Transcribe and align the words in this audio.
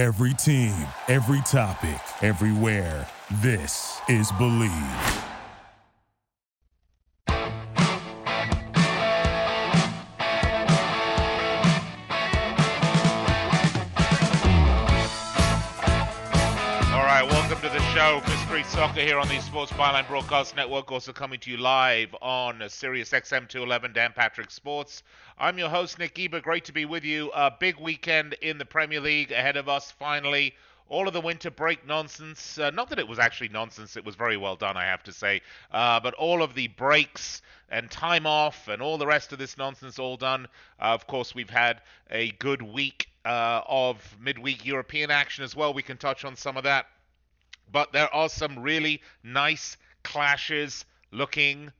Every 0.00 0.32
team, 0.32 0.72
every 1.08 1.42
topic, 1.42 2.00
everywhere. 2.22 3.06
This 3.42 4.00
is 4.08 4.32
Believe. 4.38 4.70
All 16.88 17.04
right, 17.04 17.22
welcome 17.22 17.60
to 17.60 17.68
the 17.68 17.82
show, 17.92 18.22
Soccer 18.50 19.00
here 19.00 19.18
on 19.18 19.28
the 19.28 19.38
Sports 19.40 19.70
Byline 19.72 20.08
Broadcast 20.08 20.56
Network, 20.56 20.90
also 20.90 21.12
coming 21.12 21.38
to 21.38 21.52
you 21.52 21.56
live 21.56 22.14
on 22.20 22.60
Sirius 22.68 23.10
XM 23.10 23.48
211 23.48 23.92
Dan 23.92 24.12
Patrick 24.12 24.50
Sports. 24.50 25.04
I'm 25.38 25.56
your 25.56 25.68
host, 25.68 26.00
Nick 26.00 26.14
Geber. 26.14 26.40
Great 26.40 26.64
to 26.64 26.72
be 26.72 26.84
with 26.84 27.04
you. 27.04 27.30
A 27.32 27.52
big 27.52 27.78
weekend 27.78 28.34
in 28.42 28.58
the 28.58 28.64
Premier 28.64 29.00
League 29.00 29.30
ahead 29.30 29.56
of 29.56 29.68
us, 29.68 29.92
finally. 29.92 30.54
All 30.88 31.06
of 31.06 31.14
the 31.14 31.20
winter 31.20 31.48
break 31.48 31.86
nonsense, 31.86 32.58
uh, 32.58 32.70
not 32.70 32.88
that 32.90 32.98
it 32.98 33.06
was 33.06 33.20
actually 33.20 33.50
nonsense, 33.50 33.96
it 33.96 34.04
was 34.04 34.16
very 34.16 34.36
well 34.36 34.56
done, 34.56 34.76
I 34.76 34.84
have 34.86 35.04
to 35.04 35.12
say, 35.12 35.42
uh, 35.70 36.00
but 36.00 36.14
all 36.14 36.42
of 36.42 36.54
the 36.54 36.66
breaks 36.66 37.42
and 37.70 37.88
time 37.88 38.26
off 38.26 38.66
and 38.66 38.82
all 38.82 38.98
the 38.98 39.06
rest 39.06 39.32
of 39.32 39.38
this 39.38 39.56
nonsense 39.58 40.00
all 40.00 40.16
done. 40.16 40.48
Uh, 40.80 40.86
of 40.86 41.06
course, 41.06 41.36
we've 41.36 41.50
had 41.50 41.82
a 42.10 42.32
good 42.32 42.62
week 42.62 43.10
uh, 43.24 43.60
of 43.68 44.16
midweek 44.20 44.66
European 44.66 45.12
action 45.12 45.44
as 45.44 45.54
well. 45.54 45.72
We 45.72 45.82
can 45.82 45.96
touch 45.96 46.24
on 46.24 46.34
some 46.34 46.56
of 46.56 46.64
that 46.64 46.86
but 47.72 47.92
there 47.92 48.12
are 48.14 48.28
some 48.28 48.58
really 48.58 49.00
nice 49.22 49.76
clashes 50.02 50.84
looking 51.10 51.70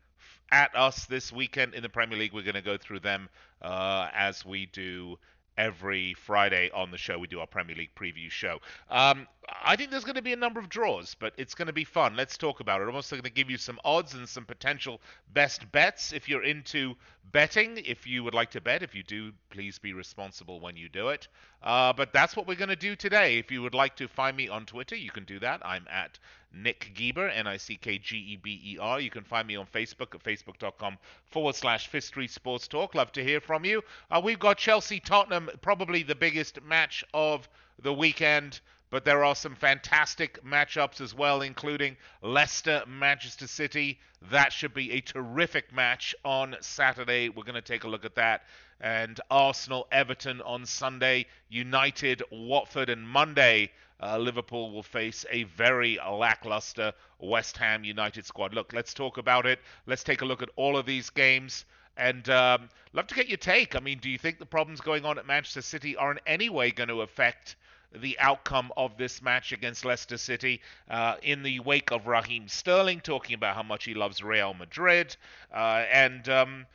at 0.53 0.75
us 0.75 1.07
this 1.07 1.33
weekend 1.33 1.75
in 1.75 1.83
the 1.83 1.89
Premier 1.89 2.19
League. 2.19 2.33
We're 2.33 2.43
going 2.43 2.55
to 2.55 2.63
go 2.63 2.77
through 2.77 3.01
them 3.01 3.29
uh, 3.63 4.09
as 4.13 4.45
we 4.45 4.67
do 4.67 5.19
every 5.57 6.15
Friday 6.15 6.71
on 6.75 6.91
the 6.91 6.99
show. 6.99 7.19
We 7.19 7.27
do 7.27 7.41
our 7.41 7.47
Premier 7.47 7.77
League 7.77 7.95
preview 7.95 8.31
show. 8.31 8.59
Um, 8.91 9.29
I 9.65 9.77
think 9.77 9.91
there's 9.91 10.05
going 10.05 10.17
to 10.17 10.23
be 10.23 10.33
a 10.33 10.37
number 10.37 10.61
of 10.61 10.69
draws, 10.69 11.15
but 11.15 11.35
it's 11.37 11.55
going 11.55 11.67
to 11.67 11.73
be 11.73 11.85
fun. 11.85 12.17
Let's 12.17 12.37
talk 12.37 12.61
about 12.61 12.81
it. 12.81 12.89
I'm 12.89 12.95
also 12.95 13.17
going 13.17 13.25
to 13.25 13.31
give 13.31 13.51
you 13.51 13.57
some 13.57 13.81
odds 13.85 14.15
and 14.15 14.29
some 14.29 14.45
potential 14.45 15.01
best 15.33 15.71
bets 15.73 16.13
if 16.13 16.29
you're 16.29 16.45
into 16.45 16.95
betting. 17.33 17.79
If 17.85 18.07
you 18.07 18.23
would 18.25 18.35
like 18.35 18.51
to 18.53 18.61
bet, 18.61 18.83
if 18.83 18.95
you 18.95 19.03
do, 19.03 19.33
please 19.51 19.79
be 19.79 19.93
responsible 19.93 20.61
when 20.61 20.77
you 20.77 20.89
do 20.89 21.09
it. 21.09 21.29
Uh, 21.63 21.93
but 21.93 22.13
that's 22.13 22.37
what 22.37 22.47
we're 22.47 22.55
going 22.55 22.71
to 22.71 22.77
do 22.77 22.97
today. 22.97 23.39
If 23.39 23.51
you 23.51 23.63
would 23.63 23.75
like 23.75 23.97
to 23.97 24.09
find 24.09 24.37
me 24.37 24.49
on 24.49 24.67
Twitter, 24.67 24.97
you 24.97 25.11
can 25.11 25.25
do 25.25 25.39
that. 25.41 25.61
I'm 25.65 25.87
at 25.91 26.19
Nick 26.53 26.93
Geber, 26.95 27.29
N 27.29 27.47
I 27.47 27.57
C 27.57 27.77
K 27.77 27.99
G 27.99 28.17
E 28.17 28.37
B 28.37 28.61
E 28.65 28.79
R. 28.79 29.01
You 29.01 29.11
can 29.11 29.25
find 29.25 29.47
me 29.47 29.57
on 29.57 29.67
Facebook 29.67 30.15
at 30.15 30.23
facebook.com 30.23 30.99
forward 31.27 31.55
slash 31.55 31.89
Street 32.01 32.31
Sports 32.31 32.67
Talk. 32.67 32.95
Love 32.95 33.13
to 33.13 33.25
hear 33.25 33.41
from 33.41 33.65
you. 33.65 33.83
Uh, 34.11 34.21
we've 34.23 34.39
got 34.39 34.59
Chelsea 34.59 35.01
Tottenham, 35.01 35.51
probably 35.61 36.03
the 36.03 36.15
biggest 36.15 36.63
match 36.63 37.05
of 37.15 37.49
the 37.83 37.93
weekend. 37.93 38.61
But 38.91 39.05
there 39.05 39.25
are 39.25 39.37
some 39.37 39.55
fantastic 39.55 40.45
matchups 40.45 41.01
as 41.01 41.15
well, 41.15 41.43
including 41.43 41.97
Leicester 42.23 42.83
Manchester 42.89 43.47
City. 43.47 44.01
That 44.31 44.53
should 44.53 44.75
be 44.75 44.91
a 44.91 45.01
terrific 45.01 45.73
match 45.73 46.15
on 46.25 46.57
Saturday. 46.61 47.29
We're 47.29 47.45
going 47.45 47.55
to 47.55 47.63
take 47.63 47.85
a 47.85 47.89
look 47.89 48.05
at 48.05 48.17
that. 48.17 48.43
And 48.81 49.21
Arsenal 49.31 49.87
Everton 49.93 50.41
on 50.41 50.67
Sunday, 50.67 51.27
United 51.49 52.23
Watford, 52.33 52.89
and 52.89 53.09
Monday 53.09 53.71
uh, 54.03 54.19
Liverpool 54.19 54.73
will 54.73 54.83
face 54.83 55.25
a 55.31 55.45
very 55.45 55.99
lackluster 55.99 56.93
West 57.21 57.57
Ham 57.59 57.85
United 57.85 58.27
squad. 58.27 58.55
Look, 58.55 58.73
let's 58.73 58.95
talk 58.95 59.19
about 59.19 59.47
it. 59.47 59.61
Let's 59.87 60.03
take 60.03 60.23
a 60.23 60.25
look 60.25 60.43
at 60.43 60.49
all 60.57 60.77
of 60.77 60.87
these 60.87 61.11
games. 61.11 61.65
And 61.97 62.29
um, 62.31 62.71
love 62.93 63.07
to 63.09 63.15
get 63.15 63.29
your 63.29 63.37
take. 63.37 63.77
I 63.77 63.81
mean, 63.81 63.99
do 63.99 64.09
you 64.09 64.19
think 64.19 64.39
the 64.39 64.47
problems 64.47 64.81
going 64.81 65.05
on 65.05 65.19
at 65.19 65.27
Manchester 65.27 65.63
City 65.63 65.97
are 65.97 66.11
in 66.11 66.19
any 66.27 66.49
way 66.49 66.71
going 66.71 66.89
to 66.89 67.03
affect 67.03 67.57
the 67.95 68.19
outcome 68.19 68.73
of 68.77 68.97
this 68.97 69.23
match 69.23 69.53
against 69.53 69.85
Leicester 69.85 70.17
City 70.17 70.61
uh, 70.89 71.17
in 71.23 71.43
the 71.43 71.61
wake 71.61 71.91
of 71.91 72.07
Raheem 72.07 72.49
Sterling 72.49 73.01
talking 73.01 73.35
about 73.35 73.57
how 73.57 73.63
much 73.63 73.85
he 73.85 73.95
loves 73.95 74.23
Real 74.23 74.55
Madrid 74.55 75.17
uh, 75.53 75.85
and 75.91 76.29
um, 76.29 76.67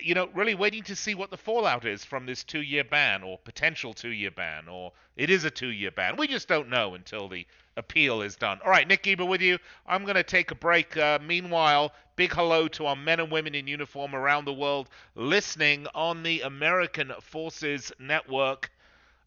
you 0.00 0.14
know 0.14 0.28
really 0.34 0.54
waiting 0.54 0.82
to 0.84 0.96
see 0.96 1.14
what 1.14 1.30
the 1.30 1.36
fallout 1.36 1.84
is 1.84 2.04
from 2.04 2.26
this 2.26 2.42
two-year 2.42 2.84
ban 2.84 3.22
or 3.22 3.38
potential 3.38 3.94
two-year 3.94 4.30
ban 4.30 4.68
or 4.68 4.92
it 5.16 5.30
is 5.30 5.44
a 5.44 5.50
two-year 5.50 5.90
ban. 5.90 6.16
We 6.16 6.26
just 6.26 6.48
don't 6.48 6.68
know 6.68 6.94
until 6.94 7.28
the 7.28 7.46
appeal 7.76 8.22
is 8.22 8.36
done. 8.36 8.58
All 8.64 8.70
right, 8.70 8.88
Nick 8.88 9.02
Geber 9.02 9.24
with 9.24 9.42
you. 9.42 9.58
I'm 9.86 10.02
going 10.02 10.16
to 10.16 10.22
take 10.22 10.50
a 10.50 10.54
break. 10.54 10.96
Uh, 10.96 11.18
meanwhile, 11.22 11.92
big 12.16 12.32
hello 12.32 12.68
to 12.68 12.86
our 12.86 12.96
men 12.96 13.20
and 13.20 13.30
women 13.30 13.54
in 13.54 13.66
uniform 13.66 14.14
around 14.14 14.46
the 14.46 14.52
world 14.52 14.88
listening 15.14 15.86
on 15.94 16.22
the 16.22 16.40
American 16.40 17.12
Forces 17.20 17.92
Network 17.98 18.70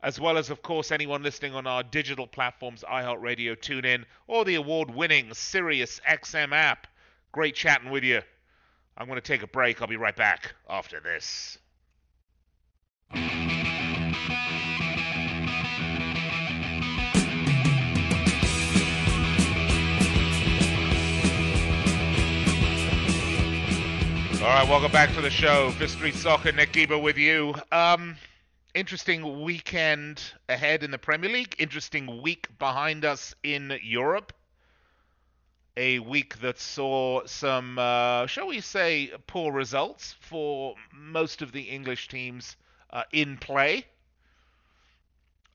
as 0.01 0.19
well 0.19 0.37
as, 0.37 0.49
of 0.49 0.61
course, 0.61 0.91
anyone 0.91 1.23
listening 1.23 1.53
on 1.53 1.67
our 1.67 1.83
digital 1.83 2.27
platforms, 2.27 2.83
iHeartRadio, 2.89 3.55
TuneIn, 3.57 4.05
or 4.27 4.45
the 4.45 4.55
award-winning 4.55 5.33
Sirius 5.33 5.99
XM 6.09 6.53
app. 6.53 6.87
Great 7.31 7.55
chatting 7.55 7.91
with 7.91 8.03
you. 8.03 8.21
I'm 8.97 9.07
going 9.07 9.17
to 9.17 9.21
take 9.21 9.43
a 9.43 9.47
break. 9.47 9.81
I'll 9.81 9.87
be 9.87 9.97
right 9.97 10.15
back 10.15 10.53
after 10.69 10.99
this. 10.99 11.57
All 24.41 24.55
right, 24.55 24.67
welcome 24.67 24.91
back 24.91 25.13
to 25.15 25.21
the 25.21 25.29
show. 25.29 25.71
Street 25.85 26.15
Soccer, 26.15 26.53
Nick 26.53 26.73
with 26.89 27.17
you. 27.17 27.53
Um, 27.71 28.15
interesting 28.73 29.43
weekend 29.43 30.21
ahead 30.47 30.83
in 30.83 30.91
the 30.91 30.97
Premier 30.97 31.29
League. 31.29 31.55
Interesting 31.59 32.21
week 32.21 32.47
behind 32.59 33.05
us 33.05 33.35
in 33.43 33.77
Europe. 33.83 34.33
A 35.77 35.99
week 35.99 36.39
that 36.41 36.59
saw 36.59 37.25
some, 37.25 37.79
uh, 37.79 38.27
shall 38.27 38.47
we 38.47 38.59
say, 38.59 39.11
poor 39.27 39.51
results 39.51 40.15
for 40.19 40.75
most 40.93 41.41
of 41.41 41.51
the 41.51 41.61
English 41.61 42.09
teams 42.09 42.57
uh, 42.91 43.03
in 43.11 43.37
play. 43.37 43.85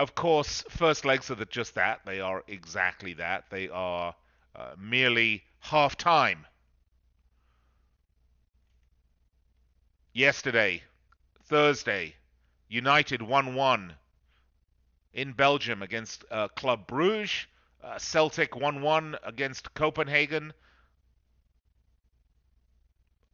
Of 0.01 0.15
course, 0.15 0.65
first 0.71 1.05
legs 1.05 1.31
are 1.31 1.45
just 1.45 1.75
that. 1.75 2.01
They 2.05 2.21
are 2.21 2.43
exactly 2.49 3.15
that. 3.15 3.45
They 3.51 3.69
are 3.69 4.15
uh, 4.57 4.75
merely 4.79 5.45
half 5.61 5.97
time. 5.97 6.47
Yesterday, 10.13 10.83
Thursday, 11.45 12.15
United 12.69 13.23
1 13.23 13.55
1 13.55 13.95
in 15.13 15.33
Belgium 15.33 15.83
against 15.83 16.25
uh, 16.31 16.49
Club 16.49 16.87
Bruges. 16.87 17.47
Uh, 17.83 17.99
Celtic 17.99 18.57
1 18.57 18.81
1 18.81 19.17
against 19.25 19.75
Copenhagen. 19.75 20.55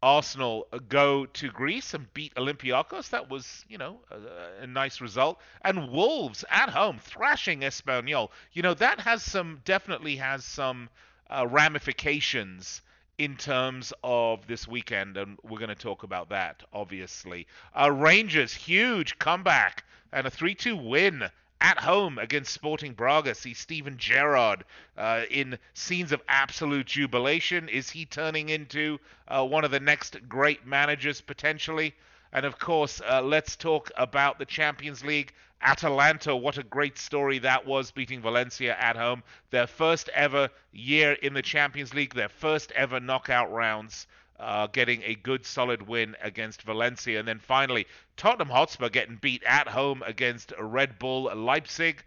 Arsenal 0.03 0.67
go 0.89 1.27
to 1.27 1.51
Greece 1.51 1.95
and 1.95 2.13
beat 2.15 2.35
Olympiacos. 2.35 3.11
That 3.11 3.29
was, 3.29 3.65
you 3.69 3.79
know, 3.79 4.01
a, 4.11 4.63
a, 4.65 4.67
nice 4.67 5.01
result. 5.01 5.39
And 5.63 5.91
Wolves 5.91 6.45
at 6.51 6.71
home 6.71 6.99
thrashing 6.99 7.61
Espanyol. 7.61 8.31
You 8.53 8.63
know, 8.63 8.75
that 8.75 9.01
has 9.01 9.23
some, 9.23 9.61
definitely 9.65 10.17
has 10.17 10.45
some 10.45 10.89
uh, 11.29 11.47
ramifications 11.47 12.81
in 13.21 13.37
terms 13.37 13.93
of 14.03 14.47
this 14.47 14.67
weekend, 14.67 15.19
and 15.19 15.37
we're 15.43 15.59
going 15.59 15.69
to 15.69 15.75
talk 15.75 16.05
about 16.05 16.31
that, 16.31 16.63
obviously. 16.73 17.47
Uh, 17.79 17.93
Rangers, 17.93 18.55
huge 18.55 19.19
comeback 19.19 19.85
and 20.11 20.27
a 20.27 20.31
3 20.31 20.55
2 20.55 20.75
win 20.75 21.29
at 21.61 21.79
home 21.79 22.17
against 22.17 22.51
Sporting 22.51 22.95
Braga. 22.95 23.35
See 23.35 23.53
Steven 23.53 23.99
Gerrard 23.99 24.65
uh, 24.97 25.25
in 25.31 25.59
scenes 25.75 26.13
of 26.13 26.23
absolute 26.31 26.87
jubilation. 26.87 27.69
Is 27.69 27.91
he 27.91 28.07
turning 28.07 28.49
into 28.49 28.99
uh, 29.29 29.45
one 29.45 29.67
of 29.67 29.71
the 29.71 29.81
next 29.81 30.27
great 30.27 30.67
managers 30.67 31.21
potentially? 31.21 31.95
And 32.33 32.47
of 32.47 32.59
course, 32.59 33.01
uh, 33.09 33.23
let's 33.23 33.57
talk 33.57 33.91
about 33.97 34.39
the 34.39 34.45
Champions 34.45 35.05
League. 35.05 35.33
Atalanta, 35.63 36.35
what 36.35 36.57
a 36.57 36.63
great 36.63 36.97
story 36.97 37.39
that 37.41 37.67
was, 37.67 37.91
beating 37.91 38.23
Valencia 38.23 38.77
at 38.79 38.97
home. 38.97 39.23
Their 39.51 39.67
first 39.67 40.09
ever 40.15 40.49
year 40.73 41.13
in 41.13 41.35
the 41.35 41.43
Champions 41.43 41.93
League, 41.93 42.15
their 42.15 42.29
first 42.29 42.73
ever 42.73 42.99
knockout 42.99 43.53
rounds, 43.53 44.07
uh, 44.39 44.69
getting 44.69 45.03
a 45.03 45.15
good 45.17 45.45
solid 45.45 45.83
win 45.83 46.17
against 46.23 46.63
Valencia. 46.63 47.19
And 47.19 47.29
then 47.29 47.39
finally, 47.39 47.87
Tottenham 48.17 48.49
Hotspur 48.49 48.89
getting 48.89 49.17
beat 49.17 49.43
at 49.45 49.69
home 49.69 50.03
against 50.07 50.53
Red 50.59 50.99
Bull 50.99 51.25
Leipzig. 51.35 52.03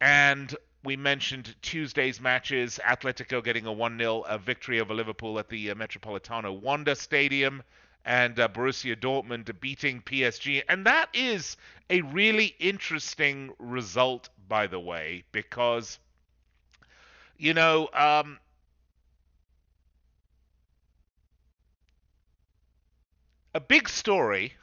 And 0.00 0.54
we 0.84 0.96
mentioned 0.96 1.54
Tuesday's 1.62 2.20
matches 2.20 2.78
Atletico 2.84 3.42
getting 3.42 3.66
a 3.66 3.72
1 3.72 3.98
0 3.98 4.24
victory 4.44 4.80
over 4.80 4.92
Liverpool 4.92 5.38
at 5.38 5.48
the 5.48 5.70
uh, 5.70 5.74
Metropolitano 5.74 6.60
Wanda 6.60 6.94
Stadium 6.96 7.62
and 8.04 8.38
uh, 8.38 8.48
Borussia 8.48 8.96
Dortmund 8.96 9.60
beating 9.60 10.02
PSG. 10.02 10.62
And 10.68 10.86
that 10.86 11.08
is 11.14 11.56
a 11.90 12.00
really 12.02 12.54
interesting 12.58 13.52
result, 13.58 14.28
by 14.48 14.66
the 14.66 14.80
way, 14.80 15.24
because, 15.32 15.98
you 17.38 17.54
know, 17.54 17.88
um, 17.94 18.38
a 23.54 23.60
big 23.60 23.88
story. 23.88 24.54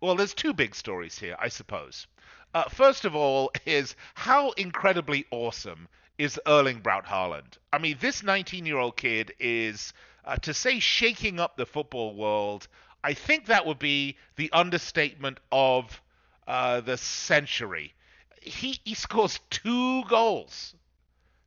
Well, 0.00 0.14
there's 0.14 0.34
two 0.34 0.54
big 0.54 0.74
stories 0.74 1.18
here, 1.18 1.36
I 1.38 1.48
suppose. 1.48 2.06
Uh, 2.54 2.64
first 2.64 3.04
of 3.04 3.16
all, 3.16 3.50
is 3.66 3.96
how 4.14 4.50
incredibly 4.52 5.26
awesome 5.30 5.88
is 6.18 6.40
Erling 6.46 6.80
Braut 6.80 7.06
Haaland. 7.06 7.58
I 7.72 7.78
mean, 7.78 7.96
this 8.00 8.22
19-year-old 8.22 8.96
kid 8.96 9.32
is, 9.38 9.92
uh, 10.24 10.36
to 10.36 10.54
say, 10.54 10.78
shaking 10.78 11.40
up 11.40 11.56
the 11.56 11.66
football 11.66 12.14
world. 12.14 12.68
I 13.02 13.14
think 13.14 13.46
that 13.46 13.66
would 13.66 13.78
be 13.78 14.16
the 14.36 14.50
understatement 14.52 15.38
of 15.52 16.02
uh, 16.46 16.80
the 16.80 16.96
century. 16.96 17.94
He 18.42 18.80
he 18.84 18.94
scores 18.94 19.38
two 19.50 20.04
goals, 20.04 20.74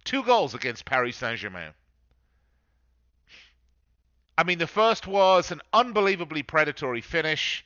two 0.04 0.24
goals 0.24 0.54
against 0.54 0.86
Paris 0.86 1.18
Saint-Germain. 1.18 1.72
I 4.38 4.44
mean, 4.44 4.60
the 4.60 4.68
first 4.68 5.08
was 5.08 5.52
an 5.52 5.62
unbelievably 5.74 6.44
predatory 6.44 7.02
finish. 7.02 7.66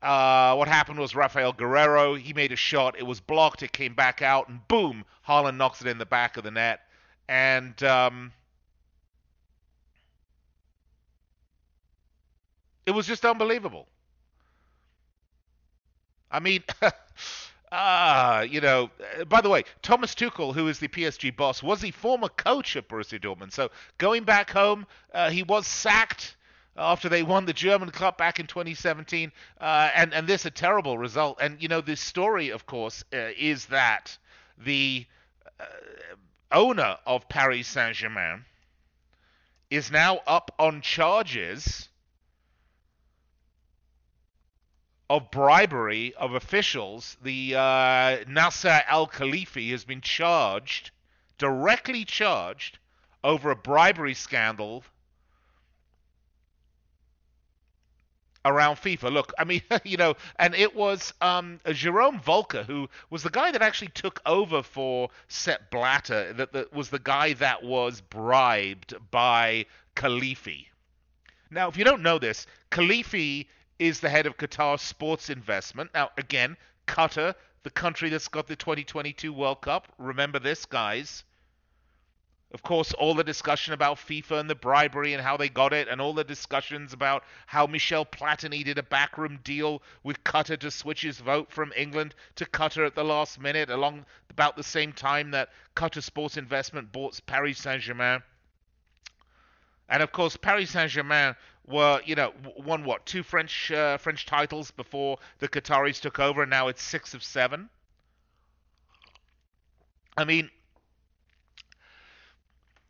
Uh, 0.00 0.54
what 0.54 0.68
happened 0.68 0.98
was 0.98 1.14
Rafael 1.14 1.52
Guerreiro, 1.52 2.18
he 2.18 2.32
made 2.32 2.52
a 2.52 2.56
shot. 2.56 2.96
It 2.98 3.06
was 3.06 3.20
blocked. 3.20 3.62
It 3.62 3.72
came 3.72 3.94
back 3.94 4.22
out, 4.22 4.48
and 4.48 4.66
boom, 4.68 5.04
Haaland 5.26 5.56
knocks 5.56 5.80
it 5.80 5.86
in 5.86 5.98
the 5.98 6.06
back 6.06 6.36
of 6.36 6.44
the 6.44 6.50
net. 6.50 6.80
And 7.28 7.80
um, 7.82 8.32
it 12.88 12.92
was 12.92 13.06
just 13.06 13.24
unbelievable. 13.26 13.86
I 16.30 16.40
mean, 16.40 16.64
Ah, 17.70 18.40
you 18.40 18.62
know, 18.62 18.90
by 19.28 19.42
the 19.42 19.50
way, 19.50 19.64
Thomas 19.82 20.14
Tuchel, 20.14 20.54
who 20.54 20.68
is 20.68 20.78
the 20.78 20.88
PSG 20.88 21.36
boss, 21.36 21.62
was 21.62 21.82
the 21.82 21.90
former 21.90 22.28
coach 22.28 22.76
at 22.76 22.88
Borussia 22.88 23.20
Dortmund. 23.20 23.52
So 23.52 23.70
going 23.98 24.24
back 24.24 24.50
home, 24.50 24.86
uh, 25.12 25.28
he 25.28 25.42
was 25.42 25.66
sacked 25.66 26.36
after 26.78 27.10
they 27.10 27.22
won 27.22 27.44
the 27.44 27.52
German 27.52 27.90
Cup 27.90 28.16
back 28.16 28.40
in 28.40 28.46
2017, 28.46 29.32
uh, 29.60 29.90
and 29.94 30.14
and 30.14 30.26
this 30.26 30.46
a 30.46 30.50
terrible 30.50 30.96
result. 30.96 31.38
And 31.42 31.62
you 31.62 31.68
know, 31.68 31.82
the 31.82 31.96
story, 31.96 32.48
of 32.48 32.64
course, 32.64 33.04
uh, 33.12 33.32
is 33.36 33.66
that 33.66 34.16
the 34.56 35.04
uh, 35.60 35.64
owner 36.50 36.96
of 37.04 37.28
Paris 37.28 37.68
Saint-Germain 37.68 38.46
is 39.68 39.90
now 39.90 40.20
up 40.26 40.54
on 40.58 40.80
charges 40.80 41.90
of 45.10 45.30
bribery 45.30 46.14
of 46.14 46.34
officials, 46.34 47.16
the 47.22 47.54
uh, 47.54 48.24
Nasser 48.26 48.82
Al 48.86 49.06
Khelaifi 49.06 49.70
has 49.70 49.84
been 49.84 50.00
charged, 50.00 50.90
directly 51.38 52.04
charged, 52.04 52.78
over 53.24 53.50
a 53.50 53.56
bribery 53.56 54.14
scandal 54.14 54.84
around 58.44 58.76
FIFA. 58.76 59.12
Look, 59.12 59.32
I 59.38 59.44
mean, 59.44 59.62
you 59.84 59.96
know, 59.96 60.14
and 60.38 60.54
it 60.54 60.74
was 60.74 61.12
um, 61.20 61.60
Jerome 61.72 62.20
Valcke 62.20 62.64
who 62.64 62.88
was 63.10 63.22
the 63.22 63.30
guy 63.30 63.50
that 63.50 63.62
actually 63.62 63.88
took 63.88 64.20
over 64.26 64.62
for 64.62 65.10
Sepp 65.28 65.70
Blatter, 65.70 66.32
that, 66.34 66.52
that 66.52 66.72
was 66.72 66.90
the 66.90 66.98
guy 66.98 67.32
that 67.34 67.62
was 67.62 68.00
bribed 68.00 68.94
by 69.10 69.66
Khelaifi. 69.96 70.66
Now, 71.50 71.68
if 71.68 71.76
you 71.76 71.84
don't 71.84 72.02
know 72.02 72.18
this, 72.18 72.46
Khelaifi 72.70 73.46
is 73.78 74.00
the 74.00 74.08
head 74.08 74.26
of 74.26 74.36
Qatar 74.36 74.78
Sports 74.78 75.30
Investment. 75.30 75.90
Now, 75.94 76.10
again, 76.16 76.56
Qatar, 76.86 77.34
the 77.62 77.70
country 77.70 78.08
that's 78.08 78.28
got 78.28 78.46
the 78.46 78.56
2022 78.56 79.32
World 79.32 79.60
Cup. 79.60 79.88
Remember 79.98 80.38
this, 80.38 80.64
guys. 80.66 81.24
Of 82.50 82.62
course, 82.62 82.94
all 82.94 83.14
the 83.14 83.24
discussion 83.24 83.74
about 83.74 83.98
FIFA 83.98 84.40
and 84.40 84.48
the 84.48 84.54
bribery 84.54 85.12
and 85.12 85.22
how 85.22 85.36
they 85.36 85.50
got 85.50 85.74
it, 85.74 85.86
and 85.86 86.00
all 86.00 86.14
the 86.14 86.24
discussions 86.24 86.94
about 86.94 87.24
how 87.46 87.66
Michel 87.66 88.06
Platini 88.06 88.64
did 88.64 88.78
a 88.78 88.82
backroom 88.82 89.38
deal 89.44 89.82
with 90.02 90.24
Qatar 90.24 90.58
to 90.60 90.70
switch 90.70 91.02
his 91.02 91.18
vote 91.18 91.52
from 91.52 91.74
England 91.76 92.14
to 92.36 92.46
Qatar 92.46 92.86
at 92.86 92.94
the 92.94 93.04
last 93.04 93.38
minute, 93.38 93.68
along 93.68 94.06
about 94.30 94.56
the 94.56 94.62
same 94.62 94.94
time 94.94 95.32
that 95.32 95.50
Qatar 95.76 96.02
Sports 96.02 96.38
Investment 96.38 96.90
bought 96.90 97.20
Paris 97.26 97.58
Saint 97.58 97.82
Germain. 97.82 98.22
And 99.90 100.02
of 100.02 100.12
course, 100.12 100.36
Paris 100.38 100.70
Saint 100.70 100.90
Germain 100.90 101.36
were 101.68 102.00
you 102.04 102.14
know 102.14 102.32
won 102.56 102.84
what 102.84 103.06
two 103.06 103.22
French 103.22 103.70
uh, 103.70 103.98
French 103.98 104.26
titles 104.26 104.70
before 104.70 105.18
the 105.38 105.48
Qataris 105.48 106.00
took 106.00 106.18
over, 106.18 106.42
and 106.42 106.50
now 106.50 106.68
it's 106.68 106.82
six 106.82 107.14
of 107.14 107.22
seven. 107.22 107.68
I 110.16 110.24
mean, 110.24 110.50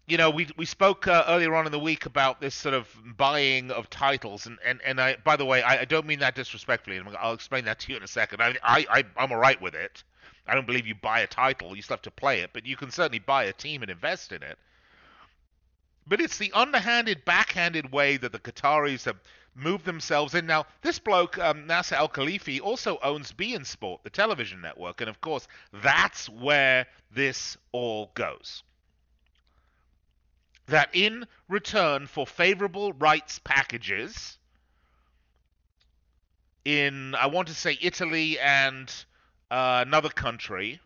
you 0.06 0.16
know, 0.16 0.30
we 0.30 0.48
we 0.56 0.64
spoke 0.64 1.06
uh, 1.06 1.24
earlier 1.28 1.54
on 1.54 1.66
in 1.66 1.72
the 1.72 1.78
week 1.78 2.06
about 2.06 2.40
this 2.40 2.54
sort 2.54 2.74
of 2.74 2.88
buying 3.16 3.70
of 3.70 3.90
titles, 3.90 4.46
and 4.46 4.58
and, 4.64 4.80
and 4.82 5.00
I 5.00 5.16
by 5.16 5.36
the 5.36 5.44
way, 5.44 5.62
I, 5.62 5.82
I 5.82 5.84
don't 5.84 6.06
mean 6.06 6.20
that 6.20 6.34
disrespectfully, 6.34 6.96
and 6.96 7.08
I'll 7.20 7.34
explain 7.34 7.66
that 7.66 7.80
to 7.80 7.92
you 7.92 7.98
in 7.98 8.02
a 8.02 8.08
second. 8.08 8.40
I 8.40 8.56
I, 8.62 8.86
I 8.90 9.04
I'm 9.16 9.30
alright 9.30 9.60
with 9.60 9.74
it. 9.74 10.02
I 10.46 10.54
don't 10.54 10.66
believe 10.66 10.86
you 10.86 10.94
buy 10.94 11.20
a 11.20 11.26
title; 11.26 11.76
you 11.76 11.82
still 11.82 11.96
have 11.96 12.02
to 12.02 12.10
play 12.10 12.40
it, 12.40 12.50
but 12.54 12.64
you 12.64 12.76
can 12.76 12.90
certainly 12.90 13.18
buy 13.18 13.44
a 13.44 13.52
team 13.52 13.82
and 13.82 13.90
invest 13.90 14.32
in 14.32 14.42
it. 14.42 14.58
But 16.08 16.20
it's 16.22 16.38
the 16.38 16.52
underhanded, 16.52 17.24
backhanded 17.26 17.92
way 17.92 18.16
that 18.16 18.32
the 18.32 18.38
Qataris 18.38 19.04
have 19.04 19.20
moved 19.54 19.84
themselves 19.84 20.34
in. 20.34 20.46
Now, 20.46 20.66
this 20.82 20.98
bloke, 20.98 21.38
um, 21.38 21.66
Nasser 21.66 21.96
Al 21.96 22.08
Khelaifi, 22.08 22.60
also 22.60 22.98
owns 23.02 23.32
beIN 23.32 23.66
Sport, 23.66 24.02
the 24.04 24.10
television 24.10 24.60
network, 24.60 25.00
and 25.00 25.10
of 25.10 25.20
course, 25.20 25.46
that's 25.72 26.28
where 26.28 26.86
this 27.10 27.58
all 27.72 28.10
goes. 28.14 28.62
That 30.66 30.90
in 30.92 31.26
return 31.48 32.06
for 32.06 32.26
favorable 32.26 32.92
rights 32.92 33.38
packages 33.38 34.38
in, 36.64 37.14
I 37.14 37.26
want 37.26 37.48
to 37.48 37.54
say, 37.54 37.78
Italy 37.80 38.38
and 38.38 38.92
uh, 39.50 39.84
another 39.86 40.10
country, 40.10 40.80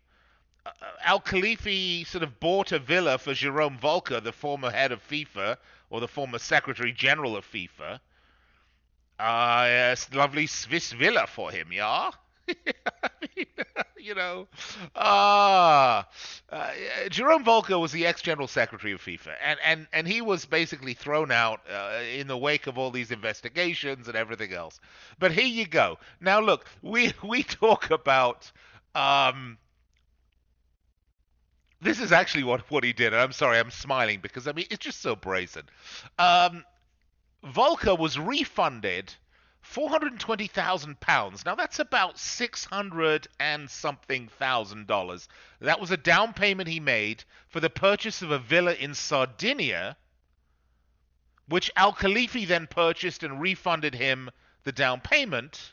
Al 1.04 1.20
Khelaifi 1.20 2.06
sort 2.06 2.22
of 2.22 2.38
bought 2.38 2.72
a 2.72 2.78
villa 2.78 3.18
for 3.18 3.34
Jerome 3.34 3.78
Valcke, 3.78 4.22
the 4.22 4.32
former 4.32 4.70
head 4.70 4.92
of 4.92 5.06
FIFA 5.08 5.56
or 5.90 6.00
the 6.00 6.08
former 6.08 6.38
Secretary 6.38 6.92
General 6.92 7.36
of 7.36 7.50
FIFA. 7.50 8.00
Uh, 9.18 9.94
lovely 10.12 10.46
Swiss 10.46 10.92
villa 10.92 11.26
for 11.26 11.50
him, 11.50 11.72
yeah. 11.72 12.10
you 13.96 14.14
know, 14.14 14.48
uh, 14.96 16.02
uh, 16.50 16.70
Jerome 17.08 17.44
Valcke 17.44 17.78
was 17.80 17.92
the 17.92 18.06
ex-general 18.06 18.48
secretary 18.48 18.92
of 18.92 19.00
FIFA, 19.00 19.34
and, 19.44 19.60
and, 19.64 19.86
and 19.92 20.08
he 20.08 20.20
was 20.20 20.44
basically 20.44 20.94
thrown 20.94 21.30
out 21.30 21.60
uh, 21.72 22.00
in 22.12 22.26
the 22.26 22.36
wake 22.36 22.66
of 22.66 22.78
all 22.78 22.90
these 22.90 23.10
investigations 23.12 24.08
and 24.08 24.16
everything 24.16 24.52
else. 24.52 24.80
But 25.18 25.32
here 25.32 25.46
you 25.46 25.66
go. 25.66 25.98
Now 26.20 26.40
look, 26.40 26.66
we 26.82 27.12
we 27.22 27.42
talk 27.44 27.90
about 27.90 28.50
um, 28.94 29.58
this 31.82 32.00
is 32.00 32.12
actually 32.12 32.44
what, 32.44 32.70
what 32.70 32.84
he 32.84 32.92
did. 32.92 33.12
And 33.12 33.20
I'm 33.20 33.32
sorry, 33.32 33.58
I'm 33.58 33.70
smiling 33.70 34.20
because 34.22 34.46
I 34.46 34.52
mean 34.52 34.66
it's 34.70 34.84
just 34.84 35.02
so 35.02 35.16
brazen. 35.16 35.64
Um, 36.18 36.64
Valcke 37.44 37.98
was 37.98 38.18
refunded 38.18 39.12
four 39.60 39.90
hundred 39.90 40.12
and 40.12 40.20
twenty 40.20 40.46
thousand 40.46 41.00
pounds. 41.00 41.44
Now 41.44 41.56
that's 41.56 41.80
about 41.80 42.18
six 42.18 42.64
hundred 42.64 43.26
and 43.40 43.68
something 43.68 44.28
thousand 44.38 44.86
dollars. 44.86 45.28
That 45.60 45.80
was 45.80 45.90
a 45.90 45.96
down 45.96 46.32
payment 46.34 46.68
he 46.68 46.80
made 46.80 47.24
for 47.48 47.60
the 47.60 47.70
purchase 47.70 48.22
of 48.22 48.30
a 48.30 48.38
villa 48.38 48.74
in 48.74 48.94
Sardinia, 48.94 49.96
which 51.48 51.70
Al 51.76 51.92
Khelaifi 51.92 52.46
then 52.46 52.68
purchased 52.68 53.24
and 53.24 53.40
refunded 53.40 53.94
him 53.94 54.30
the 54.64 54.72
down 54.72 55.00
payment, 55.00 55.72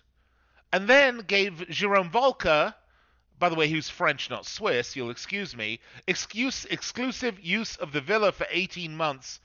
and 0.73 0.87
then 0.87 1.19
gave 1.19 1.69
Jerome 1.69 2.09
Valcke 2.09 2.73
by 3.39 3.49
the 3.49 3.55
way, 3.55 3.73
was 3.73 3.89
French, 3.89 4.29
not 4.29 4.45
Swiss, 4.45 4.95
you'll 4.95 5.09
excuse 5.09 5.55
me, 5.55 5.79
excuse, 6.07 6.65
exclusive 6.65 7.39
use 7.39 7.77
of 7.77 7.93
the 7.93 8.01
villa 8.01 8.31
for 8.31 8.45
18 8.49 8.95
months 8.95 9.39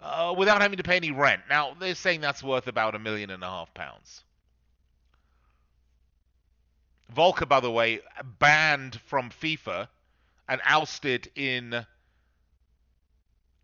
uh, 0.00 0.34
without 0.36 0.62
having 0.62 0.76
to 0.76 0.82
pay 0.82 0.96
any 0.96 1.10
rent. 1.10 1.42
Now, 1.48 1.74
they're 1.78 1.94
saying 1.94 2.20
that's 2.20 2.42
worth 2.42 2.68
about 2.68 2.94
a 2.94 2.98
million 2.98 3.30
and 3.30 3.42
a 3.42 3.48
half 3.48 3.74
pounds. 3.74 4.22
Valcke, 7.14 7.48
by 7.48 7.60
the 7.60 7.70
way, 7.70 8.00
banned 8.38 9.00
from 9.06 9.30
FIFA 9.30 9.88
and 10.48 10.60
ousted 10.64 11.28
in 11.34 11.84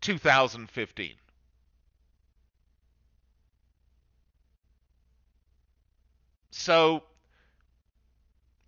2015. 0.01 1.13
So 6.51 7.03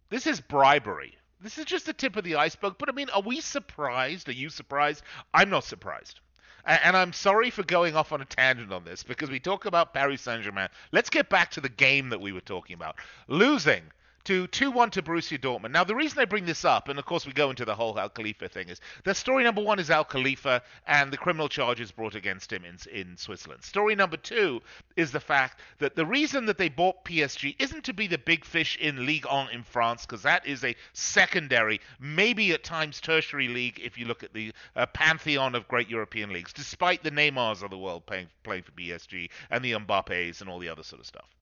this 0.09 0.27
is 0.27 0.41
bribery. 0.41 1.15
This 1.41 1.57
is 1.57 1.65
just 1.65 1.85
the 1.85 1.93
tip 1.93 2.15
of 2.15 2.23
the 2.23 2.35
iceberg. 2.35 2.75
But 2.77 2.89
I 2.89 2.91
mean, 2.91 3.09
are 3.11 3.21
we 3.21 3.39
surprised? 3.41 4.27
Are 4.27 4.33
you 4.33 4.49
surprised? 4.49 5.03
I'm 5.33 5.49
not 5.49 5.63
surprised. 5.63 6.19
And 6.65 6.97
I'm 6.97 7.13
sorry 7.13 7.49
for 7.49 7.63
going 7.63 7.95
off 7.95 8.11
on 8.11 8.21
a 8.21 8.25
tangent 8.25 8.73
on 8.73 8.83
this 8.83 9.03
because 9.03 9.29
we 9.29 9.39
talk 9.39 9.65
about 9.65 9.93
Paris 9.93 10.21
Saint 10.21 10.43
Germain. 10.43 10.67
Let's 10.91 11.09
get 11.09 11.29
back 11.29 11.51
to 11.51 11.61
the 11.61 11.69
game 11.69 12.09
that 12.09 12.19
we 12.19 12.33
were 12.33 12.41
talking 12.41 12.73
about. 12.73 12.97
Losing 13.27 13.83
to 14.25 14.47
2-1 14.47 14.91
to 14.91 15.01
Borussia 15.01 15.39
Dortmund. 15.39 15.71
Now, 15.71 15.83
the 15.83 15.95
reason 15.95 16.19
I 16.19 16.25
bring 16.25 16.45
this 16.45 16.65
up, 16.65 16.89
and 16.89 16.99
of 16.99 17.05
course 17.05 17.25
we 17.25 17.33
go 17.33 17.49
into 17.49 17.65
the 17.65 17.75
whole 17.75 17.99
Al 17.99 18.09
Khalifa 18.09 18.49
thing, 18.49 18.69
is 18.69 18.81
that 19.03 19.17
story 19.17 19.43
number 19.43 19.61
one 19.61 19.79
is 19.79 19.89
Al 19.89 20.03
Khalifa 20.03 20.61
and 20.87 21.11
the 21.11 21.17
criminal 21.17 21.49
charges 21.49 21.91
brought 21.91 22.15
against 22.15 22.51
him 22.51 22.63
in, 22.65 22.77
in 22.91 23.17
Switzerland. 23.17 23.63
Story 23.63 23.95
number 23.95 24.17
two 24.17 24.61
is 24.95 25.11
the 25.11 25.19
fact 25.19 25.59
that 25.79 25.95
the 25.95 26.05
reason 26.05 26.45
that 26.45 26.57
they 26.57 26.69
bought 26.69 27.03
PSG 27.05 27.55
isn't 27.59 27.83
to 27.85 27.93
be 27.93 28.07
the 28.07 28.17
big 28.17 28.45
fish 28.45 28.77
in 28.77 29.05
Ligue 29.05 29.25
1 29.25 29.49
in 29.51 29.63
France, 29.63 30.05
because 30.05 30.23
that 30.23 30.45
is 30.45 30.63
a 30.63 30.75
secondary, 30.93 31.79
maybe 31.99 32.51
at 32.51 32.63
times 32.63 33.01
tertiary 33.01 33.47
league 33.47 33.79
if 33.83 33.97
you 33.97 34.05
look 34.05 34.23
at 34.23 34.33
the 34.33 34.51
uh, 34.75 34.85
pantheon 34.87 35.55
of 35.55 35.67
great 35.67 35.89
European 35.89 36.31
leagues, 36.31 36.53
despite 36.53 37.03
the 37.03 37.11
Neymars 37.11 37.63
of 37.63 37.69
the 37.69 37.77
world 37.77 38.05
playing, 38.05 38.27
playing 38.43 38.63
for 38.63 38.71
PSG 38.71 39.29
and 39.49 39.63
the 39.63 39.71
Mbappes 39.71 40.41
and 40.41 40.49
all 40.49 40.59
the 40.59 40.69
other 40.69 40.83
sort 40.83 40.99
of 40.99 41.07
stuff. 41.07 41.38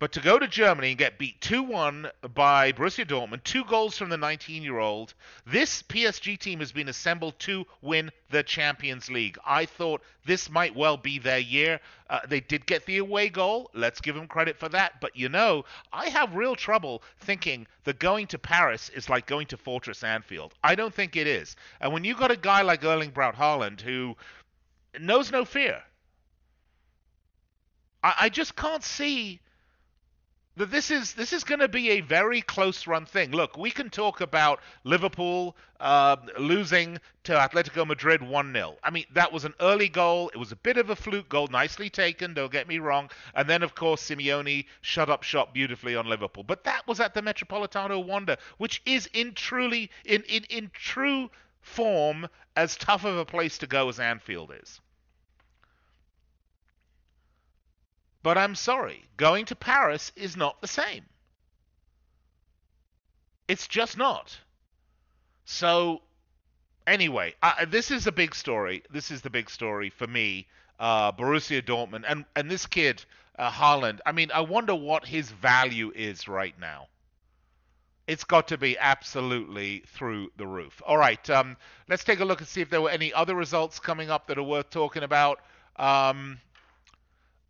But 0.00 0.12
to 0.12 0.20
go 0.20 0.38
to 0.38 0.46
Germany 0.46 0.90
and 0.90 0.98
get 0.98 1.18
beat 1.18 1.40
2 1.40 1.60
1 1.60 2.12
by 2.32 2.70
Borussia 2.70 3.04
Dortmund, 3.04 3.42
two 3.42 3.64
goals 3.64 3.98
from 3.98 4.10
the 4.10 4.16
19 4.16 4.62
year 4.62 4.78
old, 4.78 5.12
this 5.44 5.82
PSG 5.82 6.38
team 6.38 6.60
has 6.60 6.70
been 6.70 6.88
assembled 6.88 7.36
to 7.40 7.66
win 7.82 8.12
the 8.30 8.44
Champions 8.44 9.10
League. 9.10 9.36
I 9.44 9.64
thought 9.66 10.04
this 10.24 10.48
might 10.48 10.76
well 10.76 10.96
be 10.96 11.18
their 11.18 11.40
year. 11.40 11.80
Uh, 12.08 12.20
they 12.28 12.38
did 12.38 12.64
get 12.64 12.86
the 12.86 12.98
away 12.98 13.28
goal. 13.28 13.72
Let's 13.74 14.00
give 14.00 14.14
them 14.14 14.28
credit 14.28 14.56
for 14.56 14.68
that. 14.68 15.00
But 15.00 15.16
you 15.16 15.28
know, 15.28 15.64
I 15.92 16.10
have 16.10 16.36
real 16.36 16.54
trouble 16.54 17.02
thinking 17.18 17.66
that 17.82 17.98
going 17.98 18.28
to 18.28 18.38
Paris 18.38 18.90
is 18.90 19.08
like 19.08 19.26
going 19.26 19.48
to 19.48 19.56
Fortress 19.56 20.04
Anfield. 20.04 20.54
I 20.62 20.76
don't 20.76 20.94
think 20.94 21.16
it 21.16 21.26
is. 21.26 21.56
And 21.80 21.92
when 21.92 22.04
you've 22.04 22.18
got 22.18 22.30
a 22.30 22.36
guy 22.36 22.62
like 22.62 22.84
Erling 22.84 23.10
Braut 23.10 23.34
Haaland 23.34 23.80
who 23.80 24.16
knows 25.00 25.32
no 25.32 25.44
fear, 25.44 25.82
I, 28.04 28.14
I 28.20 28.28
just 28.28 28.54
can't 28.54 28.84
see 28.84 29.40
that 30.58 30.72
this 30.72 30.90
is 30.90 31.14
this 31.14 31.32
is 31.32 31.44
going 31.44 31.60
to 31.60 31.68
be 31.68 31.90
a 31.90 32.00
very 32.00 32.42
close 32.42 32.86
run 32.88 33.06
thing. 33.06 33.30
Look, 33.30 33.56
we 33.56 33.70
can 33.70 33.90
talk 33.90 34.20
about 34.20 34.60
Liverpool 34.82 35.56
uh, 35.78 36.16
losing 36.36 36.98
to 37.22 37.32
Atletico 37.32 37.86
Madrid 37.86 38.20
1-0. 38.20 38.76
I 38.82 38.90
mean, 38.90 39.04
that 39.12 39.32
was 39.32 39.44
an 39.44 39.54
early 39.60 39.88
goal. 39.88 40.30
It 40.34 40.36
was 40.36 40.50
a 40.50 40.56
bit 40.56 40.76
of 40.76 40.90
a 40.90 40.96
fluke 40.96 41.28
goal, 41.28 41.46
nicely 41.46 41.88
taken, 41.88 42.34
don't 42.34 42.50
get 42.50 42.66
me 42.66 42.80
wrong. 42.80 43.08
And 43.34 43.48
then, 43.48 43.62
of 43.62 43.76
course, 43.76 44.02
Simeone 44.02 44.66
shut 44.80 45.08
up 45.08 45.22
shop 45.22 45.54
beautifully 45.54 45.94
on 45.94 46.08
Liverpool. 46.08 46.42
But 46.42 46.64
that 46.64 46.86
was 46.88 46.98
at 46.98 47.14
the 47.14 47.22
Metropolitano 47.22 48.04
Wanda, 48.04 48.38
which 48.56 48.82
is 48.84 49.08
in 49.12 49.34
truly 49.34 49.90
in, 50.04 50.24
in, 50.24 50.44
in 50.50 50.70
true 50.74 51.30
form 51.60 52.28
as 52.56 52.76
tough 52.76 53.04
of 53.04 53.16
a 53.16 53.24
place 53.24 53.58
to 53.58 53.68
go 53.68 53.88
as 53.88 54.00
Anfield 54.00 54.52
is. 54.60 54.80
But 58.22 58.36
I'm 58.36 58.54
sorry, 58.54 59.04
going 59.16 59.44
to 59.46 59.54
Paris 59.54 60.12
is 60.16 60.36
not 60.36 60.60
the 60.60 60.68
same. 60.68 61.04
It's 63.46 63.66
just 63.66 63.96
not. 63.96 64.38
So, 65.44 66.02
anyway, 66.86 67.34
this 67.68 67.90
is 67.90 68.06
a 68.06 68.12
big 68.12 68.34
story. 68.34 68.82
This 68.90 69.10
is 69.10 69.22
the 69.22 69.30
big 69.30 69.48
story 69.48 69.90
for 69.90 70.06
me. 70.06 70.46
Uh, 70.78 71.10
Borussia 71.10 71.60
Dortmund 71.60 72.04
and 72.06 72.24
and 72.36 72.48
this 72.48 72.66
kid 72.66 73.04
uh, 73.38 73.50
Haaland. 73.50 74.00
I 74.04 74.12
mean, 74.12 74.30
I 74.32 74.40
wonder 74.40 74.74
what 74.74 75.06
his 75.06 75.30
value 75.30 75.92
is 75.94 76.28
right 76.28 76.54
now. 76.60 76.88
It's 78.06 78.24
got 78.24 78.48
to 78.48 78.58
be 78.58 78.78
absolutely 78.78 79.84
through 79.86 80.30
the 80.36 80.46
roof. 80.46 80.82
All 80.86 80.96
right, 80.96 81.28
um, 81.30 81.56
let's 81.88 82.04
take 82.04 82.20
a 82.20 82.24
look 82.24 82.40
and 82.40 82.48
see 82.48 82.60
if 82.60 82.70
there 82.70 82.80
were 82.80 82.90
any 82.90 83.12
other 83.12 83.34
results 83.34 83.78
coming 83.78 84.10
up 84.10 84.26
that 84.28 84.38
are 84.38 84.42
worth 84.42 84.70
talking 84.70 85.02
about. 85.02 85.40
Um, 85.76 86.40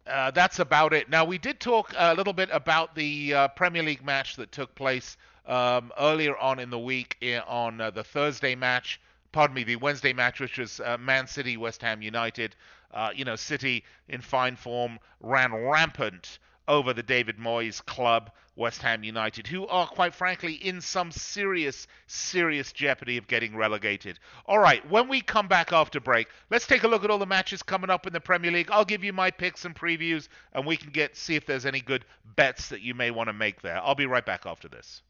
uh, 0.08 0.30
that's 0.30 0.58
about 0.58 0.92
it. 0.92 1.08
Now, 1.08 1.24
we 1.24 1.38
did 1.38 1.60
talk 1.60 1.92
a 1.96 2.14
little 2.14 2.32
bit 2.32 2.48
about 2.52 2.94
the 2.94 3.34
uh, 3.34 3.48
Premier 3.48 3.82
League 3.82 4.04
match 4.04 4.36
that 4.36 4.52
took 4.52 4.74
place 4.74 5.16
um, 5.46 5.92
earlier 5.98 6.36
on 6.36 6.58
in 6.58 6.70
the 6.70 6.78
week 6.78 7.16
eh, 7.22 7.40
on 7.46 7.80
uh, 7.80 7.90
the 7.90 8.04
Thursday 8.04 8.54
match. 8.54 9.00
Pardon 9.32 9.54
me, 9.54 9.64
the 9.64 9.76
Wednesday 9.76 10.12
match, 10.12 10.40
which 10.40 10.58
was 10.58 10.80
uh, 10.80 10.96
Man 10.98 11.26
City 11.26 11.56
West 11.56 11.82
Ham 11.82 12.02
United. 12.02 12.56
Uh, 12.92 13.10
you 13.14 13.24
know, 13.24 13.36
City 13.36 13.84
in 14.08 14.20
fine 14.20 14.56
form 14.56 14.98
ran 15.20 15.52
rampant 15.54 16.38
over 16.68 16.92
the 16.92 17.02
David 17.02 17.38
Moyes 17.38 17.84
club, 17.84 18.30
West 18.54 18.82
Ham 18.82 19.02
United, 19.02 19.46
who 19.46 19.66
are 19.68 19.86
quite 19.86 20.14
frankly 20.14 20.52
in 20.52 20.80
some 20.80 21.10
serious, 21.10 21.86
serious 22.06 22.72
jeopardy 22.72 23.16
of 23.16 23.26
getting 23.26 23.56
relegated. 23.56 24.18
All 24.46 24.58
right, 24.58 24.88
when 24.90 25.08
we 25.08 25.20
come 25.20 25.48
back 25.48 25.72
after 25.72 25.98
break, 25.98 26.28
let's 26.50 26.66
take 26.66 26.84
a 26.84 26.88
look 26.88 27.04
at 27.04 27.10
all 27.10 27.18
the 27.18 27.26
matches 27.26 27.62
coming 27.62 27.90
up 27.90 28.06
in 28.06 28.12
the 28.12 28.20
Premier 28.20 28.50
League. 28.50 28.70
I'll 28.70 28.84
give 28.84 29.02
you 29.02 29.12
my 29.12 29.30
picks 29.30 29.64
and 29.64 29.74
previews, 29.74 30.28
and 30.52 30.66
we 30.66 30.76
can 30.76 30.90
get 30.90 31.16
see 31.16 31.36
if 31.36 31.46
there's 31.46 31.66
any 31.66 31.80
good 31.80 32.04
bets 32.36 32.68
that 32.68 32.82
you 32.82 32.94
may 32.94 33.10
want 33.10 33.28
to 33.28 33.32
make 33.32 33.62
there. 33.62 33.80
I'll 33.82 33.94
be 33.94 34.06
right 34.06 34.26
back 34.26 34.44
after 34.44 34.68
this. 34.68 35.02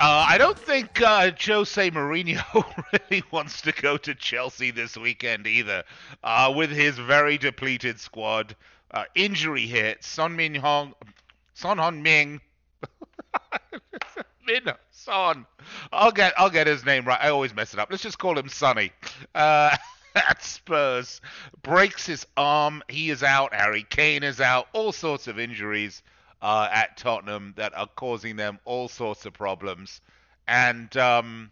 Uh, 0.00 0.26
I 0.26 0.38
don't 0.38 0.58
think 0.58 1.02
uh, 1.02 1.30
Jose 1.38 1.90
Mourinho 1.90 2.64
really 3.10 3.22
wants 3.30 3.60
to 3.62 3.72
go 3.72 3.98
to 3.98 4.14
Chelsea 4.14 4.70
this 4.70 4.96
weekend 4.96 5.46
either, 5.46 5.84
uh, 6.24 6.50
with 6.56 6.70
his 6.70 6.96
very 6.98 7.36
depleted 7.36 8.00
squad. 8.00 8.56
Uh, 8.90 9.04
injury 9.14 9.66
hit. 9.66 10.02
Son 10.02 10.34
Min 10.34 10.54
Hong, 10.54 10.94
Son 11.52 11.76
Hon 11.78 12.02
Ming, 12.02 12.40
Min 14.46 14.72
Son. 14.90 15.44
I'll 15.92 16.12
get 16.12 16.32
I'll 16.38 16.48
get 16.48 16.66
his 16.66 16.86
name 16.86 17.04
right. 17.04 17.20
I 17.20 17.28
always 17.28 17.54
mess 17.54 17.74
it 17.74 17.78
up. 17.78 17.88
Let's 17.90 18.02
just 18.02 18.18
call 18.18 18.38
him 18.38 18.48
Sonny. 18.48 18.90
Uh, 19.34 19.76
at 20.14 20.42
Spurs 20.42 21.20
breaks 21.62 22.06
his 22.06 22.26
arm. 22.38 22.82
He 22.88 23.10
is 23.10 23.22
out. 23.22 23.52
Harry 23.52 23.84
Kane 23.90 24.22
is 24.22 24.40
out. 24.40 24.68
All 24.72 24.92
sorts 24.92 25.26
of 25.26 25.38
injuries 25.38 26.02
uh, 26.42 26.68
at 26.70 26.98
Tottenham 26.98 27.54
that 27.56 27.72
are 27.74 27.86
causing 27.86 28.36
them 28.36 28.58
all 28.64 28.88
sorts 28.88 29.24
of 29.24 29.32
problems 29.32 30.00
and 30.46 30.94
um, 30.96 31.50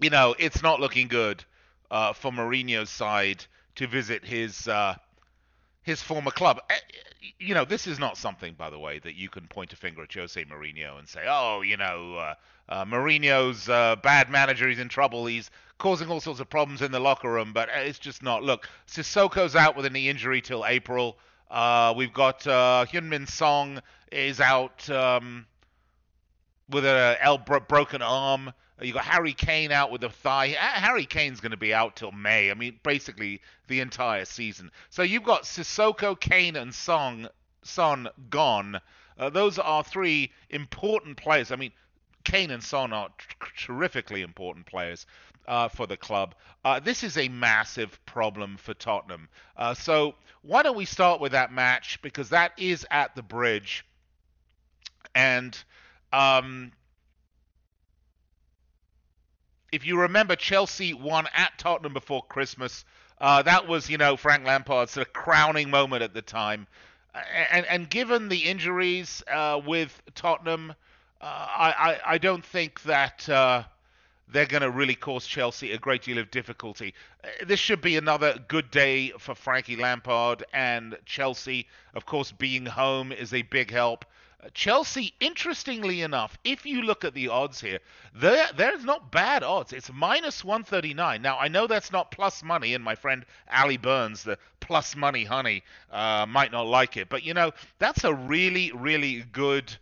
you 0.00 0.10
know 0.10 0.34
it's 0.38 0.62
not 0.62 0.80
looking 0.80 1.08
good 1.08 1.44
uh, 1.90 2.12
for 2.12 2.30
Mourinho's 2.30 2.90
side 2.90 3.44
to 3.76 3.86
visit 3.86 4.24
his 4.24 4.68
uh, 4.68 4.94
his 5.82 6.02
former 6.02 6.30
club. 6.30 6.60
Eh, 6.70 6.74
you 7.38 7.54
know, 7.54 7.64
this 7.64 7.86
is 7.86 7.98
not 7.98 8.16
something, 8.16 8.54
by 8.54 8.70
the 8.70 8.78
way, 8.78 8.98
that 8.98 9.14
you 9.14 9.28
can 9.28 9.46
point 9.48 9.72
a 9.72 9.76
finger 9.76 10.02
at 10.02 10.12
Jose 10.12 10.42
Mourinho 10.44 10.98
and 10.98 11.08
say, 11.08 11.24
"Oh, 11.26 11.62
you 11.62 11.76
know, 11.76 12.14
uh, 12.16 12.34
uh, 12.68 12.84
Mourinho's 12.84 13.68
uh, 13.68 13.96
bad 13.96 14.30
manager. 14.30 14.68
He's 14.68 14.78
in 14.78 14.88
trouble. 14.88 15.26
He's 15.26 15.50
causing 15.78 16.08
all 16.08 16.20
sorts 16.20 16.40
of 16.40 16.50
problems 16.50 16.82
in 16.82 16.92
the 16.92 17.00
locker 17.00 17.30
room." 17.30 17.52
But 17.52 17.68
it's 17.72 17.98
just 17.98 18.22
not. 18.22 18.42
Look, 18.42 18.68
Sissoko's 18.86 19.56
out 19.56 19.76
with 19.76 19.86
a 19.86 19.90
knee 19.90 20.08
injury 20.08 20.40
till 20.40 20.66
April. 20.66 21.18
Uh, 21.50 21.94
we've 21.96 22.12
got 22.12 22.46
uh, 22.46 22.84
Heung-min 22.90 23.26
Son 23.26 23.80
is 24.12 24.40
out. 24.40 24.88
Um, 24.90 25.46
with 26.70 26.84
a 26.84 27.62
broken 27.66 28.02
arm. 28.02 28.52
You 28.80 28.92
got 28.92 29.04
Harry 29.04 29.32
Kane 29.32 29.72
out 29.72 29.90
with 29.90 30.04
a 30.04 30.10
thigh. 30.10 30.48
Harry 30.48 31.04
Kane's 31.04 31.40
going 31.40 31.50
to 31.50 31.56
be 31.56 31.74
out 31.74 31.96
till 31.96 32.12
May. 32.12 32.50
I 32.50 32.54
mean, 32.54 32.78
basically 32.82 33.40
the 33.66 33.80
entire 33.80 34.24
season. 34.24 34.70
So 34.90 35.02
you've 35.02 35.24
got 35.24 35.42
Sissoko, 35.42 36.18
Kane, 36.18 36.56
and 36.56 36.72
Song 36.72 37.28
Son 37.62 38.08
gone. 38.30 38.80
Uh, 39.18 39.30
those 39.30 39.58
are 39.58 39.82
three 39.82 40.30
important 40.50 41.16
players. 41.16 41.50
I 41.50 41.56
mean, 41.56 41.72
Kane 42.22 42.52
and 42.52 42.62
Son 42.62 42.92
are 42.92 43.08
terrifically 43.56 44.22
important 44.22 44.66
players 44.66 45.06
uh, 45.48 45.68
for 45.68 45.86
the 45.86 45.96
club. 45.96 46.34
Uh, 46.64 46.78
this 46.78 47.02
is 47.02 47.16
a 47.16 47.28
massive 47.28 47.98
problem 48.04 48.56
for 48.58 48.74
Tottenham. 48.74 49.28
Uh, 49.56 49.74
so 49.74 50.14
why 50.42 50.62
don't 50.62 50.76
we 50.76 50.84
start 50.84 51.20
with 51.20 51.32
that 51.32 51.50
match 51.50 52.00
because 52.02 52.28
that 52.28 52.52
is 52.58 52.86
at 52.90 53.16
the 53.16 53.22
bridge, 53.22 53.84
and 55.14 55.58
um, 56.12 56.70
if 59.72 59.86
you 59.86 60.00
remember, 60.00 60.36
Chelsea 60.36 60.94
won 60.94 61.26
at 61.34 61.58
Tottenham 61.58 61.94
before 61.94 62.22
Christmas. 62.22 62.84
Uh, 63.20 63.42
that 63.42 63.66
was, 63.66 63.90
you 63.90 63.98
know, 63.98 64.16
Frank 64.16 64.46
Lampard's 64.46 64.92
sort 64.92 65.06
of 65.06 65.12
crowning 65.12 65.70
moment 65.70 66.02
at 66.02 66.14
the 66.14 66.22
time. 66.22 66.66
and 67.50 67.66
and 67.66 67.90
given 67.90 68.28
the 68.28 68.44
injuries 68.44 69.22
uh, 69.32 69.60
with 69.64 70.00
Tottenham, 70.14 70.74
uh, 71.20 71.24
I, 71.24 71.72
I, 72.06 72.14
I 72.14 72.18
don't 72.18 72.44
think 72.44 72.82
that 72.82 73.28
they're 74.30 74.46
going 74.46 74.62
to 74.62 74.70
really 74.70 74.94
cause 74.94 75.26
Chelsea 75.26 75.72
a 75.72 75.78
great 75.78 76.02
deal 76.02 76.18
of 76.18 76.30
difficulty. 76.30 76.94
Uh, 77.24 77.28
this 77.46 77.60
should 77.60 77.80
be 77.80 77.96
another 77.96 78.38
good 78.48 78.70
day 78.70 79.10
for 79.18 79.34
Frankie 79.34 79.76
Lampard 79.76 80.44
and 80.52 80.96
Chelsea. 81.06 81.66
Of 81.94 82.06
course, 82.06 82.32
being 82.32 82.66
home 82.66 83.12
is 83.12 83.32
a 83.32 83.42
big 83.42 83.70
help. 83.70 84.04
Uh, 84.42 84.48
Chelsea, 84.54 85.14
interestingly 85.18 86.02
enough, 86.02 86.38
if 86.44 86.64
you 86.66 86.82
look 86.82 87.04
at 87.04 87.14
the 87.14 87.28
odds 87.28 87.60
here, 87.60 87.78
there's 88.14 88.84
not 88.84 89.10
bad 89.10 89.42
odds. 89.42 89.72
It's 89.72 89.90
minus 89.92 90.44
139. 90.44 91.22
Now, 91.22 91.38
I 91.38 91.48
know 91.48 91.66
that's 91.66 91.90
not 91.90 92.10
plus 92.10 92.42
money, 92.42 92.74
and 92.74 92.84
my 92.84 92.94
friend 92.94 93.24
Ali 93.52 93.78
Burns, 93.78 94.22
the 94.22 94.38
plus 94.60 94.94
money 94.94 95.24
honey, 95.24 95.64
uh, 95.90 96.26
might 96.28 96.52
not 96.52 96.66
like 96.66 96.96
it. 96.96 97.08
But, 97.08 97.24
you 97.24 97.34
know, 97.34 97.52
that's 97.78 98.04
a 98.04 98.14
really, 98.14 98.72
really 98.72 99.24
good 99.32 99.76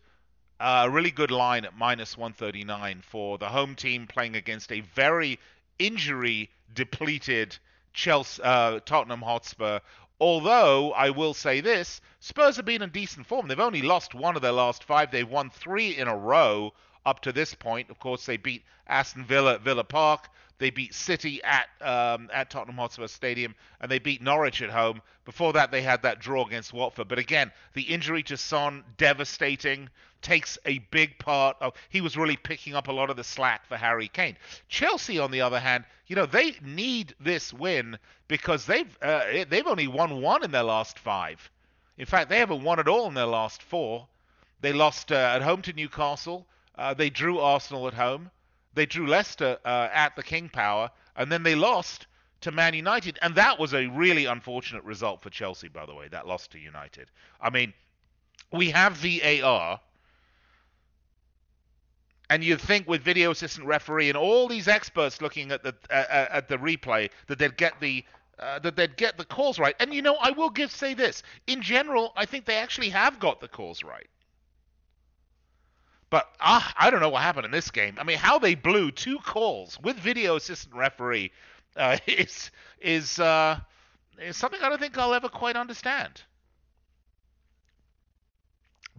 a 0.58 0.88
really 0.90 1.10
good 1.10 1.30
line 1.30 1.64
at 1.64 1.76
minus 1.76 2.16
139 2.16 3.02
for 3.02 3.38
the 3.38 3.48
home 3.48 3.74
team 3.74 4.06
playing 4.06 4.36
against 4.36 4.72
a 4.72 4.80
very 4.80 5.38
injury 5.78 6.50
depleted 6.74 7.56
Chelsea, 7.92 8.42
uh, 8.42 8.80
Tottenham 8.84 9.22
Hotspur. 9.22 9.80
Although 10.18 10.92
I 10.92 11.10
will 11.10 11.34
say 11.34 11.60
this, 11.60 12.00
Spurs 12.20 12.56
have 12.56 12.64
been 12.64 12.82
in 12.82 12.90
decent 12.90 13.26
form. 13.26 13.48
They've 13.48 13.60
only 13.60 13.82
lost 13.82 14.14
one 14.14 14.34
of 14.34 14.42
their 14.42 14.52
last 14.52 14.84
five. 14.84 15.10
They've 15.10 15.28
won 15.28 15.50
three 15.50 15.96
in 15.96 16.08
a 16.08 16.16
row 16.16 16.72
up 17.04 17.20
to 17.20 17.32
this 17.32 17.54
point. 17.54 17.90
Of 17.90 17.98
course, 17.98 18.24
they 18.24 18.38
beat 18.38 18.64
Aston 18.86 19.24
Villa 19.24 19.54
at 19.54 19.60
Villa 19.60 19.84
Park. 19.84 20.28
They 20.58 20.70
beat 20.70 20.94
City 20.94 21.42
at 21.44 21.68
um, 21.82 22.30
at 22.32 22.48
Tottenham 22.48 22.76
Hotspur 22.76 23.08
Stadium, 23.08 23.54
and 23.80 23.90
they 23.90 23.98
beat 23.98 24.22
Norwich 24.22 24.62
at 24.62 24.70
home. 24.70 25.02
Before 25.26 25.52
that, 25.52 25.70
they 25.70 25.82
had 25.82 26.02
that 26.02 26.18
draw 26.18 26.46
against 26.46 26.72
Watford. 26.72 27.08
But 27.08 27.18
again, 27.18 27.52
the 27.74 27.82
injury 27.82 28.22
to 28.24 28.38
Son 28.38 28.82
devastating 28.96 29.90
takes 30.26 30.58
a 30.64 30.78
big 30.90 31.16
part 31.20 31.56
of. 31.60 31.72
He 31.88 32.00
was 32.00 32.16
really 32.16 32.36
picking 32.36 32.74
up 32.74 32.88
a 32.88 32.92
lot 32.92 33.10
of 33.10 33.16
the 33.16 33.22
slack 33.22 33.64
for 33.64 33.76
Harry 33.76 34.08
Kane. 34.08 34.36
Chelsea, 34.68 35.20
on 35.20 35.30
the 35.30 35.40
other 35.40 35.60
hand, 35.60 35.84
you 36.08 36.16
know 36.16 36.26
they 36.26 36.56
need 36.60 37.14
this 37.20 37.52
win 37.52 37.96
because 38.26 38.66
they've 38.66 38.98
uh, 39.00 39.44
they've 39.48 39.66
only 39.66 39.86
won 39.86 40.20
one 40.20 40.42
in 40.42 40.50
their 40.50 40.64
last 40.64 40.98
five. 40.98 41.48
In 41.96 42.06
fact, 42.06 42.28
they 42.28 42.40
haven't 42.40 42.64
won 42.64 42.80
at 42.80 42.88
all 42.88 43.06
in 43.06 43.14
their 43.14 43.24
last 43.24 43.62
four. 43.62 44.08
They 44.60 44.72
lost 44.72 45.12
uh, 45.12 45.32
at 45.36 45.42
home 45.42 45.62
to 45.62 45.72
Newcastle. 45.72 46.48
Uh, 46.76 46.92
they 46.92 47.08
drew 47.08 47.38
Arsenal 47.38 47.86
at 47.86 47.94
home. 47.94 48.30
They 48.74 48.84
drew 48.84 49.06
Leicester 49.06 49.58
uh, 49.64 49.88
at 49.92 50.16
the 50.16 50.24
King 50.24 50.48
Power, 50.48 50.90
and 51.14 51.30
then 51.30 51.44
they 51.44 51.54
lost 51.54 52.08
to 52.40 52.50
Man 52.50 52.74
United, 52.74 53.16
and 53.22 53.36
that 53.36 53.60
was 53.60 53.72
a 53.74 53.86
really 53.86 54.26
unfortunate 54.26 54.82
result 54.82 55.22
for 55.22 55.30
Chelsea, 55.30 55.68
by 55.68 55.86
the 55.86 55.94
way. 55.94 56.08
That 56.08 56.26
loss 56.26 56.48
to 56.48 56.58
United. 56.58 57.10
I 57.40 57.50
mean, 57.50 57.72
we 58.52 58.70
have 58.70 58.94
VAR, 58.94 59.80
and 62.30 62.42
you'd 62.42 62.60
think 62.60 62.88
with 62.88 63.02
video 63.02 63.30
assistant 63.30 63.66
referee 63.66 64.08
and 64.08 64.16
all 64.16 64.48
these 64.48 64.68
experts 64.68 65.22
looking 65.22 65.52
at 65.52 65.62
the 65.62 65.74
uh, 65.90 65.94
uh 65.94 66.26
at 66.30 66.48
the 66.48 66.56
replay 66.56 67.10
that 67.28 67.38
they'd 67.38 67.56
get 67.56 67.78
the 67.80 68.04
uh, 68.38 68.58
that 68.58 68.76
they'd 68.76 68.96
get 68.96 69.16
the 69.16 69.24
calls 69.24 69.58
right. 69.58 69.74
And 69.80 69.94
you 69.94 70.02
know, 70.02 70.16
I 70.20 70.30
will 70.30 70.50
give 70.50 70.70
say 70.70 70.94
this. 70.94 71.22
In 71.46 71.62
general, 71.62 72.12
I 72.16 72.26
think 72.26 72.44
they 72.44 72.56
actually 72.56 72.90
have 72.90 73.18
got 73.18 73.40
the 73.40 73.48
calls 73.48 73.82
right. 73.82 74.08
But 76.10 76.28
ah, 76.40 76.72
I 76.78 76.90
don't 76.90 77.00
know 77.00 77.08
what 77.08 77.22
happened 77.22 77.46
in 77.46 77.50
this 77.50 77.70
game. 77.70 77.96
I 77.98 78.04
mean, 78.04 78.18
how 78.18 78.38
they 78.38 78.54
blew 78.54 78.90
two 78.90 79.18
calls 79.18 79.80
with 79.80 79.96
video 79.96 80.36
assistant 80.36 80.74
referee 80.74 81.32
uh, 81.76 81.98
is 82.06 82.50
is 82.80 83.18
uh, 83.18 83.58
is 84.18 84.36
something 84.36 84.60
I 84.62 84.68
don't 84.68 84.80
think 84.80 84.96
I'll 84.98 85.14
ever 85.14 85.28
quite 85.28 85.56
understand. 85.56 86.22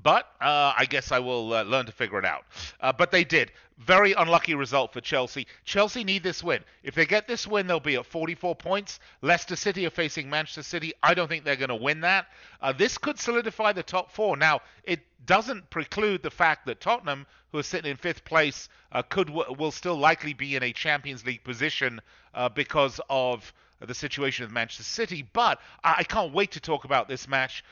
But 0.03 0.27
uh, 0.39 0.73
I 0.77 0.85
guess 0.85 1.11
I 1.11 1.19
will 1.19 1.53
uh, 1.53 1.63
learn 1.63 1.85
to 1.87 1.91
figure 1.91 2.19
it 2.19 2.25
out. 2.25 2.45
Uh, 2.79 2.93
but 2.93 3.11
they 3.11 3.23
did. 3.23 3.51
Very 3.79 4.13
unlucky 4.13 4.55
result 4.55 4.93
for 4.93 5.01
Chelsea. 5.01 5.47
Chelsea 5.65 6.03
need 6.03 6.23
this 6.23 6.43
win. 6.43 6.63
If 6.83 6.95
they 6.95 7.05
get 7.05 7.27
this 7.27 7.47
win, 7.47 7.67
they'll 7.67 7.79
be 7.79 7.95
at 7.95 8.05
44 8.05 8.55
points. 8.55 8.99
Leicester 9.21 9.55
City 9.55 9.85
are 9.85 9.91
facing 9.91 10.29
Manchester 10.29 10.63
City. 10.63 10.93
I 11.01 11.13
don't 11.13 11.27
think 11.27 11.43
they're 11.43 11.55
going 11.55 11.69
to 11.69 11.75
win 11.75 12.01
that. 12.01 12.27
Uh, 12.61 12.73
this 12.73 12.97
could 12.97 13.19
solidify 13.19 13.73
the 13.73 13.83
top 13.83 14.11
four. 14.11 14.37
Now, 14.37 14.61
it 14.83 15.01
doesn't 15.25 15.69
preclude 15.69 16.23
the 16.23 16.31
fact 16.31 16.65
that 16.67 16.79
Tottenham, 16.79 17.25
who 17.51 17.59
are 17.59 17.63
sitting 17.63 17.89
in 17.89 17.97
fifth 17.97 18.23
place, 18.23 18.69
uh, 18.91 19.01
could 19.01 19.29
will 19.29 19.71
still 19.71 19.97
likely 19.97 20.33
be 20.33 20.55
in 20.55 20.63
a 20.63 20.73
Champions 20.73 21.25
League 21.25 21.43
position 21.43 21.99
uh, 22.33 22.49
because 22.49 22.99
of 23.09 23.51
the 23.79 23.93
situation 23.93 24.45
with 24.45 24.51
Manchester 24.51 24.83
City. 24.83 25.27
But 25.33 25.59
I 25.83 26.03
can't 26.03 26.33
wait 26.33 26.51
to 26.53 26.59
talk 26.59 26.85
about 26.85 27.07
this 27.07 27.27
match 27.27 27.63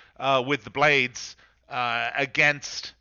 with 0.46 0.64
the 0.64 0.70
Blades 0.70 1.36
uh, 1.70 2.10
against 2.16 2.94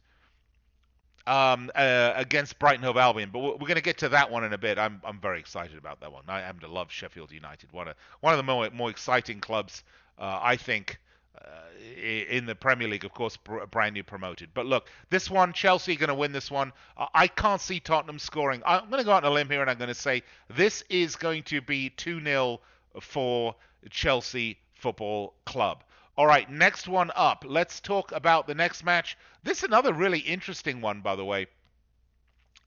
um, 1.27 1.71
uh, 1.75 2.13
against 2.17 2.59
Brighton 2.59 2.85
Hove 2.85 2.99
Albion, 2.99 3.31
but 3.33 3.39
we're, 3.39 3.57
going 3.57 3.77
to 3.77 3.81
get 3.81 3.99
to 3.99 4.11
that 4.11 4.31
one 4.31 4.45
in 4.45 4.53
a 4.53 4.59
bit. 4.59 4.79
I'm 4.79 5.01
I'm 5.05 5.21
very 5.21 5.39
excited 5.39 5.79
about 5.79 6.01
that 6.01 6.13
one. 6.13 6.25
I 6.29 6.41
happen 6.41 6.61
to 6.61 6.69
love 6.69 6.91
Sheffield 6.91 7.33
United, 7.33 7.73
one 7.73 7.89
of 7.89 7.97
one 8.21 8.35
of 8.35 8.39
the 8.39 8.43
more 8.43 8.69
more 8.71 8.91
exciting 8.91 9.41
clubs 9.41 9.83
uh, 10.19 10.39
I 10.43 10.57
think. 10.57 10.99
Uh, 11.37 12.27
in 12.31 12.47
the 12.47 12.55
Premier 12.55 12.89
League, 12.89 13.05
of 13.05 13.13
course, 13.13 13.37
brand 13.71 13.95
new 13.95 14.05
promoted. 14.05 14.49
But 14.55 14.67
look, 14.67 14.89
this 15.11 15.29
one, 15.29 15.53
Chelsea 15.53 15.97
going 15.97 16.09
to 16.09 16.15
win 16.15 16.33
this 16.33 16.51
one. 16.51 16.73
I 17.13 17.27
can't 17.27 17.61
see 17.61 17.81
Tottenham 17.81 18.19
scoring. 18.21 18.63
I'm 18.65 18.89
going 18.89 19.01
to 19.01 19.05
go 19.05 19.13
out 19.13 19.25
on 19.25 19.33
a 19.33 19.35
limb 19.35 19.51
here 19.51 19.61
and 19.61 19.69
I'm 19.69 19.77
going 19.77 19.89
to 19.89 19.95
say 19.95 20.23
this 20.49 20.85
is 20.89 21.17
going 21.17 21.43
to 21.45 21.61
be 21.61 21.91
2 21.91 22.23
0 22.23 22.61
for 23.01 23.57
Chelsea 23.91 24.59
Football 24.75 25.35
Club. 25.45 25.83
All 26.17 26.27
right, 26.27 26.49
next 26.49 26.87
one 26.87 27.11
up. 27.17 27.45
Let's 27.47 27.81
talk 27.81 28.13
about 28.13 28.47
the 28.47 28.55
next 28.55 28.85
match. 28.85 29.19
This 29.43 29.59
is 29.59 29.65
another 29.65 29.93
really 29.93 30.21
interesting 30.21 30.81
one, 30.81 31.01
by 31.01 31.17
the 31.17 31.25
way. 31.25 31.47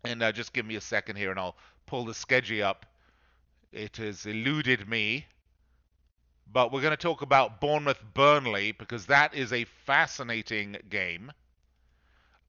And 0.03 0.21
uh, 0.21 0.33
just 0.33 0.51
give 0.51 0.65
me 0.65 0.75
a 0.75 0.81
second 0.81 1.15
here, 1.15 1.31
and 1.31 1.39
I'll 1.39 1.55
pull 1.85 2.03
the 2.03 2.13
schedule 2.13 2.65
up. 2.65 2.85
It 3.71 3.97
has 3.97 4.25
eluded 4.25 4.89
me. 4.89 5.25
But 6.51 6.71
we're 6.71 6.81
going 6.81 6.91
to 6.91 6.97
talk 6.97 7.21
about 7.21 7.61
Bournemouth 7.61 8.01
Burnley 8.13 8.73
because 8.73 9.05
that 9.05 9.33
is 9.33 9.53
a 9.53 9.65
fascinating 9.85 10.77
game. 10.89 11.31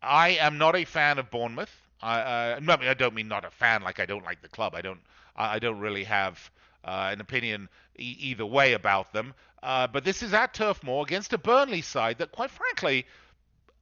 I 0.02 0.30
am 0.30 0.58
not 0.58 0.76
a 0.76 0.84
fan 0.84 1.18
of 1.18 1.30
Bournemouth. 1.30 1.74
I, 2.00 2.20
uh, 2.20 2.60
I 2.80 2.94
don't 2.94 3.14
mean 3.14 3.28
not 3.28 3.44
a 3.44 3.50
fan 3.50 3.82
like 3.82 3.98
I 3.98 4.06
don't 4.06 4.24
like 4.24 4.42
the 4.42 4.48
club. 4.48 4.74
I 4.74 4.82
don't. 4.82 5.00
I 5.34 5.60
don't 5.60 5.78
really 5.78 6.04
have 6.04 6.50
uh, 6.84 7.10
an 7.12 7.20
opinion 7.20 7.68
e- 7.98 8.16
either 8.20 8.46
way 8.46 8.72
about 8.72 9.12
them. 9.12 9.34
Uh, 9.62 9.86
but 9.86 10.04
this 10.04 10.22
is 10.22 10.32
at 10.32 10.54
Turf 10.54 10.82
Moor 10.82 11.02
against 11.02 11.32
a 11.32 11.38
Burnley 11.38 11.82
side 11.82 12.18
that, 12.18 12.32
quite 12.32 12.50
frankly, 12.50 13.06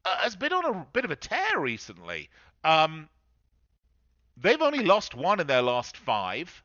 uh, 0.05 0.17
has 0.19 0.37
been 0.37 0.53
on 0.53 0.65
a 0.65 0.87
bit 0.93 1.05
of 1.05 1.11
a 1.11 1.17
tear 1.17 1.59
recently. 1.59 2.31
Um, 2.65 3.09
they've 4.37 4.63
only 4.63 4.85
lost 4.85 5.15
one 5.15 5.41
in 5.41 5.47
their 5.47 5.63
last 5.63 5.97
five. 5.97 6.63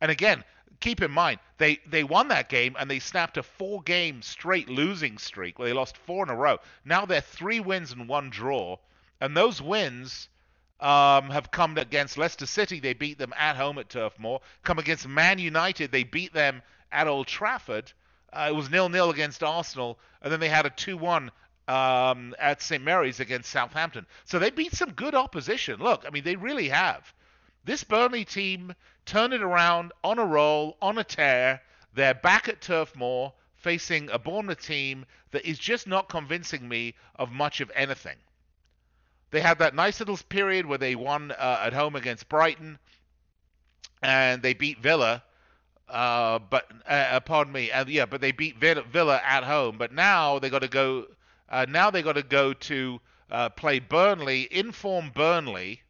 And 0.00 0.10
again, 0.10 0.44
keep 0.80 1.02
in 1.02 1.10
mind, 1.10 1.40
they, 1.58 1.78
they 1.86 2.04
won 2.04 2.28
that 2.28 2.48
game 2.48 2.74
and 2.78 2.90
they 2.90 2.98
snapped 2.98 3.36
a 3.36 3.42
four 3.42 3.82
game 3.82 4.22
straight 4.22 4.68
losing 4.68 5.18
streak 5.18 5.58
where 5.58 5.68
they 5.68 5.74
lost 5.74 5.96
four 5.98 6.24
in 6.24 6.30
a 6.30 6.34
row. 6.34 6.58
Now 6.84 7.04
they're 7.06 7.20
three 7.20 7.60
wins 7.60 7.92
and 7.92 8.08
one 8.08 8.30
draw. 8.30 8.78
And 9.20 9.36
those 9.36 9.60
wins 9.60 10.29
um, 10.80 11.30
have 11.30 11.50
come 11.50 11.76
against 11.76 12.16
Leicester 12.16 12.46
City. 12.46 12.80
They 12.80 12.94
beat 12.94 13.18
them 13.18 13.34
at 13.36 13.56
home 13.56 13.78
at 13.78 13.88
Turf 13.88 14.18
Moor. 14.18 14.40
Come 14.62 14.78
against 14.78 15.06
Man 15.06 15.38
United. 15.38 15.92
They 15.92 16.04
beat 16.04 16.32
them 16.32 16.62
at 16.90 17.06
Old 17.06 17.26
Trafford. 17.26 17.92
Uh, 18.32 18.46
it 18.50 18.54
was 18.54 18.70
nil-nil 18.70 19.10
against 19.10 19.42
Arsenal, 19.42 19.98
and 20.22 20.32
then 20.32 20.40
they 20.40 20.48
had 20.48 20.66
a 20.66 20.70
2-1 20.70 21.30
um, 21.68 22.34
at 22.38 22.62
St 22.62 22.82
Mary's 22.82 23.20
against 23.20 23.50
Southampton. 23.50 24.06
So 24.24 24.38
they 24.38 24.50
beat 24.50 24.72
some 24.72 24.92
good 24.92 25.14
opposition. 25.14 25.80
Look, 25.80 26.04
I 26.06 26.10
mean, 26.10 26.24
they 26.24 26.36
really 26.36 26.68
have. 26.68 27.12
This 27.64 27.84
Burnley 27.84 28.24
team 28.24 28.74
turned 29.04 29.34
it 29.34 29.42
around 29.42 29.92
on 30.02 30.18
a 30.18 30.24
roll, 30.24 30.76
on 30.80 30.98
a 30.98 31.04
tear. 31.04 31.60
They're 31.94 32.14
back 32.14 32.48
at 32.48 32.60
Turf 32.60 32.96
Moor 32.96 33.34
facing 33.56 34.08
a 34.10 34.18
Bournemouth 34.18 34.64
team 34.64 35.04
that 35.32 35.44
is 35.44 35.58
just 35.58 35.86
not 35.86 36.08
convincing 36.08 36.66
me 36.68 36.94
of 37.16 37.30
much 37.30 37.60
of 37.60 37.70
anything. 37.74 38.16
They 39.30 39.40
had 39.40 39.58
that 39.60 39.74
nice 39.74 40.00
little 40.00 40.18
period 40.28 40.66
where 40.66 40.78
they 40.78 40.94
won 40.94 41.30
uh, 41.32 41.62
at 41.64 41.72
home 41.72 41.96
against 41.96 42.28
Brighton, 42.28 42.78
and 44.02 44.42
they 44.42 44.54
beat 44.54 44.80
Villa 44.80 45.22
uh, 45.90 46.38
but 46.38 46.70
uh, 46.88 46.92
uh, 46.92 47.20
pardon 47.20 47.52
me, 47.52 47.70
uh, 47.72 47.84
yeah, 47.86 48.06
but 48.06 48.20
they 48.20 48.32
beat 48.32 48.58
Villa 48.58 49.20
at 49.24 49.44
home. 49.44 49.76
But 49.76 49.92
now 49.92 50.38
they 50.38 50.48
got 50.48 50.62
to 50.62 50.68
go. 50.68 51.06
Uh, 51.48 51.66
now 51.68 51.90
they 51.90 52.02
got 52.02 52.12
to 52.12 52.22
go 52.22 52.52
to 52.52 53.00
uh, 53.30 53.48
play 53.48 53.80
Burnley, 53.80 54.46
inform 54.50 55.10
Burnley. 55.10 55.82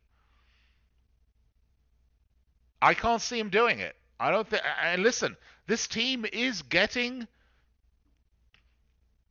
I 2.81 2.95
can't 2.95 3.21
see 3.21 3.39
him 3.39 3.51
doing 3.51 3.81
it. 3.81 3.95
I 4.19 4.31
don't 4.31 4.49
think. 4.49 4.63
And 4.83 5.03
listen, 5.03 5.37
this 5.67 5.87
team 5.87 6.25
is 6.33 6.63
getting 6.63 7.29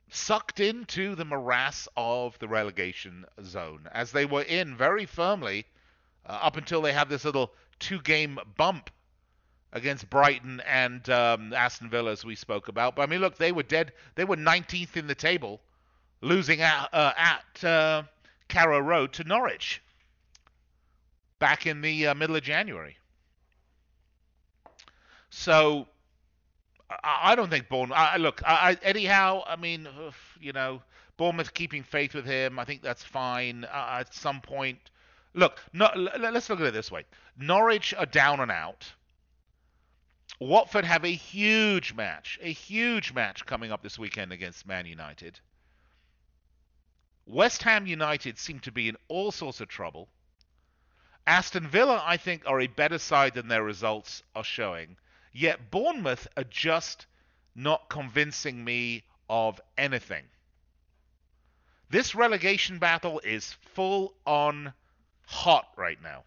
sucked 0.10 0.60
into 0.60 1.16
the 1.16 1.26
morass 1.26 1.88
of 1.96 2.38
the 2.40 2.48
relegation 2.48 3.26
zone, 3.44 3.88
as 3.92 4.12
they 4.12 4.26
were 4.26 4.42
in 4.44 4.76
very 4.76 5.06
firmly 5.06 5.66
up 6.26 6.58
until 6.58 6.82
they 6.82 6.94
had 6.94 7.10
this 7.10 7.26
little 7.26 7.52
two-game 7.80 8.40
bump 8.58 8.90
against 9.74 10.10
Brighton 10.10 10.62
and 10.68 11.08
um, 11.10 11.54
Aston 11.54 11.90
Villa, 11.90 12.12
as 12.12 12.26
we 12.26 12.36
spoke 12.36 12.68
about. 12.68 12.96
But 12.96 13.04
I 13.04 13.06
mean, 13.06 13.22
look, 13.22 13.38
they 13.38 13.52
were 13.52 13.64
dead. 13.64 13.94
They 14.16 14.26
were 14.26 14.38
19th 14.38 14.98
in 14.98 15.08
the 15.08 15.16
table 15.16 15.62
losing 16.22 16.62
at, 16.62 16.90
uh, 16.94 17.14
at 17.18 17.64
uh, 17.64 18.04
Carrow 18.48 18.80
Road 18.80 19.14
to 19.14 19.24
Norwich 19.24 19.82
back 21.40 21.66
in 21.66 21.82
the 21.82 22.08
uh, 22.08 22.16
middle 22.16 22.36
of 22.36 22.44
January. 22.44 22.98
So 25.30 25.88
I, 26.90 27.32
I 27.32 27.36
don't 27.36 27.50
think 27.50 27.70
Bournemouth. 27.70 27.98
I, 27.98 28.18
look, 28.18 28.42
I, 28.46 28.78
Eddie 28.82 29.06
Howe. 29.06 29.44
I 29.48 29.56
mean, 29.56 29.88
you 30.40 30.54
know, 30.54 30.82
Bournemouth 31.18 31.54
keeping 31.54 31.84
faith 31.84 32.14
with 32.14 32.26
him. 32.26 32.60
I 32.60 32.66
think 32.66 32.82
that's 32.82 33.04
fine. 33.04 33.66
Uh, 33.66 33.98
at 34.00 34.14
some 34.14 34.42
point, 34.42 34.80
look. 35.34 35.60
No, 35.74 35.90
let's 35.96 36.50
look 36.50 36.60
at 36.60 36.68
it 36.68 36.74
this 36.74 36.92
way. 36.92 37.06
Norwich 37.38 37.94
are 37.94 38.06
down 38.06 38.40
and 38.40 38.52
out. 38.52 38.92
Watford 40.40 40.86
have 40.86 41.04
a 41.04 41.14
huge 41.14 41.94
match, 41.94 42.40
a 42.42 42.52
huge 42.52 43.14
match 43.14 43.46
coming 43.46 43.72
up 43.72 43.84
this 43.84 44.00
weekend 44.00 44.32
against 44.32 44.66
Man 44.66 44.86
United. 44.86 45.40
West 47.26 47.62
Ham 47.64 47.86
United 47.86 48.40
seem 48.40 48.60
to 48.62 48.72
be 48.72 48.88
in 48.88 48.96
all 49.08 49.32
sorts 49.32 49.60
of 49.60 49.68
trouble. 49.68 50.08
Aston 51.28 51.68
Villa, 51.68 52.02
I 52.06 52.18
think, 52.18 52.44
are 52.46 52.62
a 52.62 52.68
better 52.68 52.98
side 52.98 53.34
than 53.34 53.50
their 53.50 53.64
results 53.64 54.24
are 54.34 54.44
showing. 54.44 54.98
Yet 55.32 55.72
Bournemouth 55.72 56.28
are 56.36 56.44
just 56.44 57.06
not 57.56 57.90
convincing 57.90 58.64
me 58.64 59.04
of 59.30 59.60
anything. 59.78 60.24
This 61.90 62.16
relegation 62.16 62.80
battle 62.80 63.20
is 63.24 63.54
full 63.74 64.14
on 64.26 64.74
hot 65.26 65.68
right 65.78 66.02
now. 66.02 66.24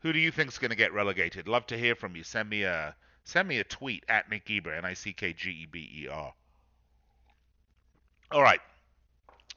Who 0.00 0.12
do 0.12 0.18
you 0.18 0.30
think 0.30 0.48
is 0.48 0.58
going 0.58 0.70
to 0.70 0.76
get 0.76 0.92
relegated? 0.94 1.46
Love 1.46 1.66
to 1.66 1.78
hear 1.78 1.94
from 1.94 2.16
you. 2.16 2.22
Send 2.22 2.48
me 2.48 2.62
a 2.62 2.94
send 3.24 3.46
me 3.46 3.58
a 3.58 3.64
tweet 3.64 4.04
at 4.08 4.30
Nick 4.30 4.46
Geber, 4.46 4.72
N 4.72 4.84
I 4.84 4.94
C 4.94 5.12
K 5.12 5.32
G 5.32 5.50
E 5.50 5.66
B 5.70 5.90
E 6.04 6.08
R. 6.08 6.32
All 8.32 8.42
right. 8.42 8.60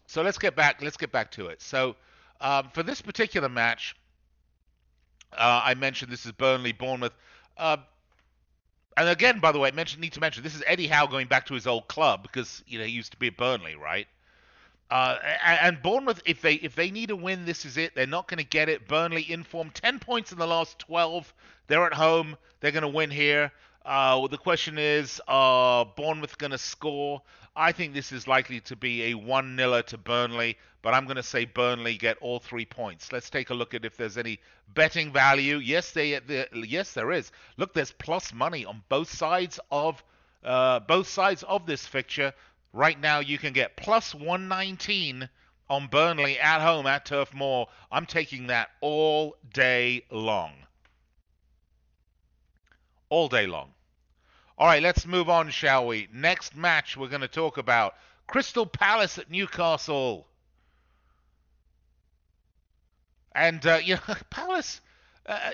So 0.07 0.21
let's 0.21 0.37
get 0.37 0.55
back. 0.55 0.81
Let's 0.81 0.97
get 0.97 1.11
back 1.11 1.31
to 1.31 1.47
it. 1.47 1.61
So 1.61 1.95
um, 2.41 2.69
for 2.73 2.83
this 2.83 3.01
particular 3.01 3.49
match, 3.49 3.95
uh, 5.37 5.61
I 5.63 5.73
mentioned 5.75 6.11
this 6.11 6.25
is 6.25 6.31
Burnley, 6.31 6.71
Bournemouth. 6.71 7.13
Uh, 7.57 7.77
and 8.95 9.09
again, 9.09 9.39
by 9.39 9.51
the 9.51 9.59
way, 9.59 9.69
I 9.69 9.71
mentioned, 9.71 10.01
need 10.01 10.13
to 10.13 10.19
mention 10.19 10.43
this 10.43 10.55
is 10.55 10.63
Eddie 10.67 10.87
Howe 10.87 11.07
going 11.07 11.27
back 11.27 11.45
to 11.47 11.53
his 11.53 11.67
old 11.67 11.87
club 11.87 12.23
because 12.23 12.63
you 12.67 12.79
know 12.79 12.85
he 12.85 12.91
used 12.91 13.11
to 13.11 13.17
be 13.17 13.27
at 13.27 13.37
Burnley, 13.37 13.75
right? 13.75 14.07
Uh, 14.91 15.17
and 15.43 15.81
Bournemouth, 15.81 16.21
if 16.25 16.41
they 16.41 16.55
if 16.55 16.75
they 16.75 16.91
need 16.91 17.09
a 17.09 17.15
win, 17.15 17.45
this 17.45 17.65
is 17.65 17.77
it. 17.77 17.95
They're 17.95 18.05
not 18.05 18.27
going 18.27 18.37
to 18.37 18.43
get 18.43 18.69
it. 18.69 18.87
Burnley 18.87 19.23
in 19.23 19.43
form, 19.43 19.71
ten 19.71 19.99
points 19.99 20.31
in 20.31 20.37
the 20.37 20.45
last 20.45 20.77
twelve. 20.77 21.33
They're 21.67 21.85
at 21.85 21.93
home. 21.93 22.37
They're 22.59 22.71
going 22.71 22.83
to 22.83 22.87
win 22.87 23.09
here. 23.09 23.51
Uh, 23.85 24.27
the 24.27 24.37
question 24.37 24.77
is, 24.77 25.21
are 25.27 25.85
Bournemouth 25.85 26.37
going 26.37 26.51
to 26.51 26.57
score? 26.57 27.21
I 27.55 27.71
think 27.71 27.93
this 27.93 28.11
is 28.11 28.27
likely 28.27 28.61
to 28.61 28.75
be 28.75 29.11
a 29.11 29.13
one 29.13 29.57
0 29.57 29.81
to 29.81 29.97
Burnley, 29.97 30.57
but 30.81 30.93
I'm 30.93 31.05
going 31.05 31.17
to 31.17 31.23
say 31.23 31.45
Burnley 31.45 31.97
get 31.97 32.17
all 32.19 32.39
three 32.39 32.65
points. 32.65 33.11
Let's 33.11 33.29
take 33.29 33.49
a 33.49 33.53
look 33.53 33.73
at 33.73 33.83
if 33.85 33.97
there's 33.97 34.17
any 34.17 34.39
betting 34.73 35.11
value. 35.11 35.57
Yes, 35.57 35.91
they 35.91 36.19
yes 36.53 36.93
there 36.93 37.11
is. 37.11 37.31
Look, 37.57 37.73
there's 37.73 37.91
plus 37.91 38.33
money 38.33 38.65
on 38.65 38.81
both 38.89 39.11
sides 39.11 39.59
of 39.69 40.01
uh, 40.43 40.79
both 40.79 41.07
sides 41.07 41.43
of 41.43 41.65
this 41.65 41.85
fixture. 41.85 42.33
Right 42.71 42.99
now, 42.99 43.19
you 43.19 43.37
can 43.37 43.53
get 43.53 43.75
plus 43.75 44.15
119 44.15 45.29
on 45.69 45.87
Burnley 45.87 46.39
at 46.39 46.61
home 46.61 46.87
at 46.87 47.05
Turf 47.05 47.33
Moor. 47.33 47.67
I'm 47.91 48.05
taking 48.05 48.47
that 48.47 48.69
all 48.81 49.35
day 49.53 50.05
long. 50.09 50.53
All 53.09 53.27
day 53.27 53.45
long. 53.45 53.73
All 54.57 54.67
right, 54.67 54.83
let's 54.83 55.05
move 55.05 55.29
on, 55.29 55.49
shall 55.49 55.87
we? 55.87 56.07
Next 56.13 56.55
match 56.55 56.95
we're 56.95 57.07
going 57.07 57.21
to 57.21 57.27
talk 57.27 57.57
about 57.57 57.95
Crystal 58.27 58.65
Palace 58.65 59.17
at 59.17 59.29
Newcastle. 59.29 60.27
And 63.35 63.65
uh, 63.65 63.79
you 63.83 63.95
know, 63.95 64.15
Palace, 64.29 64.79
uh, 65.25 65.51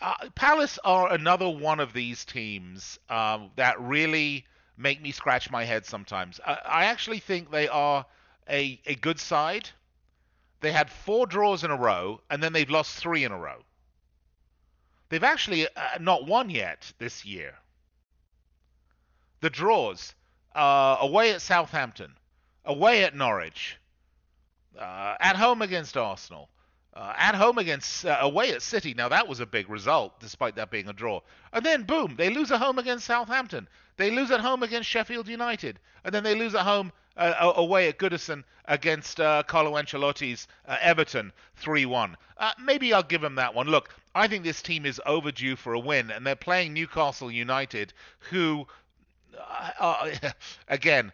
uh, 0.00 0.14
Palace 0.34 0.78
are 0.84 1.12
another 1.12 1.48
one 1.48 1.80
of 1.80 1.92
these 1.92 2.24
teams 2.24 2.98
um, 3.08 3.50
that 3.56 3.80
really 3.80 4.46
make 4.76 5.00
me 5.00 5.12
scratch 5.12 5.50
my 5.50 5.64
head 5.64 5.86
sometimes. 5.86 6.40
I, 6.44 6.58
I 6.64 6.84
actually 6.86 7.20
think 7.20 7.50
they 7.50 7.68
are 7.68 8.04
a, 8.48 8.80
a 8.86 8.94
good 8.96 9.20
side. 9.20 9.68
They 10.60 10.72
had 10.72 10.90
four 10.90 11.26
draws 11.26 11.64
in 11.64 11.70
a 11.70 11.76
row, 11.76 12.20
and 12.28 12.42
then 12.42 12.52
they've 12.52 12.68
lost 12.68 12.96
three 12.96 13.24
in 13.24 13.32
a 13.32 13.38
row. 13.38 13.62
They've 15.10 15.22
actually 15.24 15.66
uh, 15.66 15.98
not 16.00 16.26
won 16.26 16.50
yet 16.50 16.92
this 16.98 17.24
year. 17.24 17.54
The 19.40 19.50
draws 19.50 20.14
uh, 20.54 20.96
away 21.00 21.32
at 21.32 21.42
Southampton, 21.42 22.14
away 22.64 23.04
at 23.04 23.14
Norwich, 23.14 23.76
uh, 24.78 25.16
at 25.20 25.36
home 25.36 25.62
against 25.62 25.96
Arsenal, 25.96 26.48
uh, 26.94 27.12
at 27.16 27.34
home 27.34 27.58
against 27.58 28.06
uh, 28.06 28.18
away 28.20 28.52
at 28.52 28.62
City. 28.62 28.94
Now 28.94 29.08
that 29.08 29.26
was 29.26 29.40
a 29.40 29.46
big 29.46 29.68
result, 29.68 30.20
despite 30.20 30.54
that 30.56 30.70
being 30.70 30.88
a 30.88 30.92
draw. 30.92 31.20
And 31.52 31.66
then 31.66 31.82
boom, 31.82 32.14
they 32.16 32.30
lose 32.30 32.52
at 32.52 32.60
home 32.60 32.78
against 32.78 33.06
Southampton. 33.06 33.68
They 33.96 34.10
lose 34.10 34.30
at 34.30 34.40
home 34.40 34.62
against 34.62 34.88
Sheffield 34.88 35.28
United, 35.28 35.80
and 36.04 36.14
then 36.14 36.22
they 36.22 36.36
lose 36.36 36.54
at 36.54 36.62
home 36.62 36.92
uh, 37.16 37.52
away 37.56 37.88
at 37.88 37.98
Goodison 37.98 38.44
against 38.66 39.20
uh, 39.20 39.42
Carlo 39.46 39.72
Ancelotti's 39.72 40.46
uh, 40.66 40.76
Everton 40.80 41.32
3-1. 41.62 42.14
Uh, 42.38 42.52
maybe 42.62 42.92
I'll 42.92 43.02
give 43.02 43.20
them 43.20 43.34
that 43.34 43.54
one. 43.54 43.66
Look, 43.66 43.94
I 44.14 44.26
think 44.28 44.44
this 44.44 44.62
team 44.62 44.86
is 44.86 45.00
overdue 45.06 45.56
for 45.56 45.72
a 45.72 45.78
win, 45.78 46.10
and 46.10 46.26
they're 46.26 46.36
playing 46.36 46.74
Newcastle 46.74 47.30
United, 47.30 47.92
who, 48.30 48.66
uh, 49.78 50.10
again, 50.68 51.12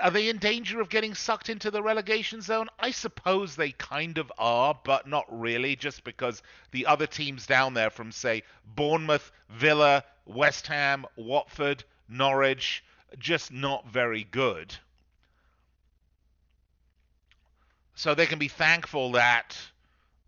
are 0.00 0.10
they 0.10 0.28
in 0.28 0.38
danger 0.38 0.80
of 0.80 0.88
getting 0.88 1.14
sucked 1.14 1.48
into 1.48 1.70
the 1.70 1.82
relegation 1.82 2.40
zone? 2.40 2.68
I 2.78 2.90
suppose 2.90 3.56
they 3.56 3.72
kind 3.72 4.18
of 4.18 4.30
are, 4.38 4.78
but 4.84 5.08
not 5.08 5.26
really, 5.28 5.76
just 5.76 6.04
because 6.04 6.42
the 6.70 6.86
other 6.86 7.06
teams 7.06 7.46
down 7.46 7.74
there 7.74 7.90
from, 7.90 8.12
say, 8.12 8.42
Bournemouth, 8.76 9.32
Villa, 9.48 10.04
West 10.26 10.66
Ham, 10.68 11.06
Watford, 11.16 11.84
Norwich, 12.08 12.84
just 13.18 13.52
not 13.52 13.88
very 13.88 14.24
good. 14.24 14.74
So 17.96 18.14
they 18.14 18.26
can 18.26 18.38
be 18.38 18.48
thankful 18.48 19.12
that 19.12 19.56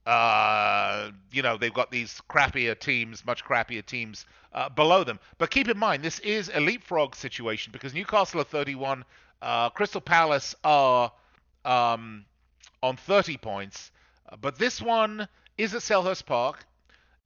uh, 0.06 1.10
you 1.37 1.42
know, 1.42 1.59
they've 1.59 1.75
got 1.75 1.90
these 1.90 2.22
crappier 2.31 2.79
teams, 2.79 3.25
much 3.27 3.44
crappier 3.44 3.85
teams 3.85 4.25
uh, 4.55 4.70
below 4.70 5.05
them. 5.05 5.20
But 5.37 5.51
keep 5.51 5.68
in 5.68 5.77
mind, 5.77 6.03
this 6.03 6.18
is 6.20 6.51
a 6.53 6.61
leapfrog 6.61 7.14
situation 7.14 7.72
because 7.72 7.92
Newcastle 7.92 8.40
are 8.40 8.44
31, 8.44 9.05
uh, 9.42 9.68
Crystal 9.70 10.01
Palace 10.01 10.55
are 10.64 11.12
um, 11.66 12.25
on 12.83 12.96
30 12.96 13.37
points. 13.37 13.90
But 14.40 14.59
this 14.59 14.81
one 14.81 15.29
is 15.59 15.75
at 15.75 15.83
Selhurst 15.83 16.25
Park 16.25 16.64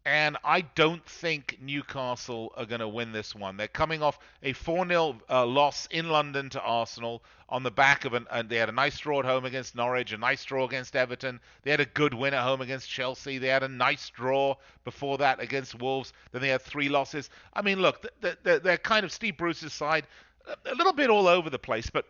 and 0.04 0.38
I 0.44 0.62
don't 0.62 1.04
think 1.04 1.58
Newcastle 1.60 2.52
are 2.56 2.64
going 2.64 2.80
to 2.80 2.88
win 2.88 3.12
this 3.12 3.34
one. 3.34 3.56
They're 3.56 3.68
coming 3.68 4.02
off 4.02 4.18
a 4.42 4.52
4 4.52 4.86
0 4.86 5.18
uh, 5.28 5.46
loss 5.46 5.86
in 5.90 6.08
London 6.08 6.48
to 6.50 6.60
Arsenal 6.60 7.22
on 7.50 7.62
the 7.62 7.70
back 7.70 8.04
of 8.04 8.14
an. 8.14 8.26
Uh, 8.30 8.42
they 8.42 8.56
had 8.56 8.70
a 8.70 8.72
nice 8.72 8.98
draw 8.98 9.20
at 9.20 9.26
home 9.26 9.44
against 9.44 9.74
Norwich, 9.74 10.12
a 10.12 10.18
nice 10.18 10.44
draw 10.44 10.64
against 10.64 10.96
Everton. 10.96 11.38
They 11.62 11.70
had 11.70 11.80
a 11.80 11.86
good 11.86 12.14
win 12.14 12.32
at 12.32 12.42
home 12.42 12.62
against 12.62 12.88
Chelsea. 12.88 13.38
They 13.38 13.48
had 13.48 13.62
a 13.62 13.68
nice 13.68 14.08
draw 14.08 14.56
before 14.84 15.18
that 15.18 15.40
against 15.40 15.78
Wolves. 15.78 16.12
Then 16.32 16.40
they 16.40 16.48
had 16.48 16.62
three 16.62 16.88
losses. 16.88 17.28
I 17.52 17.60
mean, 17.60 17.80
look, 17.80 18.06
they're, 18.20 18.58
they're 18.58 18.78
kind 18.78 19.04
of 19.04 19.12
Steve 19.12 19.36
Bruce's 19.36 19.74
side, 19.74 20.06
a 20.64 20.74
little 20.74 20.94
bit 20.94 21.10
all 21.10 21.28
over 21.28 21.50
the 21.50 21.58
place, 21.58 21.90
but 21.90 22.06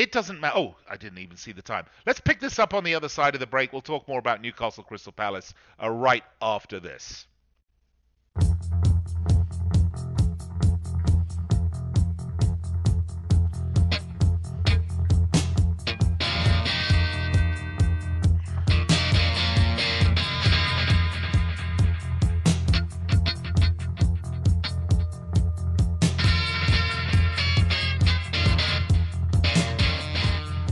it 0.00 0.12
doesn't 0.12 0.40
matter. 0.40 0.56
Oh, 0.56 0.76
I 0.88 0.96
didn't 0.96 1.18
even 1.18 1.36
see 1.36 1.52
the 1.52 1.60
time. 1.60 1.84
Let's 2.06 2.20
pick 2.20 2.40
this 2.40 2.58
up 2.58 2.72
on 2.72 2.84
the 2.84 2.94
other 2.94 3.10
side 3.10 3.34
of 3.34 3.40
the 3.40 3.46
break. 3.46 3.70
We'll 3.70 3.82
talk 3.82 4.08
more 4.08 4.18
about 4.18 4.40
Newcastle 4.40 4.82
Crystal 4.82 5.12
Palace 5.12 5.52
uh, 5.80 5.90
right 5.90 6.24
after 6.40 6.80
this. 6.80 7.26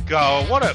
Go. 0.09 0.43
What 0.49 0.65
a 0.65 0.75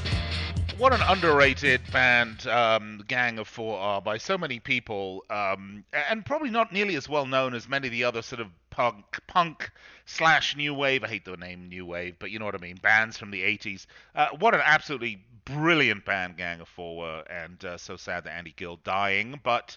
what 0.77 0.93
an 0.93 1.01
underrated 1.07 1.81
band, 1.91 2.45
um, 2.45 3.03
Gang 3.07 3.39
of 3.39 3.47
Four 3.47 3.79
are 3.79 3.99
by 3.99 4.17
so 4.17 4.37
many 4.37 4.59
people, 4.59 5.25
um, 5.31 5.83
and 5.91 6.23
probably 6.23 6.51
not 6.51 6.71
nearly 6.71 6.95
as 6.95 7.09
well 7.09 7.25
known 7.25 7.55
as 7.55 7.67
many 7.67 7.87
of 7.87 7.91
the 7.91 8.03
other 8.03 8.21
sort 8.21 8.41
of 8.41 8.47
punk, 8.69 9.03
punk 9.25 9.71
slash 10.05 10.55
new 10.55 10.71
wave. 10.75 11.03
I 11.03 11.07
hate 11.07 11.25
the 11.25 11.35
name 11.35 11.67
new 11.67 11.83
wave, 11.83 12.17
but 12.19 12.29
you 12.29 12.37
know 12.37 12.45
what 12.45 12.53
I 12.53 12.59
mean. 12.59 12.75
Bands 12.75 13.17
from 13.17 13.31
the 13.31 13.41
'80s. 13.41 13.87
Uh, 14.13 14.27
what 14.37 14.53
an 14.53 14.61
absolutely 14.63 15.25
brilliant 15.45 16.05
band, 16.05 16.37
Gang 16.37 16.61
of 16.61 16.67
Four 16.67 16.97
were, 16.97 17.23
and 17.27 17.65
uh, 17.65 17.77
so 17.77 17.97
sad 17.97 18.25
that 18.25 18.33
Andy 18.33 18.53
Gill 18.55 18.79
dying, 18.83 19.39
but 19.41 19.75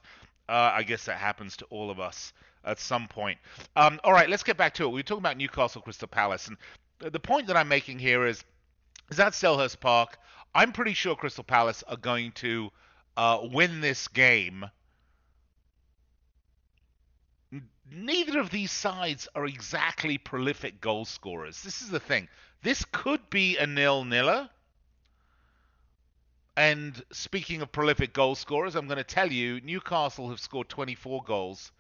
uh, 0.51 0.73
I 0.75 0.83
guess 0.83 1.07
that 1.07 1.17
happens 1.17 1.57
to 1.59 1.65
all 1.71 1.91
of 1.91 1.99
us 1.99 2.35
at 2.67 2.79
some 2.79 3.09
point. 3.09 3.39
Um, 3.75 4.01
all 4.05 4.13
right, 4.13 4.29
let's 4.29 4.43
get 4.43 4.59
back 4.59 4.75
to 4.75 4.85
it. 4.85 4.89
We 4.89 4.99
were 4.99 5.03
talking 5.03 5.23
about 5.23 5.39
Newcastle 5.39 5.81
Crystal 5.81 6.09
Palace, 6.09 6.47
and 6.47 6.59
the 6.99 7.21
point 7.21 7.47
that 7.47 7.57
I'm 7.57 7.69
making 7.69 7.99
here 7.99 8.27
is 8.27 8.45
is 9.11 9.21
at 9.21 9.33
Selhurst 9.33 9.81
Park. 9.81 10.19
I'm 10.55 10.73
pretty 10.73 10.95
sure 10.95 11.17
Crystal 11.17 11.45
Palace 11.45 11.83
are 11.87 11.97
going 11.97 12.33
to 12.33 12.71
uh, 13.17 13.41
win 13.43 13.81
this 13.81 14.09
game. 14.09 14.67
Neither 17.91 18.41
of 18.41 18.51
these 18.51 18.73
sides 18.73 19.29
are 19.35 19.47
exactly 19.47 20.19
prolific 20.19 20.81
goal 20.81 21.05
scorers. 21.05 21.63
This 21.63 21.83
is 21.83 21.91
the 21.91 22.01
thing. 22.01 22.29
This 22.63 22.85
could 22.91 23.31
be 23.31 23.57
a 23.59 23.67
nil-niller. 23.67 24.51
And 26.57 27.01
speaking 27.13 27.61
of 27.63 27.71
prolific 27.71 28.13
goal 28.13 28.35
scorers, 28.35 28.75
I'm 28.75 28.87
going 28.87 28.97
to 28.97 29.05
tell 29.05 29.31
you 29.31 29.61
Newcastle 29.61 30.31
have 30.31 30.41
scored 30.41 30.69
24 30.69 31.23
goals. 31.23 31.71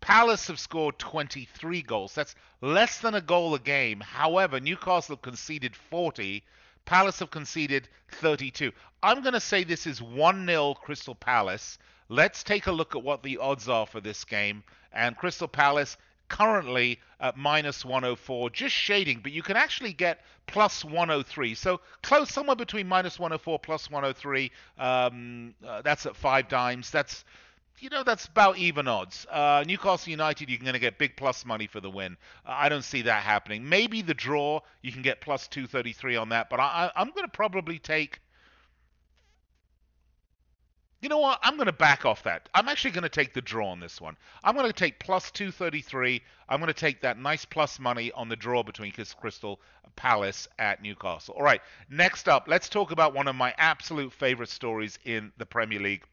Palace 0.00 0.46
have 0.46 0.60
scored 0.60 0.98
23 0.98 1.82
goals. 1.82 2.14
That's 2.14 2.34
less 2.60 3.00
than 3.00 3.14
a 3.14 3.20
goal 3.20 3.54
a 3.54 3.58
game. 3.58 4.00
However, 4.00 4.60
Newcastle 4.60 5.16
conceded 5.16 5.74
40. 5.74 6.44
Palace 6.88 7.18
have 7.18 7.30
conceded 7.30 7.86
32. 8.12 8.72
I'm 9.02 9.20
going 9.20 9.34
to 9.34 9.40
say 9.40 9.62
this 9.62 9.86
is 9.86 10.00
1 10.00 10.46
0 10.46 10.72
Crystal 10.72 11.14
Palace. 11.14 11.78
Let's 12.08 12.42
take 12.42 12.66
a 12.66 12.72
look 12.72 12.96
at 12.96 13.02
what 13.02 13.22
the 13.22 13.36
odds 13.36 13.68
are 13.68 13.86
for 13.86 14.00
this 14.00 14.24
game. 14.24 14.64
And 14.90 15.14
Crystal 15.14 15.48
Palace 15.48 15.98
currently 16.28 16.98
at 17.20 17.36
minus 17.36 17.84
104, 17.84 18.48
just 18.48 18.74
shading, 18.74 19.20
but 19.22 19.32
you 19.32 19.42
can 19.42 19.54
actually 19.54 19.92
get 19.92 20.22
plus 20.46 20.82
103. 20.82 21.54
So 21.56 21.82
close, 22.02 22.30
somewhere 22.30 22.56
between 22.56 22.88
minus 22.88 23.18
104 23.18 23.58
plus 23.58 23.90
103. 23.90 24.50
Um, 24.78 25.54
uh, 25.66 25.82
that's 25.82 26.06
at 26.06 26.14
5Dimes. 26.14 26.90
That's 26.90 27.22
you 27.80 27.90
know 27.90 28.02
that's 28.02 28.26
about 28.26 28.58
even 28.58 28.88
odds. 28.88 29.26
Uh, 29.30 29.64
Newcastle 29.66 30.10
United, 30.10 30.48
you're 30.48 30.58
going 30.58 30.72
to 30.72 30.78
get 30.78 30.98
big 30.98 31.16
plus 31.16 31.44
money 31.44 31.66
for 31.66 31.80
the 31.80 31.90
win. 31.90 32.16
Uh, 32.46 32.52
I 32.52 32.68
don't 32.68 32.84
see 32.84 33.02
that 33.02 33.22
happening. 33.22 33.68
Maybe 33.68 34.02
the 34.02 34.14
draw, 34.14 34.60
you 34.82 34.92
can 34.92 35.02
get 35.02 35.20
plus 35.20 35.48
233 35.48 36.16
on 36.16 36.28
that, 36.30 36.50
but 36.50 36.60
I, 36.60 36.90
I'm 36.96 37.10
going 37.10 37.24
to 37.24 37.32
probably 37.32 37.78
take 37.78 38.20
you 41.00 41.08
know 41.08 41.18
what? 41.18 41.38
I'm 41.42 41.54
going 41.54 41.66
to 41.66 41.72
back 41.72 42.04
off 42.04 42.24
that. 42.24 42.48
I'm 42.54 42.68
actually 42.68 42.90
going 42.90 43.04
to 43.04 43.08
take 43.08 43.32
the 43.32 43.40
draw 43.40 43.68
on 43.68 43.78
this 43.78 44.00
one. 44.00 44.16
I'm 44.42 44.56
going 44.56 44.66
to 44.66 44.72
take 44.72 44.98
plus 44.98 45.30
233. 45.30 46.20
I'm 46.48 46.58
going 46.58 46.66
to 46.66 46.74
take 46.74 47.02
that 47.02 47.18
nice 47.18 47.44
plus 47.44 47.78
money 47.78 48.10
on 48.12 48.28
the 48.28 48.34
draw 48.34 48.64
between 48.64 48.92
Crystal 48.92 49.60
Palace 49.94 50.48
at 50.58 50.82
Newcastle. 50.82 51.34
All 51.36 51.44
right, 51.44 51.60
next 51.88 52.28
up, 52.28 52.48
let's 52.48 52.68
talk 52.68 52.90
about 52.90 53.14
one 53.14 53.28
of 53.28 53.36
my 53.36 53.54
absolute 53.58 54.12
favorite 54.12 54.48
stories 54.48 54.98
in 55.04 55.32
the 55.38 55.46
Premier 55.46 55.78
League 55.78 56.04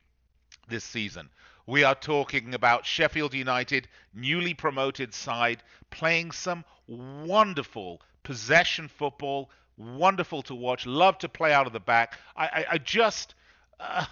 this 0.67 0.83
season. 0.83 1.29
We 1.67 1.83
are 1.83 1.95
talking 1.95 2.53
about 2.53 2.85
Sheffield 2.85 3.33
United, 3.33 3.87
newly 4.13 4.53
promoted 4.53 5.13
side, 5.13 5.63
playing 5.89 6.31
some 6.31 6.63
wonderful 6.87 8.01
possession 8.23 8.87
football. 8.87 9.49
Wonderful 9.77 10.43
to 10.43 10.55
watch. 10.55 10.85
Love 10.85 11.17
to 11.19 11.29
play 11.29 11.53
out 11.53 11.67
of 11.67 11.73
the 11.73 11.79
back. 11.79 12.19
I, 12.35 12.45
I, 12.45 12.65
I 12.71 12.77
just. 12.77 13.33
Uh, 13.79 14.05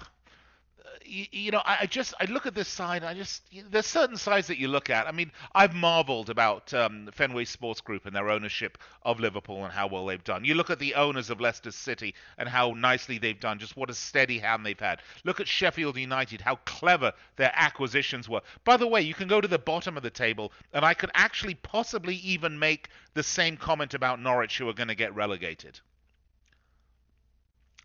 you, 1.06 1.26
you, 1.32 1.52
know, 1.52 1.62
I, 1.66 1.86
just 1.86 2.14
I 2.20 2.26
look 2.26 2.46
at 2.46 2.56
this 2.56 2.68
side. 2.68 3.04
I 3.04 3.14
just 3.14 3.44
there's 3.70 3.86
certain 3.86 4.18
sides 4.18 4.48
that 4.48 4.58
you 4.58 4.68
look 4.68 4.90
at. 4.90 5.08
I 5.08 5.12
mean, 5.12 5.32
I've 5.54 5.74
marvelled 5.74 6.30
about 6.30 6.74
um, 6.74 7.10
Fenway 7.12 7.46
Sports 7.46 7.82
Group 7.82 8.06
and 8.06 8.16
their 8.16 8.30
ownership 8.30 8.78
of 9.04 9.20
Liverpool 9.20 9.64
and 9.64 9.74
how 9.74 9.88
well 9.88 10.06
they've 10.06 10.24
done. 10.24 10.46
You 10.46 10.56
look 10.56 10.70
at 10.70 10.80
the 10.80 10.96
owners 10.96 11.30
of 11.30 11.40
Leicester 11.40 11.72
City 11.72 12.16
and 12.38 12.48
how 12.50 12.72
nicely 12.72 13.18
they've 13.18 13.40
done. 13.40 13.60
Just 13.60 13.78
what 13.78 13.90
a 13.90 13.94
steady 13.94 14.40
hand 14.40 14.66
they've 14.66 14.80
had. 14.80 15.02
Look 15.24 15.40
at 15.40 15.48
Sheffield 15.48 15.98
United, 15.98 16.42
how 16.42 16.56
clever 16.66 17.14
their 17.36 17.52
acquisitions 17.56 18.28
were. 18.28 18.42
By 18.64 18.78
the 18.78 18.88
way, 18.88 19.02
you 19.02 19.14
can 19.14 19.28
go 19.28 19.42
to 19.42 19.48
the 19.48 19.60
bottom 19.60 19.98
of 19.98 20.04
the 20.04 20.10
table, 20.10 20.52
and 20.74 20.84
I 20.84 20.94
could 20.94 21.12
actually 21.14 21.56
possibly 21.56 22.16
even 22.16 22.60
make 22.60 22.90
the 23.14 23.24
same 23.24 23.58
comment 23.58 23.94
about 23.94 24.22
Norwich, 24.22 24.58
who 24.58 24.68
are 24.70 24.74
going 24.74 24.88
to 24.88 24.96
get 24.96 25.16
relegated 25.16 25.80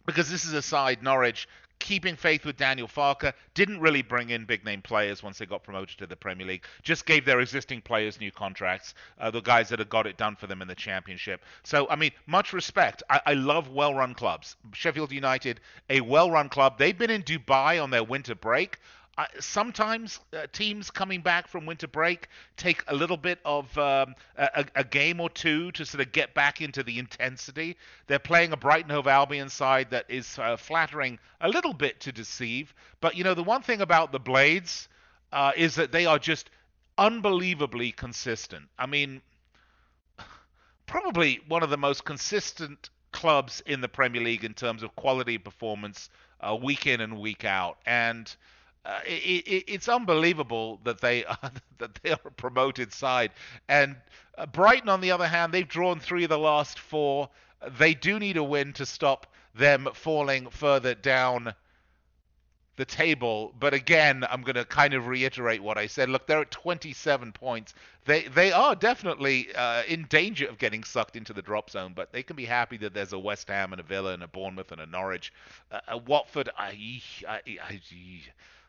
because 0.09 0.31
this 0.31 0.46
is 0.46 0.54
a 0.54 0.62
side 0.62 1.02
Norwich 1.02 1.46
keeping 1.78 2.16
faith 2.16 2.44
with 2.44 2.56
Daniel 2.56 2.88
Farke, 2.88 3.32
didn't 3.54 3.80
really 3.80 4.02
bring 4.02 4.30
in 4.30 4.44
big 4.44 4.64
name 4.64 4.82
players 4.82 5.22
once 5.22 5.38
they 5.38 5.46
got 5.46 5.62
promoted 5.62 5.98
to 5.98 6.06
the 6.06 6.16
Premier 6.16 6.46
League, 6.46 6.64
just 6.82 7.06
gave 7.06 7.24
their 7.24 7.40
existing 7.40 7.80
players 7.80 8.20
new 8.20 8.30
contracts, 8.30 8.94
uh, 9.18 9.30
the 9.30 9.40
guys 9.40 9.68
that 9.68 9.78
had 9.78 9.88
got 9.88 10.06
it 10.06 10.16
done 10.16 10.36
for 10.36 10.46
them 10.46 10.62
in 10.62 10.68
the 10.68 10.74
Championship. 10.74 11.44
So, 11.62 11.88
I 11.88 11.96
mean, 11.96 12.12
much 12.26 12.52
respect. 12.52 13.02
I, 13.10 13.20
I 13.26 13.34
love 13.34 13.68
well 13.68 13.94
run 13.94 14.14
clubs. 14.14 14.56
Sheffield 14.72 15.12
United, 15.12 15.60
a 15.88 16.00
well 16.00 16.30
run 16.30 16.48
club. 16.48 16.78
They've 16.78 16.96
been 16.96 17.10
in 17.10 17.22
Dubai 17.22 17.82
on 17.82 17.90
their 17.90 18.04
winter 18.04 18.34
break 18.34 18.78
sometimes 19.40 20.20
uh, 20.33 20.46
teams 20.52 20.90
coming 20.90 21.20
back 21.20 21.48
from 21.48 21.66
winter 21.66 21.88
break 21.88 22.28
take 22.57 22.85
a 22.88 22.94
little 22.94 23.16
bit 23.16 23.40
of 23.44 23.76
um, 23.76 24.14
a, 24.37 24.64
a, 24.76 24.85
game 24.85 25.20
or 25.20 25.28
two 25.28 25.72
to 25.72 25.85
sort 25.85 26.07
of 26.07 26.12
get 26.12 26.35
back 26.35 26.61
into 26.61 26.83
the 26.83 26.98
intensity. 26.98 27.76
They're 28.07 28.20
playing 28.20 28.52
a 28.52 28.57
Brighton 28.57 28.90
Hove 28.90 29.09
Albion 29.09 29.48
side 29.48 29.90
that 29.90 30.07
is 30.09 30.38
uh, 30.38 30.57
flattering 30.57 31.18
a 31.40 31.48
little 31.48 31.72
bit 31.72 32.00
to 32.00 32.12
deceive. 32.12 32.72
But 33.00 33.16
you 33.16 33.24
know 33.24 33.35
the 33.35 33.42
one 33.42 33.62
thing 33.62 33.81
about 33.81 34.12
the 34.12 34.20
Blades 34.20 34.88
uh, 35.33 35.52
is 35.57 35.74
that 35.74 35.90
they 35.90 36.07
are 36.07 36.18
just 36.18 36.50
unbelievably 36.96 37.92
consistent. 37.92 38.68
I 38.78 38.87
mean, 38.87 39.20
probably 40.87 41.40
one 41.48 41.62
of 41.62 41.70
the 41.70 41.76
most 41.76 42.04
consistent 42.04 42.90
clubs 43.12 43.62
in 43.66 43.81
the 43.81 43.88
Premier 43.88 44.22
League 44.22 44.44
in 44.44 44.54
terms 44.54 44.83
of 44.83 44.94
quality 44.96 45.38
performance 45.38 46.11
uh, 46.40 46.54
week 46.54 46.87
in 46.87 47.00
and 47.00 47.18
week 47.18 47.44
out, 47.44 47.78
and 47.87 48.35
uh, 48.88 49.01
it, 49.07 49.46
it, 49.46 49.64
it's 49.68 49.88
unbelievable 49.88 50.81
that 50.85 51.01
they 51.01 51.24
are, 51.27 51.53
that 51.77 51.94
they 52.03 52.11
are 52.11 52.20
a 52.24 52.31
promoted 52.31 52.92
side. 52.92 53.31
And 53.68 53.96
uh, 54.37 54.46
Brighton, 54.46 54.88
on 54.88 55.03
the 55.03 55.11
other 55.11 55.29
hand, 55.29 55.53
they've 55.53 55.68
drawn 55.68 56.01
three 56.01 56.24
of 56.24 56.31
the 56.31 56.38
last 56.38 56.79
four. 56.79 57.29
They 57.79 57.92
do 57.92 58.18
need 58.18 58.38
a 58.38 58.42
win 58.42 58.72
to 58.74 58.87
stop 58.87 59.27
them 59.55 59.88
falling 59.92 60.48
further 60.48 60.94
down 60.94 61.53
the 62.77 62.85
table. 62.87 63.53
But 63.59 63.74
again, 63.74 64.24
I'm 64.31 64.42
going 64.42 64.55
to 64.55 64.64
kind 64.64 64.94
of 64.94 65.07
reiterate 65.07 65.62
what 65.62 65.77
I 65.77 65.87
said. 65.87 66.09
Look, 66.09 66.27
they're 66.27 66.40
at 66.40 66.51
27 66.51 67.33
points. 67.33 67.74
They 68.07 68.22
they 68.29 68.53
are 68.53 68.74
definitely 68.74 69.48
uh, 69.55 69.83
in 69.87 70.07
danger 70.09 70.48
of 70.48 70.57
getting 70.57 70.83
sucked 70.83 71.16
into 71.16 71.35
the 71.35 71.42
drop 71.42 71.68
zone, 71.68 71.92
but 71.94 72.12
they 72.12 72.22
can 72.22 72.37
be 72.37 72.46
happy 72.46 72.79
that 72.79 72.94
there's 72.94 73.12
a 73.12 73.18
West 73.18 73.48
Ham 73.48 73.72
and 73.72 73.81
a 73.81 73.83
Villa 73.83 74.14
and 74.14 74.22
a 74.22 74.29
Bournemouth 74.29 74.72
and 74.72 74.81
a 74.81 74.87
Norwich. 74.87 75.31
Uh, 75.70 75.81
a 75.88 75.98
Watford, 75.98 76.48
I, 76.57 77.03
I, 77.29 77.35
I, 77.35 77.59
I 77.68 77.81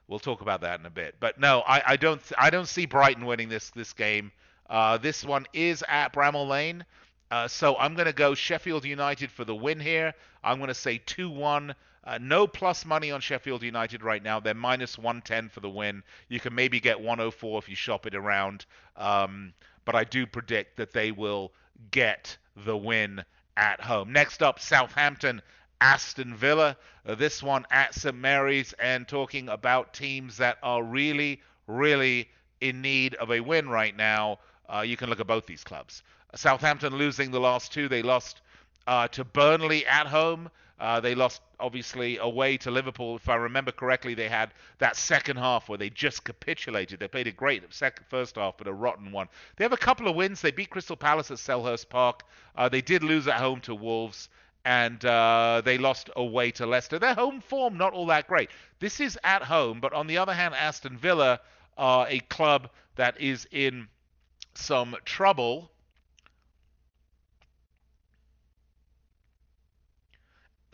We'll 0.10 0.20
talk 0.20 0.42
about 0.42 0.62
that 0.62 0.80
in 0.80 0.88
a 0.88 0.90
bit. 0.90 1.16
But 1.20 1.40
no, 1.40 1.62
I, 1.68 1.84
I 1.86 1.96
don't 1.96 2.22
I 2.38 2.50
don't 2.50 2.68
see 2.68 2.88
Brighton 2.88 3.28
winning 3.28 3.48
this 3.48 3.70
this 3.70 3.94
game. 3.94 4.32
Uh, 4.68 4.98
this 4.98 5.24
one 5.24 5.46
is 5.54 5.84
at 5.88 6.14
Bramall 6.14 6.48
Lane. 6.48 6.84
Uh, 7.32 7.48
so 7.48 7.78
I'm 7.78 7.94
going 7.94 8.08
to 8.08 8.14
go 8.14 8.34
Sheffield 8.34 8.86
United 8.86 9.30
for 9.30 9.46
the 9.46 9.56
win 9.56 9.80
here. 9.80 10.16
I'm 10.44 10.58
going 10.58 10.70
to 10.70 10.74
say 10.74 11.00
2 11.06 11.30
1. 11.30 11.76
Uh, 12.04 12.18
no 12.20 12.48
plus 12.48 12.86
money 12.86 13.12
on 13.12 13.22
Sheffield 13.22 13.62
United 13.62 14.02
right 14.02 14.24
now. 14.24 14.40
They're 14.40 14.56
minus 14.56 14.98
110 14.98 15.50
for 15.50 15.60
the 15.60 15.70
win. 15.70 16.02
You 16.28 16.40
can 16.40 16.56
maybe 16.56 16.80
get 16.80 17.00
104 17.00 17.60
if 17.60 17.70
you 17.70 17.76
shop 17.76 18.08
it 18.08 18.16
around. 18.16 18.66
Um, 18.98 19.54
but 19.86 19.94
I 19.94 20.06
do 20.06 20.26
predict 20.26 20.78
that 20.78 20.92
they 20.92 21.12
will 21.12 21.52
get 21.92 22.36
the 22.56 22.76
win 22.76 23.24
at 23.58 23.80
home. 23.82 24.12
Next 24.12 24.42
up, 24.42 24.60
Southampton 24.60 25.42
Aston 25.82 26.36
Villa. 26.36 26.78
Uh, 27.06 27.16
this 27.16 27.42
one 27.42 27.66
at 27.72 27.94
St 27.94 28.16
Mary's, 28.16 28.74
and 28.74 29.08
talking 29.08 29.50
about 29.50 29.94
teams 29.94 30.38
that 30.38 30.58
are 30.62 30.84
really, 30.84 31.42
really 31.68 32.30
in 32.62 32.82
need 32.82 33.16
of 33.16 33.32
a 33.32 33.40
win 33.40 33.70
right 33.70 33.96
now. 33.96 34.40
Uh, 34.68 34.82
you 34.82 34.98
can 34.98 35.10
look 35.10 35.20
at 35.20 35.28
both 35.28 35.46
these 35.46 35.64
clubs. 35.64 36.04
Southampton 36.36 36.96
losing 36.96 37.32
the 37.32 37.40
last 37.40 37.74
two. 37.74 37.88
They 37.88 38.02
lost 38.02 38.42
uh, 38.86 39.08
to 39.10 39.24
Burnley 39.24 39.86
at 39.86 40.08
home. 40.08 40.50
Uh, 40.80 41.00
they 41.00 41.14
lost, 41.14 41.42
obviously, 41.60 42.18
away 42.20 42.56
to 42.56 42.72
Liverpool. 42.72 43.18
If 43.18 43.28
I 43.28 43.36
remember 43.36 43.72
correctly, 43.72 44.14
they 44.14 44.30
had 44.30 44.54
that 44.78 44.96
second 44.96 45.38
half 45.38 45.68
where 45.68 45.78
they 45.78 45.90
just 45.90 46.24
capitulated. 46.24 47.00
They 47.00 47.08
played 47.10 47.28
a 47.28 47.32
great 47.32 47.64
second, 47.74 48.06
first 48.08 48.36
half, 48.36 48.58
but 48.58 48.68
a 48.68 48.74
rotten 48.74 49.12
one. 49.12 49.28
They 49.58 49.66
have 49.66 49.74
a 49.74 49.78
couple 49.78 50.08
of 50.08 50.16
wins. 50.16 50.40
They 50.40 50.52
beat 50.52 50.70
Crystal 50.70 50.96
Palace 50.96 51.32
at 51.32 51.38
Selhurst 51.38 51.90
Park. 51.90 52.24
Uh, 52.56 52.70
they 52.70 52.82
did 52.82 53.04
lose 53.04 53.28
at 53.28 53.36
home 53.36 53.60
to 53.62 53.76
Wolves 53.76 54.30
and 54.66 55.04
uh, 55.06 55.62
they 55.64 55.78
lost 55.78 56.10
away 56.16 56.52
to 56.52 56.66
Leicester. 56.66 57.00
Their 57.00 57.14
home 57.14 57.42
form 57.42 57.78
not 57.78 57.94
all 57.94 58.08
that 58.08 58.28
great. 58.28 58.50
This 58.80 59.00
is 59.00 59.18
at 59.24 59.44
home, 59.44 59.80
but 59.80 59.94
on 59.94 60.08
the 60.08 60.18
other 60.18 60.34
hand, 60.34 60.54
Aston 60.56 60.98
Villa 60.98 61.40
are 61.78 62.08
a 62.10 62.20
club 62.20 62.70
that 62.96 63.20
is 63.22 63.48
in 63.52 63.88
some 64.54 64.96
trouble. 65.06 65.72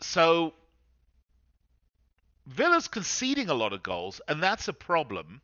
So 0.00 0.52
Villa's 2.46 2.88
conceding 2.88 3.48
a 3.48 3.54
lot 3.54 3.72
of 3.72 3.82
goals, 3.82 4.20
and 4.28 4.42
that's 4.42 4.68
a 4.68 4.72
problem. 4.72 5.40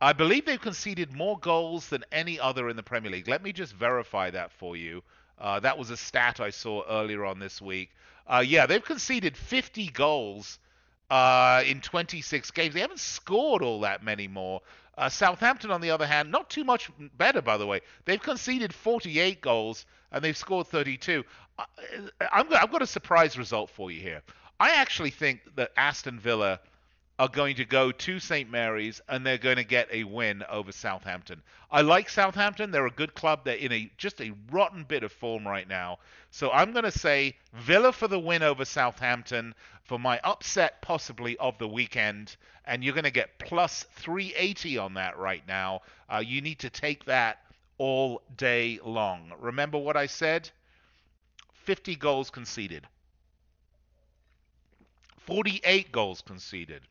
I 0.00 0.12
believe 0.12 0.44
they've 0.46 0.60
conceded 0.60 1.12
more 1.12 1.38
goals 1.38 1.88
than 1.88 2.04
any 2.12 2.38
other 2.38 2.68
in 2.68 2.76
the 2.76 2.82
Premier 2.82 3.10
League. 3.10 3.28
Let 3.28 3.42
me 3.42 3.52
just 3.52 3.72
verify 3.72 4.30
that 4.30 4.52
for 4.52 4.76
you. 4.76 5.02
Uh, 5.40 5.60
that 5.60 5.78
was 5.78 5.90
a 5.90 5.96
stat 5.96 6.40
I 6.40 6.50
saw 6.50 6.82
earlier 6.88 7.24
on 7.24 7.38
this 7.38 7.60
week. 7.60 7.90
Uh, 8.26 8.44
yeah, 8.46 8.66
they've 8.66 8.84
conceded 8.84 9.36
50 9.36 9.88
goals 9.88 10.58
uh, 11.10 11.62
in 11.66 11.80
26 11.80 12.50
games. 12.50 12.74
They 12.74 12.80
haven't 12.80 13.00
scored 13.00 13.62
all 13.62 13.80
that 13.80 14.02
many 14.02 14.28
more. 14.28 14.60
Uh, 14.96 15.08
Southampton, 15.08 15.70
on 15.70 15.80
the 15.80 15.90
other 15.90 16.06
hand, 16.06 16.30
not 16.30 16.50
too 16.50 16.64
much 16.64 16.90
better, 17.16 17.40
by 17.40 17.56
the 17.56 17.66
way. 17.66 17.80
They've 18.04 18.20
conceded 18.20 18.74
48 18.74 19.40
goals 19.40 19.86
and 20.10 20.22
they've 20.24 20.36
scored 20.36 20.66
32. 20.66 21.24
I, 21.58 21.64
I'm, 22.32 22.52
I've 22.52 22.72
got 22.72 22.82
a 22.82 22.86
surprise 22.86 23.38
result 23.38 23.70
for 23.70 23.90
you 23.90 24.00
here. 24.00 24.22
I 24.60 24.70
actually 24.70 25.10
think 25.10 25.40
that 25.54 25.70
Aston 25.76 26.18
Villa 26.18 26.60
are 27.18 27.28
going 27.28 27.56
to 27.56 27.64
go 27.64 27.90
to 27.90 28.20
St. 28.20 28.48
Mary's 28.48 29.00
and 29.08 29.26
they're 29.26 29.38
going 29.38 29.56
to 29.56 29.64
get 29.64 29.88
a 29.90 30.04
win 30.04 30.44
over 30.48 30.70
Southampton. 30.70 31.42
I 31.70 31.80
like 31.80 32.08
Southampton. 32.08 32.70
They're 32.70 32.86
a 32.86 32.90
good 32.90 33.14
club. 33.14 33.40
They're 33.44 33.56
in 33.56 33.72
a 33.72 33.90
just 33.98 34.20
a 34.20 34.34
rotten 34.52 34.84
bit 34.84 35.02
of 35.02 35.10
form 35.10 35.46
right 35.46 35.66
now. 35.68 35.98
So 36.30 36.50
I'm 36.52 36.72
going 36.72 36.84
to 36.84 36.96
say 36.96 37.36
Villa 37.52 37.92
for 37.92 38.06
the 38.06 38.20
win 38.20 38.42
over 38.42 38.64
Southampton 38.64 39.54
for 39.84 39.98
my 39.98 40.20
upset 40.22 40.80
possibly 40.80 41.36
of 41.38 41.58
the 41.58 41.66
weekend. 41.66 42.36
And 42.64 42.84
you're 42.84 42.94
going 42.94 43.04
to 43.04 43.10
get 43.10 43.38
plus 43.38 43.84
380 43.96 44.78
on 44.78 44.94
that 44.94 45.18
right 45.18 45.42
now. 45.48 45.80
Uh, 46.08 46.22
you 46.24 46.40
need 46.40 46.60
to 46.60 46.70
take 46.70 47.04
that 47.06 47.40
all 47.78 48.22
day 48.36 48.78
long. 48.84 49.32
Remember 49.40 49.78
what 49.78 49.96
I 49.96 50.06
said? 50.06 50.50
50 51.64 51.96
goals 51.96 52.30
conceded. 52.30 52.86
48 55.26 55.92
goals 55.92 56.22
conceded. 56.22 56.82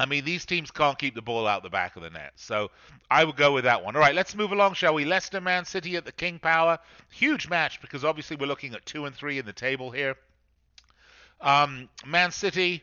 I 0.00 0.06
mean, 0.06 0.24
these 0.24 0.46
teams 0.46 0.70
can't 0.70 0.98
keep 0.98 1.14
the 1.14 1.20
ball 1.20 1.46
out 1.46 1.62
the 1.62 1.68
back 1.68 1.94
of 1.94 2.02
the 2.02 2.08
net. 2.08 2.32
So 2.36 2.70
I 3.10 3.22
would 3.22 3.36
go 3.36 3.52
with 3.52 3.64
that 3.64 3.84
one. 3.84 3.94
All 3.94 4.00
right, 4.00 4.14
let's 4.14 4.34
move 4.34 4.50
along, 4.50 4.72
shall 4.72 4.94
we? 4.94 5.04
Leicester 5.04 5.42
Man 5.42 5.66
City 5.66 5.94
at 5.96 6.06
the 6.06 6.12
King 6.12 6.38
Power. 6.38 6.78
Huge 7.10 7.50
match 7.50 7.82
because 7.82 8.02
obviously 8.02 8.36
we're 8.36 8.46
looking 8.46 8.74
at 8.74 8.86
two 8.86 9.04
and 9.04 9.14
three 9.14 9.38
in 9.38 9.44
the 9.44 9.52
table 9.52 9.90
here. 9.90 10.16
Um, 11.42 11.90
Man 12.06 12.30
City, 12.30 12.82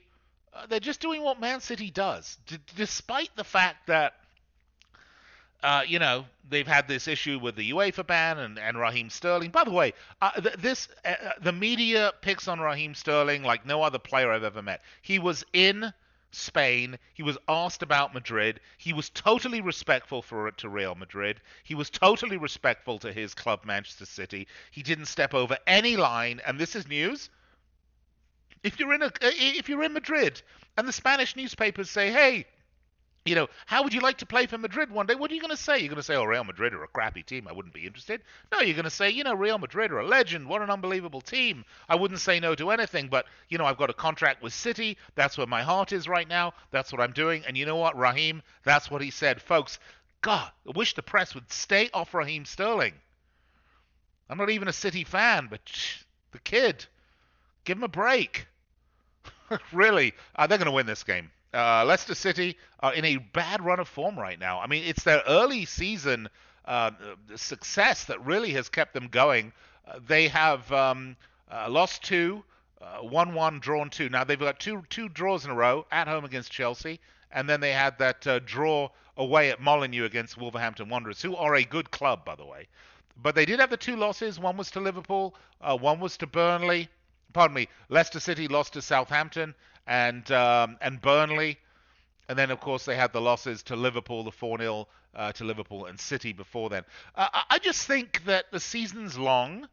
uh, 0.54 0.68
they're 0.68 0.80
just 0.80 1.00
doing 1.00 1.24
what 1.24 1.40
Man 1.40 1.60
City 1.60 1.90
does, 1.90 2.38
D- 2.46 2.58
despite 2.76 3.30
the 3.36 3.44
fact 3.44 3.88
that. 3.88 4.14
Uh, 5.64 5.82
you 5.88 5.98
know, 5.98 6.24
they've 6.48 6.68
had 6.68 6.88
this 6.88 7.08
issue 7.08 7.40
with 7.40 7.56
the 7.56 7.72
UEFA 7.72 8.06
ban 8.06 8.38
and, 8.38 8.60
and 8.60 8.78
Raheem 8.78 9.10
Sterling. 9.10 9.50
By 9.50 9.64
the 9.64 9.72
way, 9.72 9.94
uh, 10.22 10.30
th- 10.40 10.56
this 10.58 10.88
uh, 11.04 11.08
uh, 11.10 11.32
the 11.42 11.52
media 11.52 12.14
picks 12.22 12.48
on 12.48 12.60
Raheem 12.60 12.94
Sterling 12.94 13.42
like 13.42 13.66
no 13.66 13.82
other 13.82 13.98
player 13.98 14.32
I've 14.32 14.44
ever 14.44 14.62
met. 14.62 14.84
He 15.02 15.18
was 15.18 15.44
in 15.54 15.92
Spain. 16.32 17.00
He 17.14 17.24
was 17.24 17.38
asked 17.48 17.82
about 17.82 18.14
Madrid. 18.14 18.60
He 18.78 18.94
was 18.94 19.10
totally 19.10 19.62
respectful 19.62 20.22
for 20.22 20.52
to 20.52 20.70
Real 20.70 20.96
Madrid. 20.96 21.42
He 21.64 21.76
was 21.76 21.90
totally 21.90 22.38
respectful 22.38 23.00
to 23.00 23.14
his 23.14 23.34
club 23.34 23.66
Manchester 23.66 24.06
City. 24.06 24.48
He 24.72 24.84
didn't 24.84 25.06
step 25.06 25.34
over 25.34 25.58
any 25.66 25.98
line. 25.98 26.42
And 26.46 26.60
this 26.60 26.76
is 26.76 26.88
news. 26.88 27.30
If 28.64 28.80
you're 28.80 28.94
in 28.94 29.04
a 29.04 29.12
if 29.22 29.70
you're 29.70 29.84
in 29.84 29.94
Madrid 29.94 30.42
and 30.78 30.88
the 30.88 30.94
Spanish 30.94 31.36
newspapers 31.36 31.90
say, 31.90 32.12
"Hey, 32.12 32.46
you 33.28 33.36
know, 33.36 33.48
how 33.66 33.84
would 33.84 33.94
you 33.94 34.02
like 34.02 34.18
to 34.20 34.26
play 34.26 34.46
for 34.46 34.58
Madrid 34.58 34.92
one 34.92 35.06
day? 35.06 35.16
What 35.16 35.32
are 35.32 35.36
you 35.36 35.42
going 35.42 35.52
to 35.52 35.58
say? 35.58 35.80
You're 35.80 35.90
going 35.90 35.98
to 35.98 36.04
say, 36.04 36.16
oh, 36.16 36.24
Real 36.24 36.44
Madrid 36.44 36.74
are 36.74 36.84
a 36.84 36.88
crappy 36.88 37.24
team. 37.24 37.48
I 37.48 37.54
wouldn't 37.54 37.74
be 37.74 37.86
interested. 37.86 38.22
No, 38.52 38.60
you're 38.60 38.76
going 38.76 38.86
to 38.86 38.90
say, 38.90 39.10
you 39.10 39.24
know, 39.24 39.34
Real 39.34 39.58
Madrid 39.58 39.92
are 39.92 40.00
a 40.00 40.08
legend. 40.08 40.48
What 40.48 40.62
an 40.62 40.70
unbelievable 40.70 41.22
team. 41.22 41.66
I 41.90 41.96
wouldn't 41.96 42.20
say 42.20 42.40
no 42.40 42.56
to 42.56 42.72
anything, 42.72 43.08
but, 43.08 43.26
you 43.50 43.58
know, 43.58 43.66
I've 43.66 43.78
got 43.78 43.90
a 43.90 43.94
contract 43.94 44.42
with 44.42 44.54
City. 44.54 44.98
That's 45.16 45.38
where 45.38 45.48
my 45.48 45.64
heart 45.64 45.92
is 45.92 46.08
right 46.08 46.28
now. 46.28 46.54
That's 46.72 46.92
what 46.92 47.02
I'm 47.02 47.14
doing. 47.14 47.44
And 47.46 47.58
you 47.58 47.66
know 47.66 47.76
what, 47.78 47.98
Raheem? 47.98 48.42
That's 48.64 48.90
what 48.92 49.02
he 49.02 49.12
said. 49.12 49.42
Folks, 49.42 49.80
God, 50.22 50.52
I 50.68 50.72
wish 50.72 50.96
the 50.96 51.04
press 51.04 51.36
would 51.36 51.52
stay 51.52 51.90
off 51.94 52.14
Raheem 52.14 52.46
Sterling. 52.46 52.94
I'm 54.30 54.38
not 54.38 54.50
even 54.50 54.68
a 54.68 54.74
City 54.74 55.04
fan, 55.04 55.48
but 55.50 55.62
shh, 55.66 56.04
the 56.32 56.40
kid, 56.40 56.86
give 57.64 57.78
him 57.78 57.84
a 57.84 57.88
break. 57.88 58.48
really, 59.72 60.14
uh, 60.36 60.48
they're 60.48 60.58
going 60.58 60.66
to 60.66 60.72
win 60.72 60.86
this 60.86 61.04
game. 61.04 61.32
Uh, 61.54 61.86
Leicester 61.86 62.16
City 62.16 62.58
are 62.82 62.94
in 62.94 63.06
a 63.06 63.18
bad 63.18 63.64
run 63.64 63.80
of 63.80 63.88
form 63.88 64.18
right 64.20 64.40
now. 64.40 64.60
I 64.60 64.68
mean, 64.68 64.84
it's 64.86 65.04
their 65.04 65.22
early 65.28 65.66
season 65.66 66.30
uh, 66.66 66.92
success 67.36 68.04
that 68.06 68.24
really 68.26 68.52
has 68.52 68.70
kept 68.70 68.94
them 68.94 69.08
going. 69.08 69.54
Uh, 69.88 70.00
they 70.06 70.28
have 70.28 70.70
um, 70.72 71.16
uh, 71.50 71.68
lost 71.70 72.04
two, 72.04 72.44
uh, 72.82 73.00
won 73.02 73.34
one, 73.34 73.60
drawn 73.60 73.90
two. 73.90 74.10
Now 74.10 74.24
they've 74.24 74.38
got 74.38 74.60
two 74.60 74.84
two 74.90 75.08
draws 75.10 75.46
in 75.46 75.52
a 75.52 75.56
row 75.56 75.86
at 75.92 76.08
home 76.08 76.26
against 76.26 76.52
Chelsea, 76.52 77.00
and 77.32 77.50
then 77.50 77.62
they 77.62 77.72
had 77.72 77.98
that 78.00 78.28
uh, 78.28 78.40
draw 78.40 78.90
away 79.16 79.50
at 79.50 79.62
Molineux 79.62 80.06
against 80.06 80.38
Wolverhampton 80.38 80.90
Wanderers, 80.90 81.22
who 81.22 81.36
are 81.36 81.56
a 81.56 81.64
good 81.64 81.90
club, 81.90 82.26
by 82.26 82.36
the 82.36 82.46
way. 82.46 82.68
But 83.20 83.34
they 83.34 83.46
did 83.46 83.60
have 83.60 83.72
the 83.72 83.78
two 83.78 83.96
losses. 83.96 84.38
One 84.38 84.58
was 84.58 84.70
to 84.72 84.80
Liverpool, 84.80 85.34
one 85.62 86.00
was 86.00 86.18
to 86.18 86.28
Burnley 86.28 86.90
pardon 87.38 87.54
me, 87.54 87.68
Leicester 87.90 88.20
City 88.20 88.48
lost 88.48 88.74
to 88.74 88.82
Southampton, 88.82 89.54
and 89.86 90.32
um, 90.32 90.76
and 90.82 91.00
Burnley, 91.00 91.60
and 92.28 92.36
then 92.38 92.50
of 92.50 92.60
course 92.60 92.86
they 92.86 92.96
had 92.96 93.14
the 93.14 93.22
losses 93.22 93.62
to 93.64 93.76
Liverpool, 93.76 94.24
the 94.24 94.32
four 94.32 94.58
0 94.58 94.88
uh, 95.14 95.32
to 95.34 95.44
Liverpool 95.44 95.86
and 95.86 96.00
City 96.00 96.34
before 96.34 96.72
then. 96.72 96.84
Uh, 97.14 97.28
I 97.52 97.60
just 97.60 97.86
think 97.86 98.26
that 98.26 98.46
the 98.52 98.60
season's 98.60 99.20
long. 99.20 99.68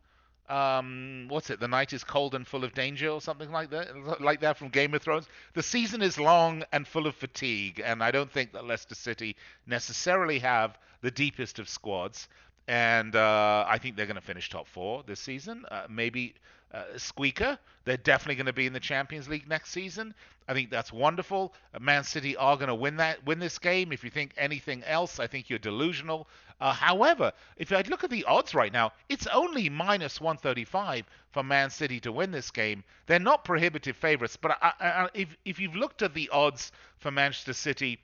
Um, 0.47 1.25
what's 1.31 1.49
it? 1.49 1.59
The 1.59 1.67
night 1.67 1.95
is 1.95 2.05
cold 2.05 2.35
and 2.35 2.47
full 2.47 2.65
of 2.65 2.75
danger, 2.75 3.09
or 3.09 3.23
something 3.23 3.51
like 3.51 3.71
that, 3.71 4.21
like 4.21 4.41
that 4.41 4.59
from 4.59 4.69
Game 4.69 4.93
of 4.93 5.01
Thrones. 5.01 5.27
The 5.55 5.63
season 5.63 6.03
is 6.03 6.21
long 6.21 6.65
and 6.71 6.87
full 6.87 7.07
of 7.07 7.15
fatigue, 7.15 7.81
and 7.83 8.03
I 8.03 8.11
don't 8.11 8.31
think 8.31 8.53
that 8.53 8.67
Leicester 8.67 8.95
City 8.95 9.37
necessarily 9.67 10.39
have 10.41 10.79
the 11.01 11.11
deepest 11.11 11.59
of 11.59 11.71
squads. 11.71 12.29
And 12.69 13.17
uh, 13.17 13.65
I 13.67 13.79
think 13.79 13.97
they're 13.97 14.07
going 14.07 14.17
to 14.17 14.23
finish 14.23 14.49
top 14.51 14.67
four 14.69 15.03
this 15.07 15.21
season. 15.21 15.65
Uh, 15.71 15.87
maybe 15.89 16.35
uh, 16.75 16.83
squeaker. 16.97 17.59
They're 17.85 17.97
definitely 17.97 18.35
going 18.37 18.47
to 18.47 18.53
be 18.53 18.67
in 18.67 18.73
the 18.73 18.81
Champions 18.81 19.29
League 19.29 19.49
next 19.49 19.71
season. 19.71 20.15
I 20.49 20.55
think 20.55 20.71
that's 20.71 20.93
wonderful. 20.93 21.55
Uh, 21.73 21.79
Man 21.79 22.05
City 22.05 22.37
are 22.37 22.57
going 22.57 22.69
to 22.69 22.75
win 22.75 22.97
that 22.97 23.25
win 23.25 23.39
this 23.39 23.59
game. 23.59 23.93
If 23.93 24.03
you 24.03 24.11
think 24.11 24.33
anything 24.37 24.83
else, 24.85 25.21
I 25.21 25.27
think 25.27 25.49
you're 25.49 25.59
delusional. 25.59 26.27
Uh, 26.61 26.73
however, 26.73 27.33
if 27.57 27.73
I 27.73 27.83
look 27.83 28.05
at 28.05 28.11
the 28.11 28.25
odds 28.25 28.55
right 28.55 28.73
now, 28.73 28.93
it's 29.09 29.27
only 29.29 29.69
minus 29.69 30.21
135 30.21 31.07
for 31.31 31.43
Man 31.43 31.71
City 31.71 32.01
to 32.01 32.13
win 32.13 32.31
this 32.31 32.51
game. 32.51 32.85
They're 33.07 33.19
not 33.19 33.45
prohibitive 33.45 33.97
favorites, 33.97 34.37
but 34.37 34.59
I, 34.63 34.73
I, 34.81 35.09
if 35.15 35.37
if 35.45 35.61
you've 35.61 35.77
looked 35.77 36.03
at 36.03 36.15
the 36.15 36.29
odds 36.31 36.73
for 36.99 37.11
Manchester 37.11 37.53
City 37.53 38.01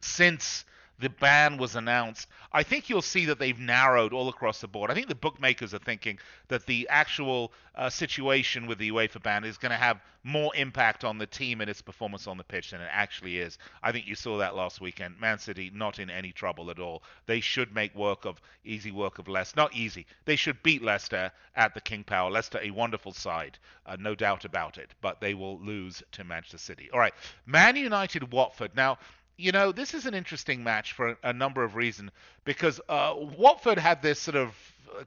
since 0.00 0.64
the 1.00 1.08
ban 1.08 1.56
was 1.56 1.76
announced, 1.76 2.28
I 2.52 2.62
think 2.62 2.88
you'll 2.88 3.02
see 3.02 3.26
that 3.26 3.38
they've 3.38 3.58
narrowed 3.58 4.12
all 4.12 4.28
across 4.28 4.60
the 4.60 4.68
board. 4.68 4.90
I 4.90 4.94
think 4.94 5.08
the 5.08 5.14
bookmakers 5.14 5.72
are 5.72 5.78
thinking 5.78 6.18
that 6.48 6.66
the 6.66 6.88
actual 6.90 7.52
uh, 7.74 7.88
situation 7.88 8.66
with 8.66 8.78
the 8.78 8.90
UEFA 8.90 9.22
ban 9.22 9.44
is 9.44 9.56
going 9.56 9.70
to 9.70 9.78
have 9.78 10.00
more 10.22 10.54
impact 10.54 11.02
on 11.02 11.16
the 11.16 11.26
team 11.26 11.60
and 11.60 11.70
its 11.70 11.80
performance 11.80 12.26
on 12.26 12.36
the 12.36 12.44
pitch 12.44 12.72
than 12.72 12.80
it 12.80 12.88
actually 12.90 13.38
is. 13.38 13.56
I 13.82 13.92
think 13.92 14.06
you 14.06 14.14
saw 14.14 14.36
that 14.38 14.54
last 14.54 14.80
weekend. 14.80 15.18
Man 15.18 15.38
City 15.38 15.70
not 15.72 15.98
in 15.98 16.10
any 16.10 16.32
trouble 16.32 16.70
at 16.70 16.78
all. 16.78 17.02
They 17.26 17.40
should 17.40 17.74
make 17.74 17.94
work 17.94 18.26
of 18.26 18.40
easy 18.64 18.90
work 18.90 19.18
of 19.18 19.28
Leicester. 19.28 19.56
Not 19.56 19.74
easy. 19.74 20.06
They 20.26 20.36
should 20.36 20.62
beat 20.62 20.82
Leicester 20.82 21.32
at 21.56 21.72
the 21.72 21.80
King 21.80 22.04
Power. 22.04 22.30
Leicester 22.30 22.60
a 22.62 22.70
wonderful 22.70 23.12
side, 23.12 23.58
uh, 23.86 23.96
no 23.98 24.14
doubt 24.14 24.44
about 24.44 24.76
it. 24.76 24.90
But 25.00 25.20
they 25.20 25.32
will 25.32 25.58
lose 25.60 26.02
to 26.12 26.24
Manchester 26.24 26.58
City. 26.58 26.90
All 26.92 27.00
right, 27.00 27.14
Man 27.46 27.76
United 27.76 28.30
Watford. 28.32 28.76
Now 28.76 28.98
you 29.40 29.52
know, 29.52 29.72
this 29.72 29.94
is 29.94 30.06
an 30.06 30.14
interesting 30.14 30.62
match 30.62 30.92
for 30.92 31.16
a, 31.22 31.32
number 31.32 31.64
of 31.64 31.74
reasons 31.74 32.10
because 32.44 32.80
uh, 32.88 33.14
Watford 33.38 33.78
had 33.78 34.02
this 34.02 34.20
sort 34.20 34.36
of 34.36 34.54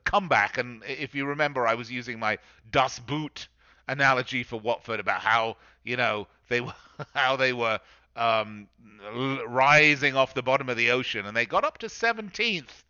comeback, 0.03 0.57
and 0.57 0.81
if 0.87 1.13
you 1.13 1.25
remember, 1.25 1.67
I 1.67 1.75
was 1.75 1.91
using 1.91 2.19
my 2.19 2.39
Das 2.71 2.97
Boot 2.99 3.47
analogy 3.87 4.43
for 4.43 4.59
Watford 4.59 4.99
about 4.99 5.21
how 5.21 5.57
you 5.83 5.97
know 5.97 6.27
they 6.49 6.61
were 6.61 6.73
how 7.13 7.35
they 7.35 7.53
were 7.53 7.79
um, 8.15 8.67
rising 9.47 10.15
off 10.15 10.33
the 10.33 10.41
bottom 10.41 10.69
of 10.69 10.77
the 10.77 10.91
ocean, 10.91 11.25
and 11.25 11.37
they 11.37 11.45
got 11.45 11.63
up 11.63 11.77
to 11.79 11.87
17th 11.87 12.83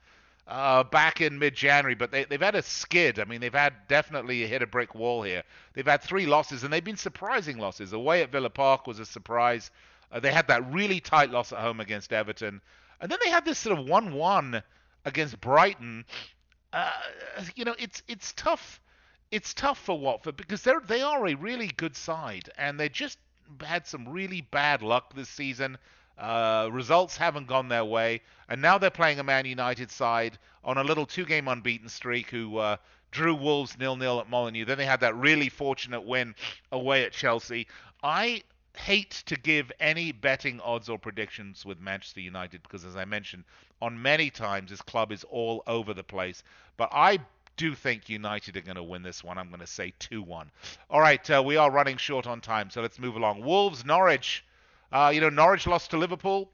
uh, 0.48 0.84
back 0.84 1.22
in 1.22 1.40
mid-January, 1.40 1.96
but 1.96 2.12
they, 2.12 2.26
they've 2.26 2.42
had 2.42 2.56
a 2.56 2.62
skid. 2.62 3.20
I 3.20 3.24
mean, 3.26 3.42
they've 3.42 3.54
had 3.54 3.74
definitely 3.88 4.46
hit 4.46 4.62
a 4.62 4.68
brick 4.68 4.94
wall 4.94 5.24
here. 5.24 5.44
They've 5.74 5.86
had 5.86 6.02
three 6.02 6.26
losses, 6.26 6.64
and 6.64 6.72
they've 6.72 6.84
been 6.84 6.98
surprising 6.98 7.58
losses. 7.58 7.94
Away 7.94 8.22
at 8.22 8.32
Villa 8.32 8.50
Park 8.50 8.86
was 8.86 9.00
a 9.00 9.06
surprise. 9.06 9.72
Uh, 10.14 10.20
they 10.20 10.32
had 10.32 10.48
that 10.48 10.72
really 10.72 11.00
tight 11.00 11.32
loss 11.32 11.52
at 11.52 11.60
home 11.60 11.80
against 11.80 12.14
Everton, 12.14 12.62
and 13.02 13.12
then 13.12 13.20
they 13.24 13.32
had 13.32 13.44
this 13.44 13.58
sort 13.58 13.78
of 13.78 13.86
one-one 13.86 14.62
against 15.04 15.42
Brighton. 15.42 16.06
Uh, 16.72 16.92
you 17.56 17.66
know, 17.66 17.76
it's 17.80 18.04
it's 18.08 18.32
tough. 18.34 18.80
It's 19.32 19.54
tough 19.54 19.80
for 19.80 20.00
Watford 20.00 20.38
because 20.38 20.62
they're 20.62 20.80
they 20.80 21.02
are 21.02 21.26
a 21.26 21.34
really 21.34 21.68
good 21.68 21.96
side, 21.96 22.50
and 22.58 22.80
they 22.80 22.90
just 22.90 23.18
had 23.62 23.88
some 23.88 24.08
really 24.08 24.42
bad 24.42 24.84
luck 24.84 25.14
this 25.16 25.30
season. 25.30 25.78
Uh, 26.18 26.70
results 26.72 27.18
haven't 27.18 27.48
gone 27.48 27.68
their 27.68 27.84
way, 27.84 28.22
and 28.48 28.62
now 28.62 28.78
they're 28.78 28.92
playing 28.92 29.20
a 29.20 29.24
Man 29.24 29.46
United 29.46 29.90
side 29.90 30.38
on 30.64 30.78
a 30.78 30.84
little 30.84 31.08
two-game 31.08 31.48
unbeaten 31.48 31.90
streak 31.90 32.30
who 32.30 32.58
uh, 32.58 32.78
drew 33.10 33.34
Wolves 33.34 33.78
nil-nil 33.80 34.20
at 34.20 34.30
Molineux. 34.30 34.66
Then 34.66 34.78
they 34.78 34.86
had 34.86 35.00
that 35.00 35.16
really 35.16 35.50
fortunate 35.50 36.02
win 36.02 36.36
away 36.72 37.04
at 37.04 37.14
Chelsea. 37.14 37.68
I 38.04 38.44
hate 38.76 39.24
to 39.28 39.36
give 39.36 39.72
any 39.80 40.12
betting 40.12 40.60
odds 40.62 40.90
or 40.90 40.98
predictions 40.98 41.66
with 41.66 41.80
Manchester 41.80 42.22
United 42.22 42.64
because, 42.64 42.86
as 42.86 42.96
I 42.96 43.06
mentioned, 43.06 43.44
on 43.82 44.02
many 44.02 44.30
times 44.30 44.72
this 44.72 44.82
club 44.82 45.12
is 45.12 45.24
all 45.26 45.64
over 45.68 45.94
the 45.94 46.04
place. 46.04 46.44
But 46.78 46.90
I 46.92 47.20
do 47.56 47.76
think 47.76 48.10
United 48.10 48.58
are 48.58 48.62
going 48.62 48.78
to 48.78 48.84
win 48.84 49.04
this 49.04 49.24
one. 49.24 49.38
I'm 49.38 49.50
going 49.50 49.60
to 49.60 49.68
say 49.68 49.94
2 50.00 50.22
1. 50.24 50.52
All 50.90 51.02
right, 51.02 51.30
uh, 51.30 51.44
we 51.46 51.58
are 51.58 51.70
running 51.70 51.98
short 51.98 52.26
on 52.26 52.42
time, 52.42 52.70
so 52.70 52.82
let's 52.82 53.00
move 53.00 53.16
along. 53.16 53.44
Wolves, 53.44 53.86
Norwich. 53.86 54.44
Uh, 54.92 55.12
you 55.14 55.22
know, 55.22 55.30
Norwich 55.30 55.68
lost 55.68 55.92
to 55.92 55.98
Liverpool. 55.98 56.50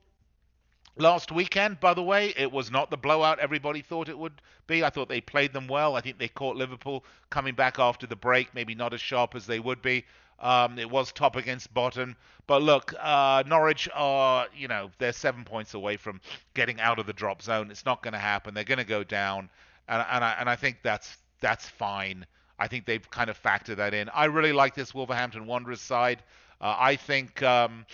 last 0.98 1.32
weekend, 1.32 1.80
by 1.80 1.94
the 1.94 2.04
way, 2.04 2.34
it 2.38 2.52
was 2.52 2.72
not 2.72 2.90
the 2.90 2.98
blowout 2.98 3.40
everybody 3.40 3.82
thought 3.82 4.10
it 4.10 4.18
would 4.18 4.42
be. 4.68 4.84
I 4.84 4.90
thought 4.90 5.10
they 5.10 5.22
played 5.22 5.54
them 5.54 5.68
well. 5.68 5.96
I 5.96 6.02
think 6.02 6.20
they 6.20 6.28
caught 6.28 6.56
Liverpool 6.58 7.06
coming 7.30 7.56
back 7.56 7.80
after 7.80 8.06
the 8.08 8.16
break, 8.16 8.54
maybe 8.54 8.76
not 8.76 8.94
as 8.94 9.02
sharp 9.02 9.36
as 9.36 9.46
they 9.46 9.60
would 9.60 9.82
be. 9.82 10.06
Um, 10.42 10.80
it 10.80 10.90
was 10.90 11.12
top 11.12 11.36
against 11.36 11.74
bottom, 11.74 12.16
but 12.48 12.62
look, 12.62 12.94
uh, 13.00 13.44
Norwich 13.46 13.90
are, 13.94 14.48
you 14.56 14.68
know, 14.68 14.90
they're 14.98 15.12
seven 15.12 15.44
points 15.44 15.74
away 15.74 15.98
from 15.98 16.22
getting 16.54 16.80
out 16.80 16.98
of 16.98 17.06
the 17.06 17.14
drop 17.14 17.42
zone. 17.42 17.70
It's 17.72 17.86
not 17.86 18.02
going 18.02 18.14
to 18.14 18.20
happen. 18.20 18.54
They're 18.54 18.64
going 18.64 18.80
to 18.80 18.86
go 18.86 19.04
down, 19.04 19.50
and, 19.88 20.06
and 20.10 20.24
I 20.24 20.36
and 20.40 20.50
I 20.50 20.56
think 20.56 20.78
that's 20.82 21.18
that's 21.42 21.68
fine. 21.68 22.26
I 22.58 22.68
think 22.68 22.86
they've 22.86 23.10
kind 23.12 23.30
of 23.30 23.42
factored 23.42 23.78
that 23.78 23.94
in. 23.94 24.10
I 24.10 24.26
really 24.26 24.54
like 24.54 24.76
this 24.76 24.94
Wolverhampton 24.94 25.46
Wanderers 25.46 25.82
side. 25.82 26.24
Uh, 26.62 26.76
I 26.78 26.96
think 26.96 27.42
um, 27.44 27.86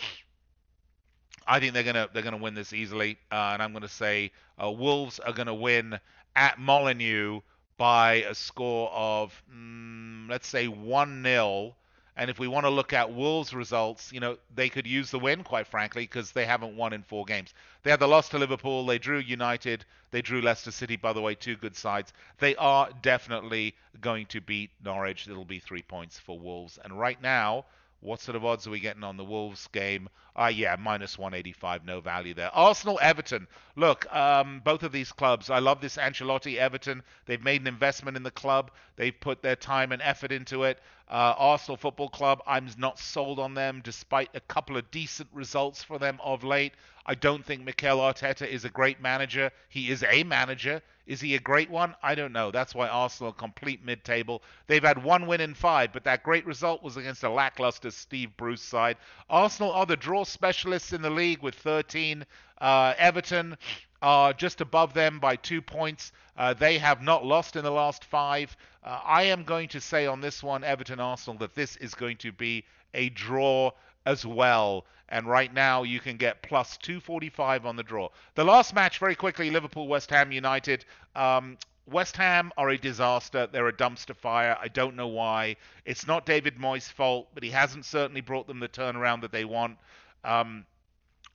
I 1.47 1.59
think 1.59 1.73
they're 1.73 1.83
gonna 1.83 2.09
they're 2.13 2.23
gonna 2.23 2.37
win 2.37 2.55
this 2.55 2.73
easily, 2.73 3.17
uh, 3.31 3.51
and 3.53 3.61
I'm 3.61 3.73
gonna 3.73 3.87
say 3.87 4.31
uh, 4.61 4.71
Wolves 4.71 5.19
are 5.19 5.33
gonna 5.33 5.53
win 5.53 5.99
at 6.35 6.59
Molineux 6.59 7.41
by 7.77 8.13
a 8.29 8.33
score 8.33 8.89
of 8.91 9.43
mm, 9.53 10.29
let's 10.29 10.47
say 10.47 10.67
one 10.67 11.23
0 11.23 11.75
and 12.17 12.29
if 12.29 12.39
we 12.39 12.47
want 12.47 12.65
to 12.65 12.69
look 12.69 12.93
at 12.93 13.13
Wolves' 13.13 13.53
results, 13.53 14.13
you 14.13 14.19
know, 14.19 14.37
they 14.53 14.69
could 14.69 14.87
use 14.87 15.11
the 15.11 15.19
win, 15.19 15.43
quite 15.43 15.67
frankly, 15.67 16.03
because 16.03 16.31
they 16.31 16.45
haven't 16.45 16.77
won 16.77 16.93
in 16.93 17.03
four 17.03 17.25
games. 17.25 17.53
They 17.83 17.91
had 17.91 17.99
the 17.99 18.07
loss 18.07 18.29
to 18.29 18.37
Liverpool, 18.37 18.85
they 18.85 18.97
drew 18.97 19.19
United, 19.19 19.83
they 20.11 20.21
drew 20.21 20.41
Leicester 20.41 20.71
City, 20.71 20.95
by 20.95 21.11
the 21.11 21.21
way, 21.21 21.35
two 21.35 21.57
good 21.57 21.75
sides. 21.75 22.13
They 22.39 22.55
are 22.55 22.89
definitely 23.01 23.75
going 23.99 24.27
to 24.27 24.41
beat 24.41 24.71
Norwich. 24.83 25.27
It'll 25.27 25.43
be 25.43 25.59
three 25.59 25.81
points 25.81 26.17
for 26.17 26.39
Wolves. 26.39 26.79
And 26.83 26.97
right 26.97 27.21
now, 27.21 27.65
what 28.05 28.21
sort 28.21 28.35
of 28.35 28.45
odds 28.45 28.67
are 28.67 28.71
we 28.71 28.79
getting 28.79 29.03
on 29.03 29.17
the 29.17 29.23
Wolves 29.23 29.67
game? 29.67 30.09
Ah, 30.35 30.45
uh, 30.45 30.47
yeah, 30.49 30.75
minus 30.77 31.17
185, 31.17 31.85
no 31.85 32.01
value 32.01 32.33
there. 32.33 32.53
Arsenal, 32.53 32.99
Everton. 33.01 33.47
Look, 33.75 34.13
um, 34.13 34.61
both 34.63 34.83
of 34.83 34.91
these 34.91 35.11
clubs. 35.11 35.49
I 35.49 35.59
love 35.59 35.81
this 35.81 35.97
Ancelotti 35.97 36.57
Everton. 36.57 37.03
They've 37.25 37.43
made 37.43 37.61
an 37.61 37.67
investment 37.67 38.15
in 38.15 38.23
the 38.23 38.31
club. 38.31 38.71
They've 38.95 39.19
put 39.19 39.41
their 39.41 39.55
time 39.55 39.91
and 39.91 40.01
effort 40.01 40.31
into 40.31 40.63
it. 40.63 40.79
Uh, 41.09 41.33
Arsenal 41.37 41.77
Football 41.77 42.09
Club. 42.09 42.41
I'm 42.47 42.67
not 42.77 42.97
sold 42.97 43.39
on 43.39 43.53
them, 43.53 43.81
despite 43.83 44.29
a 44.33 44.39
couple 44.39 44.77
of 44.77 44.89
decent 44.91 45.29
results 45.33 45.83
for 45.83 45.99
them 45.99 46.19
of 46.23 46.43
late. 46.43 46.73
I 47.05 47.13
don't 47.13 47.45
think 47.45 47.63
Mikel 47.63 47.99
Arteta 47.99 48.47
is 48.47 48.65
a 48.65 48.69
great 48.69 48.99
manager. 48.99 49.51
He 49.69 49.91
is 49.91 50.03
a 50.03 50.23
manager. 50.23 50.81
Is 51.05 51.21
he 51.21 51.35
a 51.35 51.39
great 51.39 51.69
one? 51.69 51.93
I 52.01 52.15
don't 52.15 52.33
know. 52.33 52.49
That's 52.49 52.73
why 52.73 52.87
Arsenal 52.87 53.31
complete 53.31 53.85
mid-table. 53.85 54.41
They've 54.65 54.83
had 54.83 55.03
one 55.03 55.27
win 55.27 55.39
in 55.39 55.53
five, 55.53 55.93
but 55.93 56.03
that 56.05 56.23
great 56.23 56.47
result 56.47 56.81
was 56.81 56.97
against 56.97 57.23
a 57.23 57.29
lackluster 57.29 57.91
Steve 57.91 58.35
Bruce 58.37 58.63
side. 58.63 58.97
Arsenal 59.29 59.71
are 59.71 59.85
the 59.85 59.95
draw 59.95 60.23
specialists 60.23 60.93
in 60.93 61.03
the 61.03 61.11
league 61.11 61.43
with 61.43 61.53
13. 61.53 62.25
Uh, 62.59 62.95
Everton 62.97 63.55
are 64.01 64.33
just 64.33 64.61
above 64.61 64.93
them 64.93 65.19
by 65.19 65.35
two 65.35 65.61
points. 65.61 66.11
Uh, 66.37 66.53
they 66.53 66.77
have 66.77 67.01
not 67.01 67.25
lost 67.25 67.55
in 67.55 67.63
the 67.63 67.71
last 67.71 68.03
five. 68.05 68.55
Uh, 68.83 68.99
I 69.03 69.23
am 69.23 69.43
going 69.43 69.69
to 69.69 69.81
say 69.81 70.05
on 70.05 70.21
this 70.21 70.43
one, 70.43 70.63
Everton 70.63 70.99
Arsenal, 70.99 71.39
that 71.39 71.55
this 71.55 71.75
is 71.77 71.93
going 71.93 72.17
to 72.17 72.31
be 72.31 72.65
a 72.93 73.09
draw 73.09 73.71
as 74.05 74.25
well. 74.25 74.85
And 75.09 75.27
right 75.27 75.53
now 75.53 75.83
you 75.83 75.99
can 75.99 76.17
get 76.17 76.41
plus 76.41 76.77
245 76.77 77.65
on 77.65 77.75
the 77.75 77.83
draw. 77.83 78.09
The 78.33 78.43
last 78.43 78.73
match, 78.73 78.99
very 78.99 79.15
quickly, 79.15 79.49
Liverpool 79.49 79.87
West 79.87 80.09
Ham 80.09 80.31
United. 80.31 80.85
Um, 81.15 81.57
West 81.87 82.17
Ham 82.17 82.51
are 82.57 82.69
a 82.69 82.77
disaster. 82.77 83.47
They're 83.47 83.67
a 83.67 83.73
dumpster 83.73 84.15
fire. 84.15 84.57
I 84.59 84.67
don't 84.67 84.95
know 84.95 85.07
why. 85.07 85.57
It's 85.85 86.07
not 86.07 86.25
David 86.25 86.57
Moyes' 86.57 86.91
fault, 86.91 87.29
but 87.35 87.43
he 87.43 87.51
hasn't 87.51 87.85
certainly 87.85 88.21
brought 88.21 88.47
them 88.47 88.59
the 88.59 88.67
turnaround 88.67 89.21
that 89.21 89.31
they 89.31 89.45
want. 89.45 89.77
Um, 90.23 90.65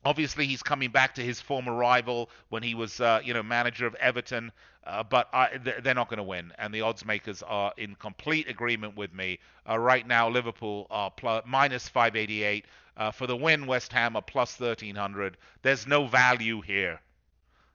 obviously, 0.05 0.47
he's 0.47 0.63
coming 0.63 0.91
back 0.91 1.15
to 1.17 1.23
his 1.23 1.41
former 1.41 1.75
rival 1.75 2.31
when 2.49 2.63
he 2.63 2.75
was, 2.75 3.01
uh, 3.01 3.21
you 3.23 3.35
know, 3.35 3.43
manager 3.43 3.87
of 3.87 3.95
Everton. 3.97 4.53
Uh, 4.85 5.03
but 5.03 5.29
I, 5.33 5.59
they're 5.83 5.95
not 5.95 6.09
going 6.09 6.19
to 6.19 6.23
win, 6.23 6.53
and 6.59 6.73
the 6.73 6.81
odds 6.81 7.05
makers 7.05 7.43
are 7.43 7.73
in 7.77 7.95
complete 7.97 8.49
agreement 8.49 8.97
with 8.97 9.13
me. 9.13 9.39
Uh, 9.69 9.79
right 9.79 10.07
now, 10.07 10.29
Liverpool 10.29 10.87
are 10.91 11.11
plus, 11.11 11.45
minus 11.47 11.87
588 11.87 12.65
uh, 12.97 13.11
for 13.11 13.27
the 13.27 13.37
win. 13.37 13.67
West 13.67 13.93
Ham 13.93 14.17
are 14.17 14.23
plus 14.23 14.59
1300. 14.59 15.37
There's 15.63 15.87
no 15.87 16.07
value 16.07 16.63
here. 16.63 17.01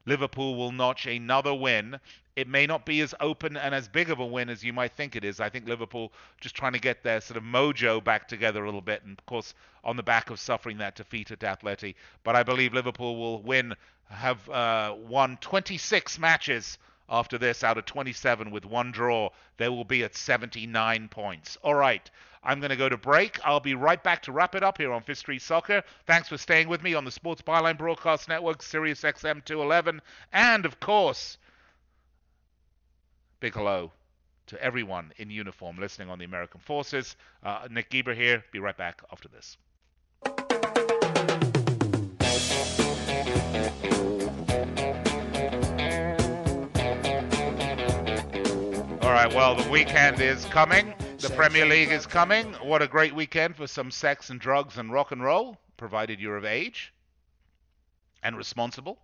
Liverpool 0.06 0.56
will 0.56 0.72
notch 0.72 1.06
another 1.06 1.54
win. 1.54 2.00
It 2.36 2.48
may 2.50 2.68
not 2.68 2.86
be 2.86 3.00
as 3.00 3.16
open 3.22 3.56
and 3.56 3.74
as 3.74 3.88
big 3.88 4.10
of 4.10 4.20
a 4.20 4.26
win 4.26 4.50
as 4.50 4.64
you 4.64 4.74
might 4.74 4.92
think 4.92 5.16
it 5.16 5.24
is. 5.24 5.40
I 5.40 5.50
think 5.50 5.68
Liverpool 5.68 6.12
just 6.42 6.54
trying 6.54 6.74
to 6.74 6.80
get 6.80 7.02
their 7.02 7.22
sort 7.22 7.38
of 7.38 7.44
mojo 7.44 8.04
back 8.04 8.28
together 8.28 8.64
a 8.64 8.66
little 8.66 8.82
bit, 8.82 9.04
and 9.04 9.18
of 9.18 9.26
course 9.26 9.54
on 9.86 9.96
the 9.96 10.04
back 10.04 10.30
of 10.30 10.40
suffering 10.40 10.80
that 10.80 10.96
defeat 10.96 11.32
at 11.32 11.40
Atleti. 11.40 11.96
But 12.24 12.36
I 12.36 12.44
believe 12.44 12.74
Liverpool 12.74 13.16
will 13.16 13.42
win, 13.42 13.74
have 14.10 14.50
uh, 14.50 14.96
won 14.98 15.38
26 15.40 16.20
matches 16.20 16.78
after 17.08 17.38
this 17.38 17.64
out 17.64 17.78
of 17.78 17.86
27 17.86 18.52
with 18.52 18.66
one 18.66 18.92
draw. 18.92 19.30
They 19.58 19.70
will 19.70 19.86
be 19.86 20.04
at 20.04 20.16
79 20.16 21.08
points. 21.08 21.58
All 21.64 21.76
right. 21.76 22.10
I'm 22.44 22.60
going 22.60 22.70
to 22.70 22.76
go 22.76 22.90
to 22.90 22.98
break. 22.98 23.40
I'll 23.44 23.60
be 23.60 23.74
right 23.74 24.02
back 24.04 24.22
to 24.24 24.32
wrap 24.32 24.54
it 24.54 24.62
up 24.62 24.78
here 24.78 24.92
on 24.92 25.02
Fifth 25.02 25.20
Street 25.20 25.42
Soccer. 25.42 25.84
Thanks 26.06 26.30
for 26.30 26.38
staying 26.38 26.68
with 26.68 26.84
me 26.84 26.94
on 26.94 27.04
the 27.04 27.12
Sports 27.12 27.42
Byline 27.42 27.78
Broadcast 27.78 28.30
Network, 28.30 28.62
Sirius 28.62 29.02
XM 29.02 29.44
211. 29.46 30.00
And, 30.32 30.66
of 30.66 30.80
course, 30.80 31.40
big 33.40 33.54
hello 33.54 33.92
to 34.48 34.62
everyone 34.62 35.12
in 35.18 35.30
uniform 35.30 35.78
listening 35.78 36.10
on 36.10 36.20
the 36.20 36.26
American 36.26 36.60
Forces. 36.60 37.16
Uh, 37.44 37.68
Nick 37.70 37.90
Geber 37.90 38.14
here. 38.14 38.44
Be 38.52 38.60
right 38.60 38.78
back 38.78 39.02
after 39.12 39.28
this. 39.28 39.58
All 49.02 49.12
right, 49.12 49.34
well, 49.34 49.56
the 49.56 49.70
weekend 49.70 50.20
is 50.20 50.46
coming. 50.46 50.94
The 51.20 51.30
Premier 51.30 51.66
League 51.66 51.92
is 51.92 52.06
coming. 52.06 52.54
What 52.62 52.82
a 52.82 52.88
great 52.88 53.16
weekend 53.16 53.56
for 53.56 53.68
some 53.68 53.90
sex 53.90 54.30
and 54.30 54.40
drugs 54.40 54.78
and 54.78 54.92
rock 54.92 55.12
and 55.12 55.24
roll, 55.24 55.58
provided 55.78 56.20
you're 56.20 56.38
of 56.38 56.46
age 56.46 56.94
and 58.24 58.38
responsible. 58.38 59.00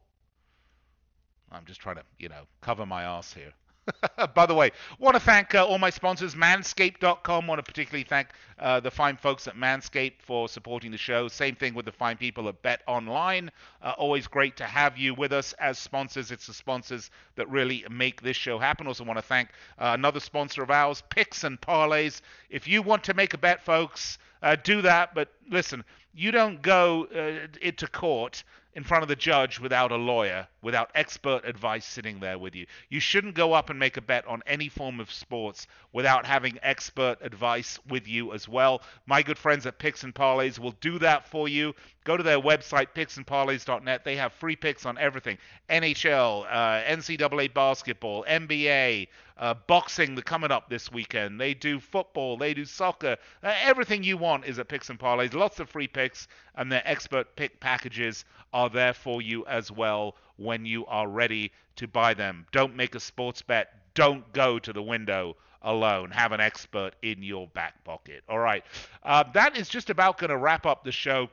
I'm 1.51 1.65
just 1.65 1.81
trying 1.81 1.97
to, 1.97 2.03
you 2.17 2.29
know, 2.29 2.43
cover 2.61 2.85
my 2.85 3.03
ass 3.03 3.33
here. 3.33 3.53
By 4.35 4.45
the 4.45 4.53
way, 4.53 4.71
want 4.99 5.15
to 5.15 5.19
thank 5.19 5.55
uh, 5.55 5.65
all 5.65 5.79
my 5.79 5.89
sponsors, 5.89 6.35
Manscaped.com. 6.35 7.47
Want 7.47 7.59
to 7.59 7.63
particularly 7.63 8.03
thank 8.03 8.29
uh, 8.59 8.79
the 8.79 8.91
fine 8.91 9.17
folks 9.17 9.47
at 9.47 9.55
Manscaped 9.55 10.21
for 10.21 10.47
supporting 10.47 10.91
the 10.91 10.97
show. 10.97 11.27
Same 11.27 11.55
thing 11.55 11.73
with 11.73 11.85
the 11.85 11.91
fine 11.91 12.17
people 12.17 12.47
at 12.47 12.61
Bet 12.61 12.81
Online. 12.87 13.49
Uh, 13.81 13.93
always 13.97 14.27
great 14.27 14.55
to 14.57 14.65
have 14.65 14.97
you 14.97 15.13
with 15.13 15.33
us 15.33 15.53
as 15.53 15.79
sponsors. 15.79 16.31
It's 16.31 16.47
the 16.47 16.53
sponsors 16.53 17.09
that 17.35 17.49
really 17.49 17.85
make 17.89 18.21
this 18.21 18.37
show 18.37 18.59
happen. 18.59 18.87
Also 18.87 19.03
want 19.03 19.17
to 19.17 19.23
thank 19.23 19.49
uh, 19.79 19.91
another 19.93 20.19
sponsor 20.19 20.61
of 20.61 20.69
ours, 20.69 21.01
Picks 21.09 21.43
and 21.43 21.59
Parlays. 21.59 22.21
If 22.49 22.67
you 22.67 22.81
want 22.81 23.03
to 23.05 23.13
make 23.13 23.33
a 23.33 23.37
bet, 23.37 23.63
folks, 23.63 24.19
uh, 24.43 24.55
do 24.63 24.81
that. 24.83 25.15
But 25.15 25.29
listen, 25.49 25.83
you 26.13 26.31
don't 26.31 26.61
go 26.61 27.07
uh, 27.15 27.47
into 27.61 27.87
court 27.87 28.43
in 28.73 28.83
front 28.83 29.03
of 29.03 29.09
the 29.09 29.15
judge 29.15 29.59
without 29.59 29.91
a 29.91 29.95
lawyer, 29.95 30.47
without 30.61 30.91
expert 30.95 31.41
advice 31.45 31.85
sitting 31.85 32.19
there 32.19 32.37
with 32.37 32.55
you. 32.55 32.65
You 32.89 32.99
shouldn't 32.99 33.35
go 33.35 33.53
up 33.53 33.69
and 33.69 33.77
make 33.77 33.97
a 33.97 34.01
bet 34.01 34.25
on 34.27 34.41
any 34.47 34.69
form 34.69 34.99
of 34.99 35.11
sports 35.11 35.67
without 35.91 36.25
having 36.25 36.57
expert 36.63 37.17
advice 37.21 37.79
with 37.89 38.07
you 38.07 38.33
as 38.33 38.47
well. 38.47 38.81
My 39.05 39.21
good 39.23 39.37
friends 39.37 39.65
at 39.65 39.79
Picks 39.79 40.03
and 40.03 40.15
Parlays 40.15 40.59
will 40.59 40.75
do 40.79 40.99
that 40.99 41.27
for 41.27 41.47
you. 41.47 41.75
Go 42.03 42.17
to 42.17 42.23
their 42.23 42.39
website, 42.39 42.87
picksandparlays.net. 42.95 44.03
They 44.03 44.15
have 44.15 44.33
free 44.33 44.55
picks 44.55 44.85
on 44.85 44.97
everything 44.97 45.37
NHL, 45.69 46.45
uh, 46.49 46.81
NCAA 46.83 47.53
basketball, 47.53 48.25
NBA, 48.27 49.07
uh, 49.37 49.53
boxing 49.67 50.15
the 50.15 50.21
coming 50.21 50.51
up 50.51 50.69
this 50.69 50.91
weekend. 50.91 51.39
They 51.39 51.53
do 51.53 51.79
football, 51.79 52.37
they 52.37 52.53
do 52.53 52.65
soccer. 52.65 53.17
Uh, 53.43 53.53
everything 53.63 54.03
you 54.03 54.17
want 54.17 54.45
is 54.45 54.59
at 54.59 54.67
Picks 54.67 54.89
and 54.89 54.99
Parlays. 54.99 55.33
Lots 55.33 55.59
of 55.59 55.69
free 55.69 55.87
picks, 55.87 56.27
and 56.55 56.71
their 56.71 56.83
expert 56.85 57.35
pick 57.35 57.59
packages 57.59 58.25
are 58.53 58.69
there 58.69 58.93
for 58.93 59.21
you 59.21 59.45
as 59.45 59.71
well 59.71 60.15
when 60.37 60.65
you 60.65 60.85
are 60.87 61.07
ready 61.07 61.51
to 61.75 61.87
buy 61.87 62.13
them. 62.13 62.45
Don't 62.51 62.75
make 62.75 62.95
a 62.95 62.99
sports 62.99 63.41
bet. 63.41 63.93
Don't 63.93 64.31
go 64.33 64.59
to 64.59 64.73
the 64.73 64.81
window 64.81 65.35
alone. 65.61 66.11
Have 66.11 66.31
an 66.31 66.39
expert 66.39 66.91
in 67.01 67.21
your 67.21 67.47
back 67.47 67.83
pocket. 67.83 68.23
All 68.27 68.39
right. 68.39 68.63
Uh, 69.03 69.23
that 69.33 69.57
is 69.57 69.69
just 69.69 69.89
about 69.89 70.17
going 70.17 70.29
to 70.29 70.37
wrap 70.37 70.65
up 70.65 70.83
the 70.83 70.91
show. 70.91 71.29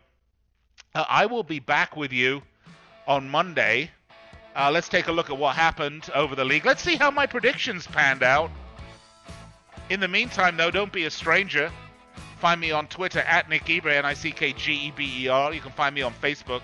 Uh, 0.94 1.04
I 1.08 1.26
will 1.26 1.42
be 1.42 1.60
back 1.60 1.96
with 1.96 2.12
you 2.12 2.42
on 3.06 3.28
Monday. 3.28 3.90
Uh, 4.56 4.70
let's 4.72 4.88
take 4.88 5.08
a 5.08 5.12
look 5.12 5.30
at 5.30 5.36
what 5.36 5.54
happened 5.54 6.10
over 6.14 6.34
the 6.34 6.44
league. 6.44 6.64
Let's 6.64 6.82
see 6.82 6.96
how 6.96 7.10
my 7.10 7.26
predictions 7.26 7.86
panned 7.86 8.22
out. 8.22 8.50
In 9.90 10.00
the 10.00 10.08
meantime, 10.08 10.56
though, 10.56 10.70
don't 10.70 10.92
be 10.92 11.04
a 11.04 11.10
stranger. 11.10 11.70
Find 12.40 12.60
me 12.60 12.70
on 12.70 12.86
Twitter 12.86 13.20
at 13.20 13.48
Nick 13.48 13.64
Geber, 13.64 13.88
N-I-C-K-G-E-B-E-R. 13.88 15.52
You 15.52 15.60
can 15.60 15.72
find 15.72 15.94
me 15.94 16.02
on 16.02 16.12
Facebook 16.14 16.62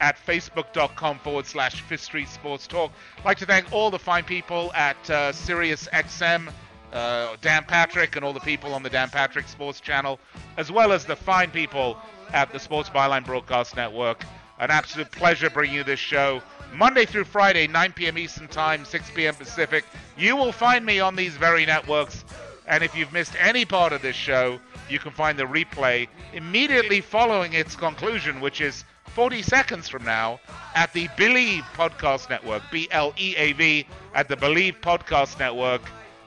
at 0.00 0.16
facebook.com 0.26 1.18
forward 1.20 1.46
slash 1.46 1.80
Fifth 1.82 2.02
Street 2.02 2.28
Sports 2.28 2.66
Talk. 2.66 2.90
I'd 3.18 3.24
like 3.24 3.38
to 3.38 3.46
thank 3.46 3.72
all 3.72 3.90
the 3.90 3.98
fine 3.98 4.24
people 4.24 4.72
at 4.74 5.10
uh, 5.10 5.32
Sirius 5.32 5.88
XM, 5.92 6.52
uh, 6.92 7.36
Dan 7.40 7.64
Patrick, 7.64 8.16
and 8.16 8.24
all 8.24 8.32
the 8.32 8.40
people 8.40 8.74
on 8.74 8.82
the 8.82 8.90
Dan 8.90 9.10
Patrick 9.10 9.46
Sports 9.46 9.80
Channel, 9.80 10.18
as 10.56 10.72
well 10.72 10.92
as 10.92 11.04
the 11.04 11.16
fine 11.16 11.50
people 11.50 11.96
at 12.32 12.52
the 12.52 12.58
Sports 12.58 12.90
Byline 12.90 13.24
Broadcast 13.24 13.76
Network. 13.76 14.24
An 14.58 14.70
absolute 14.70 15.10
pleasure 15.10 15.50
bringing 15.50 15.76
you 15.76 15.84
this 15.84 16.00
show. 16.00 16.42
Monday 16.74 17.04
through 17.04 17.24
Friday, 17.24 17.66
9 17.66 17.92
p.m. 17.92 18.18
Eastern 18.18 18.48
Time, 18.48 18.84
6 18.84 19.10
p.m. 19.14 19.34
Pacific. 19.34 19.84
You 20.16 20.36
will 20.36 20.52
find 20.52 20.84
me 20.84 21.00
on 21.00 21.16
these 21.16 21.36
very 21.36 21.66
networks. 21.66 22.24
And 22.66 22.82
if 22.82 22.96
you've 22.96 23.12
missed 23.12 23.34
any 23.38 23.64
part 23.64 23.92
of 23.92 24.02
this 24.02 24.16
show, 24.16 24.58
you 24.88 24.98
can 24.98 25.12
find 25.12 25.38
the 25.38 25.44
replay 25.44 26.08
immediately 26.32 27.00
following 27.00 27.52
its 27.52 27.76
conclusion, 27.76 28.40
which 28.40 28.60
is 28.60 28.84
40 29.06 29.42
seconds 29.42 29.88
from 29.88 30.04
now 30.04 30.40
at 30.74 30.92
the 30.92 31.08
Bleav 31.08 31.62
Podcast 31.74 32.30
Network, 32.30 32.62
B 32.70 32.88
L 32.90 33.12
E 33.18 33.34
A 33.36 33.52
V, 33.52 33.86
at 34.14 34.28
the 34.28 34.36
Bleav 34.36 34.80
Podcast 34.80 35.38
Network. 35.38 35.82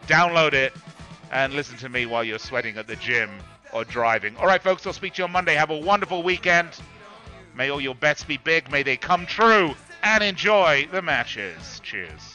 Download 0.08 0.54
it 0.54 0.74
and 1.32 1.54
listen 1.54 1.78
to 1.78 1.90
me 1.90 2.06
while 2.06 2.24
you're 2.24 2.38
sweating 2.38 2.78
at 2.78 2.86
the 2.88 2.96
gym 2.98 3.32
or 3.74 3.84
driving. 3.84 4.38
All 4.38 4.46
right, 4.46 4.62
folks, 4.62 4.86
I'll 4.86 4.94
speak 4.94 5.14
to 5.16 5.22
you 5.22 5.26
on 5.26 5.32
Monday. 5.32 5.56
Have 5.56 5.72
a 5.72 5.78
wonderful 5.78 6.22
weekend. 6.22 6.70
May 7.56 7.70
all 7.70 7.82
your 7.82 7.96
bets 7.96 8.24
be 8.24 8.38
big. 8.38 8.70
May 8.70 8.84
they 8.84 8.98
come 8.98 9.26
true. 9.26 9.74
And 10.06 10.24
enjoy 10.24 10.88
the 10.92 11.02
matches. 11.02 11.82
Cheers. 11.84 12.35